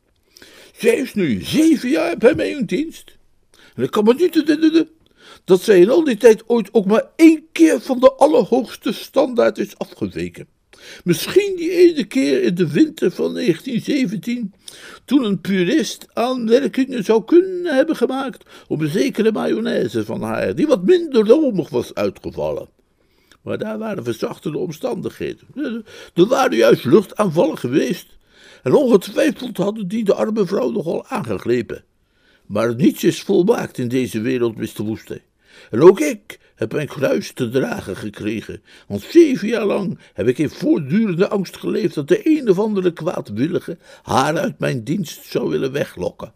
Zij 0.77 0.95
is 0.95 1.13
nu 1.13 1.41
zeven 1.41 1.89
jaar 1.89 2.17
bij 2.17 2.35
mij 2.35 2.49
in 2.49 2.65
dienst. 2.65 3.17
En 3.75 3.83
ik 3.83 3.91
kan 3.91 4.03
me 4.03 4.13
niet 4.13 4.87
dat 5.43 5.61
zij 5.61 5.79
in 5.79 5.89
al 5.89 6.03
die 6.03 6.17
tijd 6.17 6.43
ooit 6.47 6.69
ook 6.71 6.85
maar 6.85 7.05
één 7.15 7.45
keer 7.51 7.81
van 7.81 7.99
de 7.99 8.13
allerhoogste 8.13 8.93
standaard 8.93 9.57
is 9.57 9.77
afgeweken. 9.77 10.47
Misschien 11.03 11.55
die 11.55 11.71
ene 11.71 12.03
keer 12.03 12.43
in 12.43 12.55
de 12.55 12.71
winter 12.71 13.11
van 13.11 13.33
1917, 13.33 14.53
toen 15.05 15.23
een 15.23 15.41
purist 15.41 16.07
aanmerkingen 16.13 17.03
zou 17.03 17.23
kunnen 17.23 17.75
hebben 17.75 17.95
gemaakt 17.95 18.45
op 18.67 18.81
een 18.81 18.89
zekere 18.89 19.31
mayonaise 19.31 20.05
van 20.05 20.21
haar, 20.21 20.55
die 20.55 20.67
wat 20.67 20.83
minder 20.83 21.27
romig 21.27 21.69
was 21.69 21.93
uitgevallen. 21.93 22.74
Maar 23.45 23.57
daar 23.57 23.77
waren 23.77 24.03
verzachtende 24.03 24.57
omstandigheden. 24.57 25.47
Er 26.13 26.25
waren 26.27 26.57
juist 26.57 26.85
luchtaanvallen 26.85 27.57
geweest. 27.57 28.17
En 28.63 28.73
ongetwijfeld 28.73 29.57
hadden 29.57 29.87
die 29.87 30.03
de 30.03 30.13
arme 30.13 30.45
vrouw 30.45 30.71
nogal 30.71 31.05
aangegrepen. 31.05 31.83
Maar 32.45 32.75
niets 32.75 33.03
is 33.03 33.21
volmaakt 33.21 33.77
in 33.77 33.87
deze 33.87 34.21
wereld, 34.21 34.55
Mr. 34.55 34.83
Woestijn. 34.83 35.21
En 35.69 35.81
ook 35.81 35.99
ik 35.99 36.39
heb 36.55 36.71
mijn 36.71 36.87
kruis 36.87 37.33
te 37.33 37.49
dragen 37.49 37.95
gekregen, 37.95 38.61
want 38.87 39.01
zeven 39.01 39.47
jaar 39.47 39.65
lang 39.65 39.99
heb 40.13 40.27
ik 40.27 40.37
in 40.37 40.49
voortdurende 40.49 41.27
angst 41.27 41.57
geleefd 41.57 41.95
dat 41.95 42.07
de 42.07 42.37
een 42.37 42.49
of 42.49 42.59
andere 42.59 42.93
kwaadwillige 42.93 43.77
haar 44.03 44.37
uit 44.37 44.59
mijn 44.59 44.83
dienst 44.83 45.25
zou 45.25 45.49
willen 45.49 45.71
weglokken. 45.71 46.33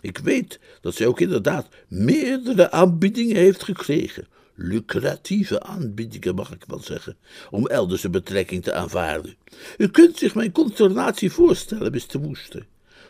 Ik 0.00 0.18
weet 0.18 0.60
dat 0.80 0.94
zij 0.94 1.06
ook 1.06 1.20
inderdaad 1.20 1.68
meerdere 1.88 2.70
aanbiedingen 2.70 3.36
heeft 3.36 3.62
gekregen, 3.62 4.26
lucratieve 4.54 5.62
aanbiedingen 5.62 6.34
mag 6.34 6.52
ik 6.52 6.64
wel 6.66 6.78
zeggen, 6.78 7.16
om 7.50 7.66
elders 7.66 8.04
een 8.04 8.10
betrekking 8.10 8.62
te 8.62 8.72
aanvaarden. 8.72 9.36
U 9.78 9.88
kunt 9.88 10.18
zich 10.18 10.34
mijn 10.34 10.52
consternatie 10.52 11.32
voorstellen, 11.32 11.92
Mr. 11.92 12.18
Woester, 12.18 12.66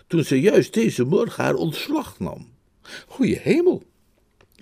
toen 0.06 0.24
ze 0.24 0.40
juist 0.40 0.74
deze 0.74 1.04
morgen 1.04 1.44
haar 1.44 1.54
ontslag 1.54 2.18
nam. 2.18 2.52
Goeie 3.06 3.38
hemel, 3.38 3.82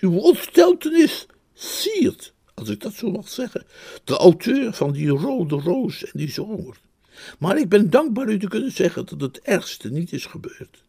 uw 0.00 0.18
ontsteltenis 0.18 1.26
siert, 1.54 2.34
als 2.54 2.68
ik 2.68 2.80
dat 2.80 2.94
zo 2.94 3.10
mag 3.10 3.28
zeggen, 3.28 3.64
de 4.04 4.16
auteur 4.16 4.72
van 4.72 4.92
die 4.92 5.08
rode 5.08 5.56
roos 5.56 6.04
en 6.04 6.12
die 6.14 6.30
zomer. 6.30 6.76
Maar 7.38 7.58
ik 7.58 7.68
ben 7.68 7.90
dankbaar 7.90 8.28
u 8.28 8.38
te 8.38 8.48
kunnen 8.48 8.72
zeggen 8.72 9.06
dat 9.06 9.20
het 9.20 9.40
ergste 9.40 9.90
niet 9.90 10.12
is 10.12 10.26
gebeurd. 10.26 10.84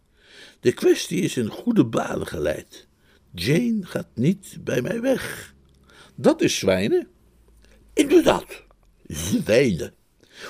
De 0.60 0.72
kwestie 0.72 1.22
is 1.22 1.38
in 1.38 1.48
goede 1.48 1.86
banen 1.86 2.28
geleid. 2.28 2.88
Jane 3.32 3.86
gaat 3.86 4.10
niet 4.14 4.58
bij 4.64 4.82
mij 4.82 5.02
weg. 5.02 5.54
Dat 6.16 6.42
is 6.42 6.58
zwijnen. 6.58 7.08
Inderdaad, 7.94 8.64
zwijnen. 9.08 9.94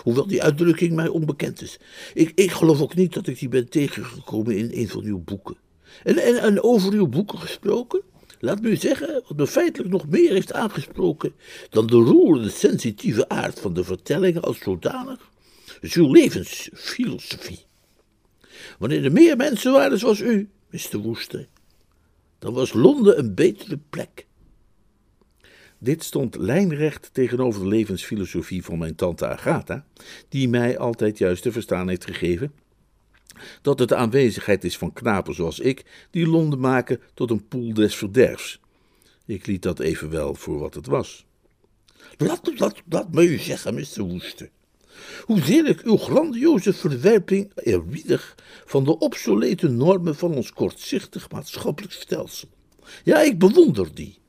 Hoewel 0.04 0.28
die 0.28 0.44
uitdrukking 0.44 0.94
mij 0.94 1.08
onbekend 1.08 1.62
is. 1.62 1.80
Ik, 2.14 2.32
ik 2.36 2.52
geloof 2.52 2.82
ook 2.82 2.96
niet 2.96 3.14
dat 3.14 3.28
ik 3.28 3.40
die 3.40 3.50
ben 3.50 3.70
tegengekomen 3.70 4.58
in 4.58 4.70
een 4.74 4.90
van 4.90 5.04
uw 5.04 5.20
boeken. 5.20 5.58
En, 6.04 6.18
en, 6.18 6.38
en 6.38 6.64
over 6.64 6.94
uw 6.94 7.08
boeken 7.08 7.40
gesproken? 7.40 8.02
Laat 8.40 8.62
me 8.62 8.70
u 8.70 8.76
zeggen, 8.76 9.24
wat 9.28 9.38
me 9.38 9.48
feitelijk 9.48 9.92
nog 9.92 10.08
meer 10.08 10.32
heeft 10.32 10.54
aangesproken 10.54 11.34
dan 11.70 11.88
de 11.88 11.96
roerende 11.96 12.50
sensitieve 12.50 13.30
aard 13.30 13.60
van 13.60 13.74
de 13.74 13.84
vertellingen 13.84 14.42
als 14.42 14.60
zodanig, 14.60 15.32
is 15.82 15.94
uw 15.94 16.12
levensfilosofie. 16.12 17.66
Wanneer 18.80 19.06
er 19.06 19.12
meer 19.12 19.38
mensen 19.38 19.72
waren 19.72 20.00
zoals 20.00 20.20
u, 20.20 20.50
Mr. 20.70 20.98
Woester, 20.98 21.48
dan 22.40 22.54
was 22.54 22.74
Londen 22.74 23.20
een 23.20 23.36
betere 23.36 23.80
plek. 23.90 24.26
Dit 25.84 26.04
stond 26.04 26.36
lijnrecht 26.36 27.10
tegenover 27.14 27.62
de 27.62 27.68
levensfilosofie 27.68 28.64
van 28.64 28.78
mijn 28.78 28.96
tante 28.96 29.28
Agatha, 29.28 29.86
die 30.30 30.50
mij 30.50 30.78
altijd 30.78 31.18
juist 31.18 31.42
te 31.42 31.52
verstaan 31.52 31.88
heeft 31.88 32.06
gegeven 32.06 32.54
dat 33.62 33.80
het 33.80 33.90
de 33.90 33.96
aanwezigheid 33.96 34.64
is 34.64 34.78
van 34.78 34.94
knapen 34.94 35.36
zoals 35.36 35.60
ik, 35.60 36.08
die 36.12 36.28
Londen 36.28 36.60
maken 36.60 37.00
tot 37.14 37.32
een 37.32 37.48
poel 37.48 37.74
des 37.74 37.96
verderfs. 37.96 38.60
Ik 39.26 39.48
liet 39.48 39.62
dat 39.62 39.80
evenwel 39.80 40.34
voor 40.34 40.60
wat 40.60 40.74
het 40.74 40.86
was. 40.86 41.26
Laat, 42.18 42.60
laat, 42.60 42.82
laat 42.90 43.14
me 43.14 43.28
u 43.28 43.38
zeggen, 43.38 43.74
Mr. 43.74 44.02
Woester. 44.02 44.50
Hoezeer 45.26 45.68
ik 45.68 45.82
uw 45.82 45.98
grandioze 45.98 46.74
verwerping 46.74 47.52
eerbiedig 47.56 48.36
van 48.66 48.84
de 48.84 48.98
obsolete 48.98 49.70
normen 49.70 50.16
van 50.16 50.34
ons 50.34 50.52
kortzichtig 50.52 51.32
maatschappelijk 51.32 51.94
stelsel. 51.94 52.48
Ja, 53.04 53.22
ik 53.22 53.40
bewonder 53.40 53.96
die. 53.96 54.22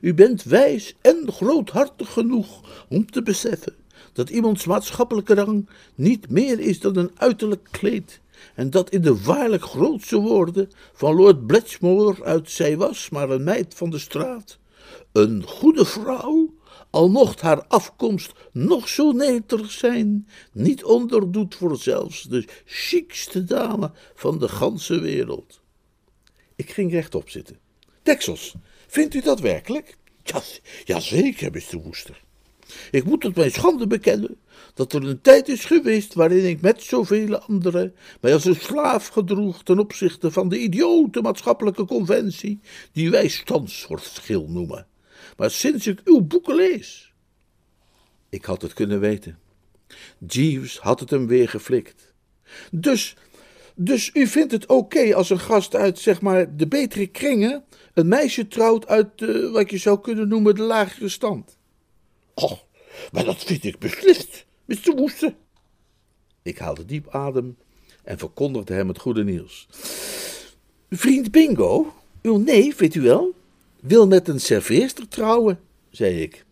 U 0.00 0.14
bent 0.14 0.42
wijs 0.42 0.94
en 1.00 1.32
groothartig 1.32 2.12
genoeg 2.12 2.84
om 2.88 3.10
te 3.10 3.22
beseffen 3.22 3.74
dat 4.12 4.30
iemands 4.30 4.64
maatschappelijke 4.64 5.34
rang 5.34 5.68
niet 5.94 6.30
meer 6.30 6.60
is 6.60 6.80
dan 6.80 6.96
een 6.96 7.10
uiterlijk 7.14 7.68
kleed 7.70 8.20
en 8.54 8.70
dat 8.70 8.90
in 8.90 9.02
de 9.02 9.22
waarlijk 9.22 9.62
grootste 9.62 10.18
woorden 10.18 10.70
van 10.92 11.14
Lord 11.14 11.46
Bletchmore 11.46 12.24
uit 12.24 12.50
zij 12.50 12.76
was 12.76 13.10
maar 13.10 13.30
een 13.30 13.44
meid 13.44 13.74
van 13.74 13.90
de 13.90 13.98
straat, 13.98 14.58
een 15.12 15.42
goede 15.42 15.84
vrouw, 15.84 16.54
al 16.90 17.08
mocht 17.08 17.40
haar 17.40 17.64
afkomst 17.66 18.32
nog 18.52 18.88
zo 18.88 19.12
nederig 19.12 19.70
zijn, 19.70 20.28
niet 20.52 20.84
onderdoet 20.84 21.54
voor 21.54 21.76
zelfs 21.76 22.22
de 22.22 22.48
chicste 22.64 23.44
dame 23.44 23.90
van 24.14 24.38
de 24.38 24.48
ganse 24.48 25.00
wereld. 25.00 25.60
Ik 26.56 26.70
ging 26.70 26.90
rechtop 26.92 27.30
zitten. 27.30 27.58
Deksels, 28.02 28.54
vindt 28.90 29.14
u 29.14 29.20
dat 29.20 29.40
werkelijk? 29.40 29.96
Ja, 30.22 30.42
jazeker, 30.84 31.50
Mr. 31.50 31.78
Woester. 31.82 32.20
Ik 32.90 33.04
moet 33.04 33.20
tot 33.20 33.36
mijn 33.36 33.50
schande 33.50 33.86
bekennen 33.86 34.36
dat 34.74 34.92
er 34.92 35.04
een 35.04 35.20
tijd 35.20 35.48
is 35.48 35.64
geweest 35.64 36.14
waarin 36.14 36.48
ik 36.48 36.60
met 36.60 36.82
zoveel 36.82 37.38
anderen 37.38 37.94
mij 38.20 38.32
als 38.32 38.44
een 38.44 38.54
slaaf 38.54 39.06
gedroeg 39.06 39.62
ten 39.62 39.78
opzichte 39.78 40.30
van 40.30 40.48
de 40.48 40.58
idiote 40.58 41.20
maatschappelijke 41.20 41.84
conventie 41.84 42.60
die 42.92 43.10
wij 43.10 43.28
standsoortschil 43.28 44.46
noemen. 44.48 44.86
Maar 45.36 45.50
sinds 45.50 45.86
ik 45.86 46.00
uw 46.04 46.20
boeken 46.20 46.54
lees. 46.54 47.12
Ik 48.28 48.44
had 48.44 48.62
het 48.62 48.72
kunnen 48.72 49.00
weten. 49.00 49.38
Jeeves 50.26 50.78
had 50.78 51.00
het 51.00 51.10
hem 51.10 51.26
weer 51.26 51.48
geflikt. 51.48 52.12
Dus, 52.70 53.16
dus 53.82 54.10
u 54.14 54.26
vindt 54.26 54.52
het 54.52 54.66
oké 54.66 55.14
als 55.14 55.30
een 55.30 55.40
gast 55.40 55.74
uit, 55.74 55.98
zeg 55.98 56.20
maar, 56.20 56.56
de 56.56 56.66
betere 56.66 57.06
kringen 57.06 57.64
een 57.94 58.08
meisje 58.08 58.48
trouwt 58.48 58.86
uit, 58.86 59.20
uh, 59.20 59.52
wat 59.52 59.70
je 59.70 59.78
zou 59.78 60.00
kunnen 60.00 60.28
noemen, 60.28 60.54
de 60.54 60.62
lagere 60.62 61.08
stand? 61.08 61.58
Oh, 62.34 62.52
maar 63.12 63.24
dat 63.24 63.44
vind 63.44 63.64
ik 63.64 63.78
beslist, 63.78 64.46
Mr. 64.64 64.94
Woester. 64.96 65.34
Ik 66.42 66.58
haalde 66.58 66.84
diep 66.84 67.08
adem 67.08 67.56
en 68.04 68.18
verkondigde 68.18 68.74
hem 68.74 68.88
het 68.88 68.98
goede 68.98 69.24
nieuws. 69.24 69.68
Vriend 70.90 71.30
Bingo, 71.30 71.94
uw 72.22 72.36
neef, 72.36 72.76
weet 72.76 72.94
u 72.94 73.00
wel, 73.00 73.34
wil 73.80 74.06
met 74.06 74.28
een 74.28 74.40
serveerster 74.40 75.08
trouwen, 75.08 75.60
zei 75.90 76.22
ik. 76.22 76.44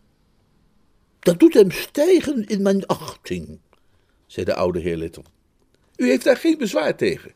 Dat 1.19 1.39
doet 1.39 1.53
hem 1.53 1.71
stijgen 1.71 2.45
in 2.45 2.61
mijn 2.61 2.85
achting, 2.85 3.59
zei 4.25 4.45
de 4.45 4.55
oude 4.55 4.79
heer 4.79 4.97
Little. 4.97 5.23
U 5.99 6.07
heeft 6.07 6.23
daar 6.23 6.37
geen 6.37 6.57
bezwaar 6.57 6.95
tegen. 6.95 7.31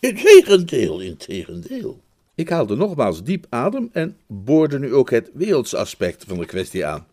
Integendeel, 0.00 1.00
integendeel. 1.00 2.00
Ik 2.34 2.48
haalde 2.48 2.76
nogmaals 2.76 3.22
diep 3.22 3.46
adem 3.48 3.88
en 3.92 4.16
boorde 4.26 4.78
nu 4.78 4.94
ook 4.94 5.10
het 5.10 5.30
wereldse 5.32 5.76
aspect 5.76 6.24
van 6.26 6.38
de 6.38 6.46
kwestie 6.46 6.86
aan. 6.86 7.06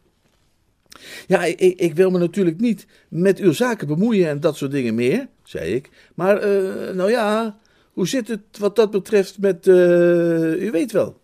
Ja, 1.28 1.44
ik, 1.44 1.60
ik, 1.80 1.94
wil 1.96 2.10
me 2.10 2.18
natuurlijk 2.18 2.60
niet 2.60 2.86
met 3.08 3.40
uw 3.40 3.52
zaken 3.52 3.88
bemoeien 3.88 4.28
en 4.28 4.40
dat 4.40 4.58
soort 4.58 4.72
dingen 4.72 4.96
meer, 4.96 5.28
zei 5.44 5.74
ik. 5.74 5.90
Maar, 6.16 6.36
uh, 6.36 6.96
nou 6.96 7.10
ja, 7.10 7.60
hoe 7.94 8.08
zit 8.08 8.28
het 8.28 8.58
wat 8.60 8.76
dat 8.76 8.92
betreft 8.92 9.40
met, 9.40 9.68
uh, 9.68 10.64
u 10.64 10.72
weet 10.72 10.92
wel. 10.92 11.20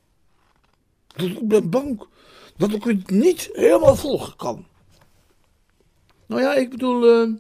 Ik 1.16 1.48
ben 1.48 1.70
bang 1.70 2.04
dat 2.58 2.72
ik 2.72 2.84
het 2.84 3.10
niet 3.10 3.50
helemaal 3.54 3.96
volgen 3.96 4.36
kan. 4.36 4.66
Nou 6.26 6.42
ja, 6.42 6.56
ik 6.56 6.70
bedoel, 6.70 7.28
uh, 7.28 7.34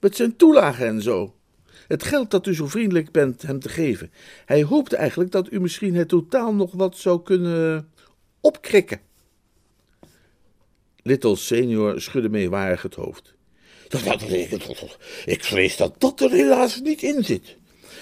met 0.00 0.16
zijn 0.16 0.36
toelagen 0.36 0.86
en 0.86 1.02
zo. 1.02 1.34
Het 1.88 2.02
geld 2.02 2.30
dat 2.30 2.46
u 2.46 2.54
zo 2.54 2.66
vriendelijk 2.66 3.10
bent 3.10 3.42
hem 3.42 3.60
te 3.60 3.68
geven. 3.68 4.10
Hij 4.44 4.62
hoopte 4.62 4.96
eigenlijk 4.96 5.30
dat 5.30 5.52
u 5.52 5.60
misschien 5.60 5.94
het 5.94 6.08
totaal 6.08 6.54
nog 6.54 6.72
wat 6.72 6.96
zou 6.96 7.22
kunnen 7.22 7.88
opkrikken. 8.40 9.00
Little 11.02 11.36
senior 11.36 12.00
schudde 12.00 12.28
meewarig 12.28 12.82
het 12.82 12.94
hoofd. 12.94 13.34
Ik 15.24 15.44
vrees 15.44 15.76
dat 15.76 15.94
dat 15.98 16.20
er 16.20 16.30
helaas 16.30 16.80
niet 16.80 17.02
in 17.02 17.24
zit. 17.24 17.56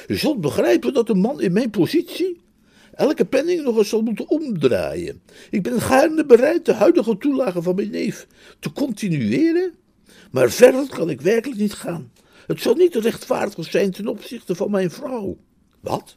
U 0.06 0.16
zult 0.16 0.40
begrijpen 0.40 0.92
dat 0.92 1.08
een 1.08 1.18
man 1.18 1.40
in 1.40 1.52
mijn 1.52 1.70
positie 1.70 2.40
elke 2.94 3.24
penning 3.24 3.62
nog 3.62 3.76
eens 3.76 3.88
zal 3.88 4.02
moeten 4.02 4.28
omdraaien. 4.28 5.22
Ik 5.50 5.62
ben 5.62 5.80
gaarne 5.80 6.24
bereid 6.24 6.64
de 6.64 6.72
huidige 6.72 7.18
toelage 7.18 7.62
van 7.62 7.74
mijn 7.74 7.90
neef 7.90 8.26
te 8.58 8.72
continueren, 8.72 9.74
maar 10.30 10.50
verder 10.50 10.88
kan 10.88 11.10
ik 11.10 11.20
werkelijk 11.20 11.60
niet 11.60 11.74
gaan. 11.74 12.12
Het 12.46 12.60
zal 12.60 12.74
niet 12.74 12.94
rechtvaardig 12.94 13.70
zijn 13.70 13.90
ten 13.90 14.06
opzichte 14.06 14.54
van 14.54 14.70
mijn 14.70 14.90
vrouw. 14.90 15.38
Wat? 15.80 16.16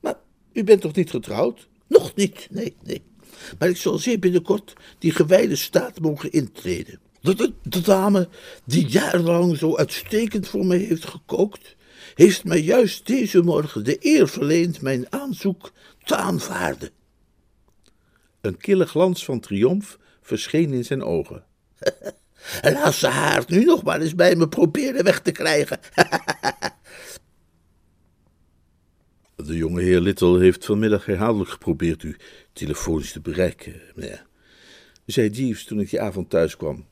Maar 0.00 0.18
u 0.52 0.64
bent 0.64 0.80
toch 0.80 0.94
niet 0.94 1.10
getrouwd? 1.10 1.68
Nog 1.86 2.14
niet, 2.14 2.48
nee, 2.50 2.76
nee. 2.82 3.02
Maar 3.58 3.68
ik 3.68 3.76
zal 3.76 3.98
zeer 3.98 4.18
binnenkort 4.18 4.72
die 4.98 5.10
gewijde 5.10 5.56
staat 5.56 6.00
mogen 6.00 6.32
intreden. 6.32 7.00
De, 7.20 7.52
de, 7.62 7.80
dame 7.80 8.28
die 8.64 8.86
jarenlang 8.86 9.56
zo 9.56 9.76
uitstekend 9.76 10.48
voor 10.48 10.66
mij 10.66 10.78
heeft 10.78 11.06
gekookt, 11.06 11.76
heeft 12.14 12.44
mij 12.44 12.60
juist 12.60 13.06
deze 13.06 13.42
morgen 13.42 13.84
de 13.84 13.96
eer 14.00 14.28
verleend 14.28 14.80
mijn 14.80 15.12
aanzoek 15.12 15.72
te 16.04 16.16
aanvaarden. 16.16 16.90
Een 18.40 18.56
kille 18.56 18.86
glans 18.86 19.24
van 19.24 19.40
triomf 19.40 19.98
verscheen 20.20 20.72
in 20.72 20.84
zijn 20.84 21.02
ogen. 21.02 21.44
En 22.60 22.76
als 22.76 22.98
ze 22.98 23.06
haar 23.06 23.44
nu 23.46 23.64
nog 23.64 23.82
maar 23.82 24.00
eens 24.00 24.14
bij 24.14 24.36
me 24.36 24.48
probeerde 24.48 25.02
weg 25.02 25.20
te 25.20 25.32
krijgen. 25.32 25.78
De 29.36 29.56
jonge 29.56 29.82
heer 29.82 30.00
Little 30.00 30.38
heeft 30.38 30.64
vanmiddag 30.64 31.04
herhaaldelijk 31.06 31.50
geprobeerd 31.50 32.02
u 32.02 32.16
telefonisch 32.52 33.12
te 33.12 33.20
bereiken, 33.20 33.80
meneer. 33.94 34.26
Zei 35.06 35.28
Jeeves 35.28 35.64
toen 35.64 35.80
ik 35.80 35.90
die 35.90 36.00
avond 36.00 36.30
thuis 36.30 36.56
kwam. 36.56 36.86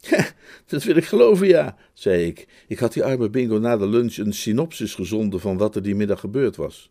dat 0.66 0.82
wil 0.82 0.96
ik 0.96 1.04
geloven, 1.04 1.46
ja, 1.46 1.76
zei 1.92 2.26
ik. 2.26 2.48
Ik 2.68 2.78
had 2.78 2.92
die 2.92 3.04
arme 3.04 3.30
bingo 3.30 3.58
na 3.58 3.76
de 3.76 3.86
lunch 3.86 4.16
een 4.16 4.32
synopsis 4.32 4.94
gezonden 4.94 5.40
van 5.40 5.56
wat 5.56 5.76
er 5.76 5.82
die 5.82 5.94
middag 5.94 6.20
gebeurd 6.20 6.56
was. 6.56 6.90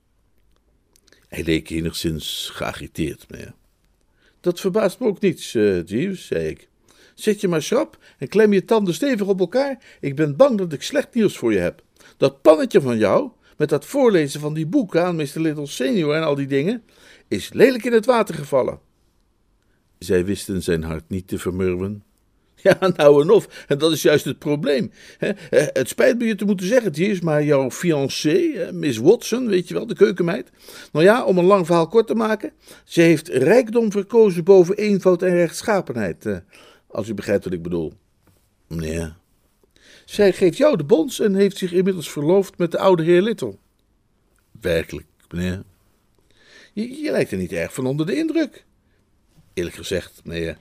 Hij 1.27 1.43
leek 1.43 1.69
enigszins 1.69 2.49
geagiteerd, 2.53 3.25
meneer. 3.29 3.53
Dat 4.39 4.59
verbaast 4.59 4.99
me 4.99 5.07
ook 5.07 5.19
niets, 5.19 5.53
uh, 5.53 5.85
Jeeves, 5.85 6.25
zei 6.25 6.47
ik. 6.47 6.69
Zet 7.15 7.41
je 7.41 7.47
maar 7.47 7.61
schrap 7.61 7.97
en 8.17 8.27
klem 8.27 8.53
je 8.53 8.65
tanden 8.65 8.93
stevig 8.93 9.27
op 9.27 9.39
elkaar. 9.39 9.83
Ik 9.99 10.15
ben 10.15 10.35
bang 10.35 10.57
dat 10.57 10.73
ik 10.73 10.81
slecht 10.81 11.13
nieuws 11.13 11.37
voor 11.37 11.53
je 11.53 11.59
heb. 11.59 11.83
Dat 12.17 12.41
pannetje 12.41 12.81
van 12.81 12.97
jou, 12.97 13.29
met 13.57 13.69
dat 13.69 13.85
voorlezen 13.85 14.39
van 14.39 14.53
die 14.53 14.65
boeken 14.65 15.03
aan 15.03 15.15
Mr. 15.15 15.39
Little 15.39 15.67
Senior 15.67 16.15
en 16.15 16.23
al 16.23 16.35
die 16.35 16.47
dingen, 16.47 16.83
is 17.27 17.53
lelijk 17.53 17.83
in 17.83 17.93
het 17.93 18.05
water 18.05 18.35
gevallen. 18.35 18.79
Zij 19.99 20.25
wisten 20.25 20.61
zijn 20.61 20.83
hart 20.83 21.09
niet 21.09 21.27
te 21.27 21.37
vermurwen. 21.37 22.03
Ja, 22.63 22.77
nou 22.95 23.21
en 23.21 23.29
of. 23.29 23.65
En 23.67 23.77
dat 23.77 23.91
is 23.91 24.01
juist 24.01 24.25
het 24.25 24.39
probleem. 24.39 24.91
Het 25.49 25.89
spijt 25.89 26.17
me 26.17 26.25
je 26.25 26.35
te 26.35 26.45
moeten 26.45 26.65
zeggen, 26.65 26.93
is 26.93 27.21
maar 27.21 27.43
jouw 27.43 27.71
fiancée, 27.71 28.71
Miss 28.71 28.97
Watson, 28.97 29.47
weet 29.47 29.67
je 29.67 29.73
wel, 29.73 29.87
de 29.87 29.95
keukenmeid. 29.95 30.49
Nou 30.91 31.05
ja, 31.05 31.23
om 31.25 31.37
een 31.37 31.45
lang 31.45 31.65
verhaal 31.65 31.87
kort 31.87 32.07
te 32.07 32.15
maken. 32.15 32.51
Ze 32.83 33.01
heeft 33.01 33.27
rijkdom 33.27 33.91
verkozen 33.91 34.43
boven 34.43 34.75
eenvoud 34.75 35.21
en 35.21 35.35
rechtschapenheid. 35.35 36.41
Als 36.93 37.07
u 37.07 37.13
begrijpt 37.13 37.43
wat 37.43 37.53
ik 37.53 37.61
bedoel. 37.61 37.93
Meneer. 38.67 39.15
Zij 40.05 40.33
geeft 40.33 40.57
jou 40.57 40.77
de 40.77 40.83
bons 40.83 41.19
en 41.19 41.35
heeft 41.35 41.57
zich 41.57 41.71
inmiddels 41.71 42.11
verloofd 42.11 42.57
met 42.57 42.71
de 42.71 42.77
oude 42.77 43.03
heer 43.03 43.21
Little. 43.21 43.57
Werkelijk, 44.61 45.05
meneer. 45.29 45.63
Je, 46.73 47.11
lijkt 47.11 47.31
er 47.31 47.37
niet 47.37 47.51
erg 47.51 47.73
van 47.73 47.85
onder 47.85 48.05
de 48.05 48.15
indruk. 48.15 48.65
Eerlijk 49.53 49.75
gezegd, 49.75 50.21
meneer, 50.23 50.57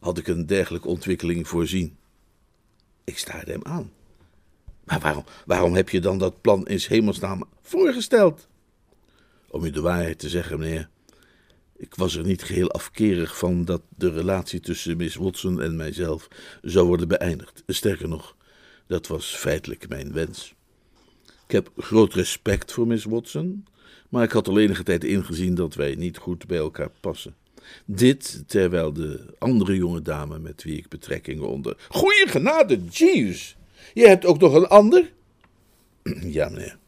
had 0.00 0.18
ik 0.18 0.26
een 0.26 0.46
dergelijke 0.46 0.88
ontwikkeling 0.88 1.48
voorzien. 1.48 1.96
Ik 3.04 3.18
staarde 3.18 3.52
hem 3.52 3.64
aan. 3.64 3.92
Maar 4.84 5.00
waarom, 5.00 5.24
waarom 5.46 5.74
heb 5.74 5.88
je 5.88 6.00
dan 6.00 6.18
dat 6.18 6.40
plan 6.40 6.66
in 6.66 6.80
hemelsnaam 6.88 7.44
voorgesteld? 7.62 8.48
Om 9.48 9.64
u 9.64 9.70
de 9.70 9.80
waarheid 9.80 10.18
te 10.18 10.28
zeggen, 10.28 10.58
meneer, 10.58 10.88
ik 11.78 11.94
was 11.94 12.16
er 12.16 12.24
niet 12.24 12.42
geheel 12.42 12.70
afkerig 12.70 13.38
van 13.38 13.64
dat 13.64 13.82
de 13.96 14.10
relatie 14.10 14.60
tussen 14.60 14.96
Miss 14.96 15.16
Watson 15.16 15.62
en 15.62 15.76
mijzelf 15.76 16.28
zou 16.62 16.86
worden 16.86 17.08
beëindigd. 17.08 17.62
Sterker 17.66 18.08
nog, 18.08 18.36
dat 18.86 19.06
was 19.06 19.36
feitelijk 19.36 19.88
mijn 19.88 20.12
wens. 20.12 20.54
Ik 21.46 21.52
heb 21.52 21.70
groot 21.76 22.14
respect 22.14 22.72
voor 22.72 22.86
Miss 22.86 23.04
Watson, 23.04 23.66
maar 24.08 24.24
ik 24.24 24.32
had 24.32 24.48
al 24.48 24.58
enige 24.58 24.82
tijd 24.82 25.04
ingezien 25.04 25.54
dat 25.54 25.74
wij 25.74 25.94
niet 25.94 26.16
goed 26.16 26.46
bij 26.46 26.58
elkaar 26.58 26.90
passen. 27.00 27.34
Dit 27.84 28.44
terwijl 28.46 28.92
de 28.92 29.34
andere 29.38 29.76
jonge 29.76 30.02
dame 30.02 30.38
met 30.38 30.62
wie 30.62 30.78
ik 30.78 30.88
betrekkingen 30.88 31.48
onder. 31.48 31.76
Goeie 31.88 32.28
genade, 32.28 32.84
Jeeves! 32.84 33.56
Je 33.94 34.06
hebt 34.06 34.24
ook 34.24 34.38
nog 34.38 34.54
een 34.54 34.66
ander? 34.66 35.12
Ja, 36.20 36.48
meneer. 36.48 36.78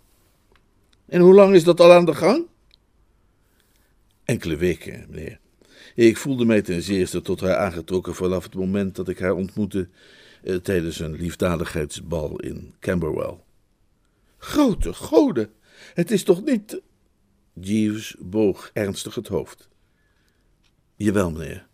En 1.06 1.20
hoe 1.20 1.34
lang 1.34 1.54
is 1.54 1.64
dat 1.64 1.80
al 1.80 1.92
aan 1.92 2.04
de 2.04 2.14
gang? 2.14 2.46
Enkele 4.28 4.56
weken, 4.56 5.06
meneer. 5.10 5.40
Ik 5.94 6.16
voelde 6.16 6.44
mij 6.44 6.62
ten 6.62 6.82
zeerste 6.82 7.22
tot 7.22 7.40
haar 7.40 7.56
aangetrokken 7.56 8.14
vanaf 8.14 8.44
het 8.44 8.54
moment 8.54 8.96
dat 8.96 9.08
ik 9.08 9.18
haar 9.18 9.34
ontmoette 9.34 9.88
eh, 10.42 10.56
tijdens 10.56 10.98
een 10.98 11.14
liefdadigheidsbal 11.16 12.40
in 12.40 12.74
Camberwell. 12.80 13.38
Grote 14.38 14.94
goden, 14.94 15.50
het 15.94 16.10
is 16.10 16.22
toch 16.22 16.44
niet. 16.44 16.80
Jeeves 17.52 18.16
boog 18.18 18.70
ernstig 18.72 19.14
het 19.14 19.28
hoofd. 19.28 19.68
Jawel, 20.96 21.30
meneer. 21.30 21.66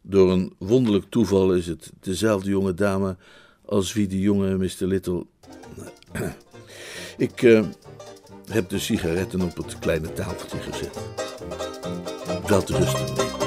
Door 0.00 0.32
een 0.32 0.54
wonderlijk 0.58 1.04
toeval 1.08 1.54
is 1.54 1.66
het 1.66 1.92
dezelfde 2.00 2.50
jonge 2.50 2.74
dame 2.74 3.16
als 3.64 3.92
wie 3.92 4.06
de 4.06 4.20
jonge 4.20 4.56
Mr. 4.56 4.86
Little. 4.86 5.26
Ik 7.16 7.42
uh, 7.42 7.66
heb 8.52 8.68
de 8.68 8.78
sigaretten 8.78 9.40
op 9.40 9.56
het 9.56 9.78
kleine 9.78 10.12
tafeltje 10.12 10.58
gezet. 10.58 10.98
Wel 12.46 12.62
te 12.62 12.76
rusten. 12.76 13.45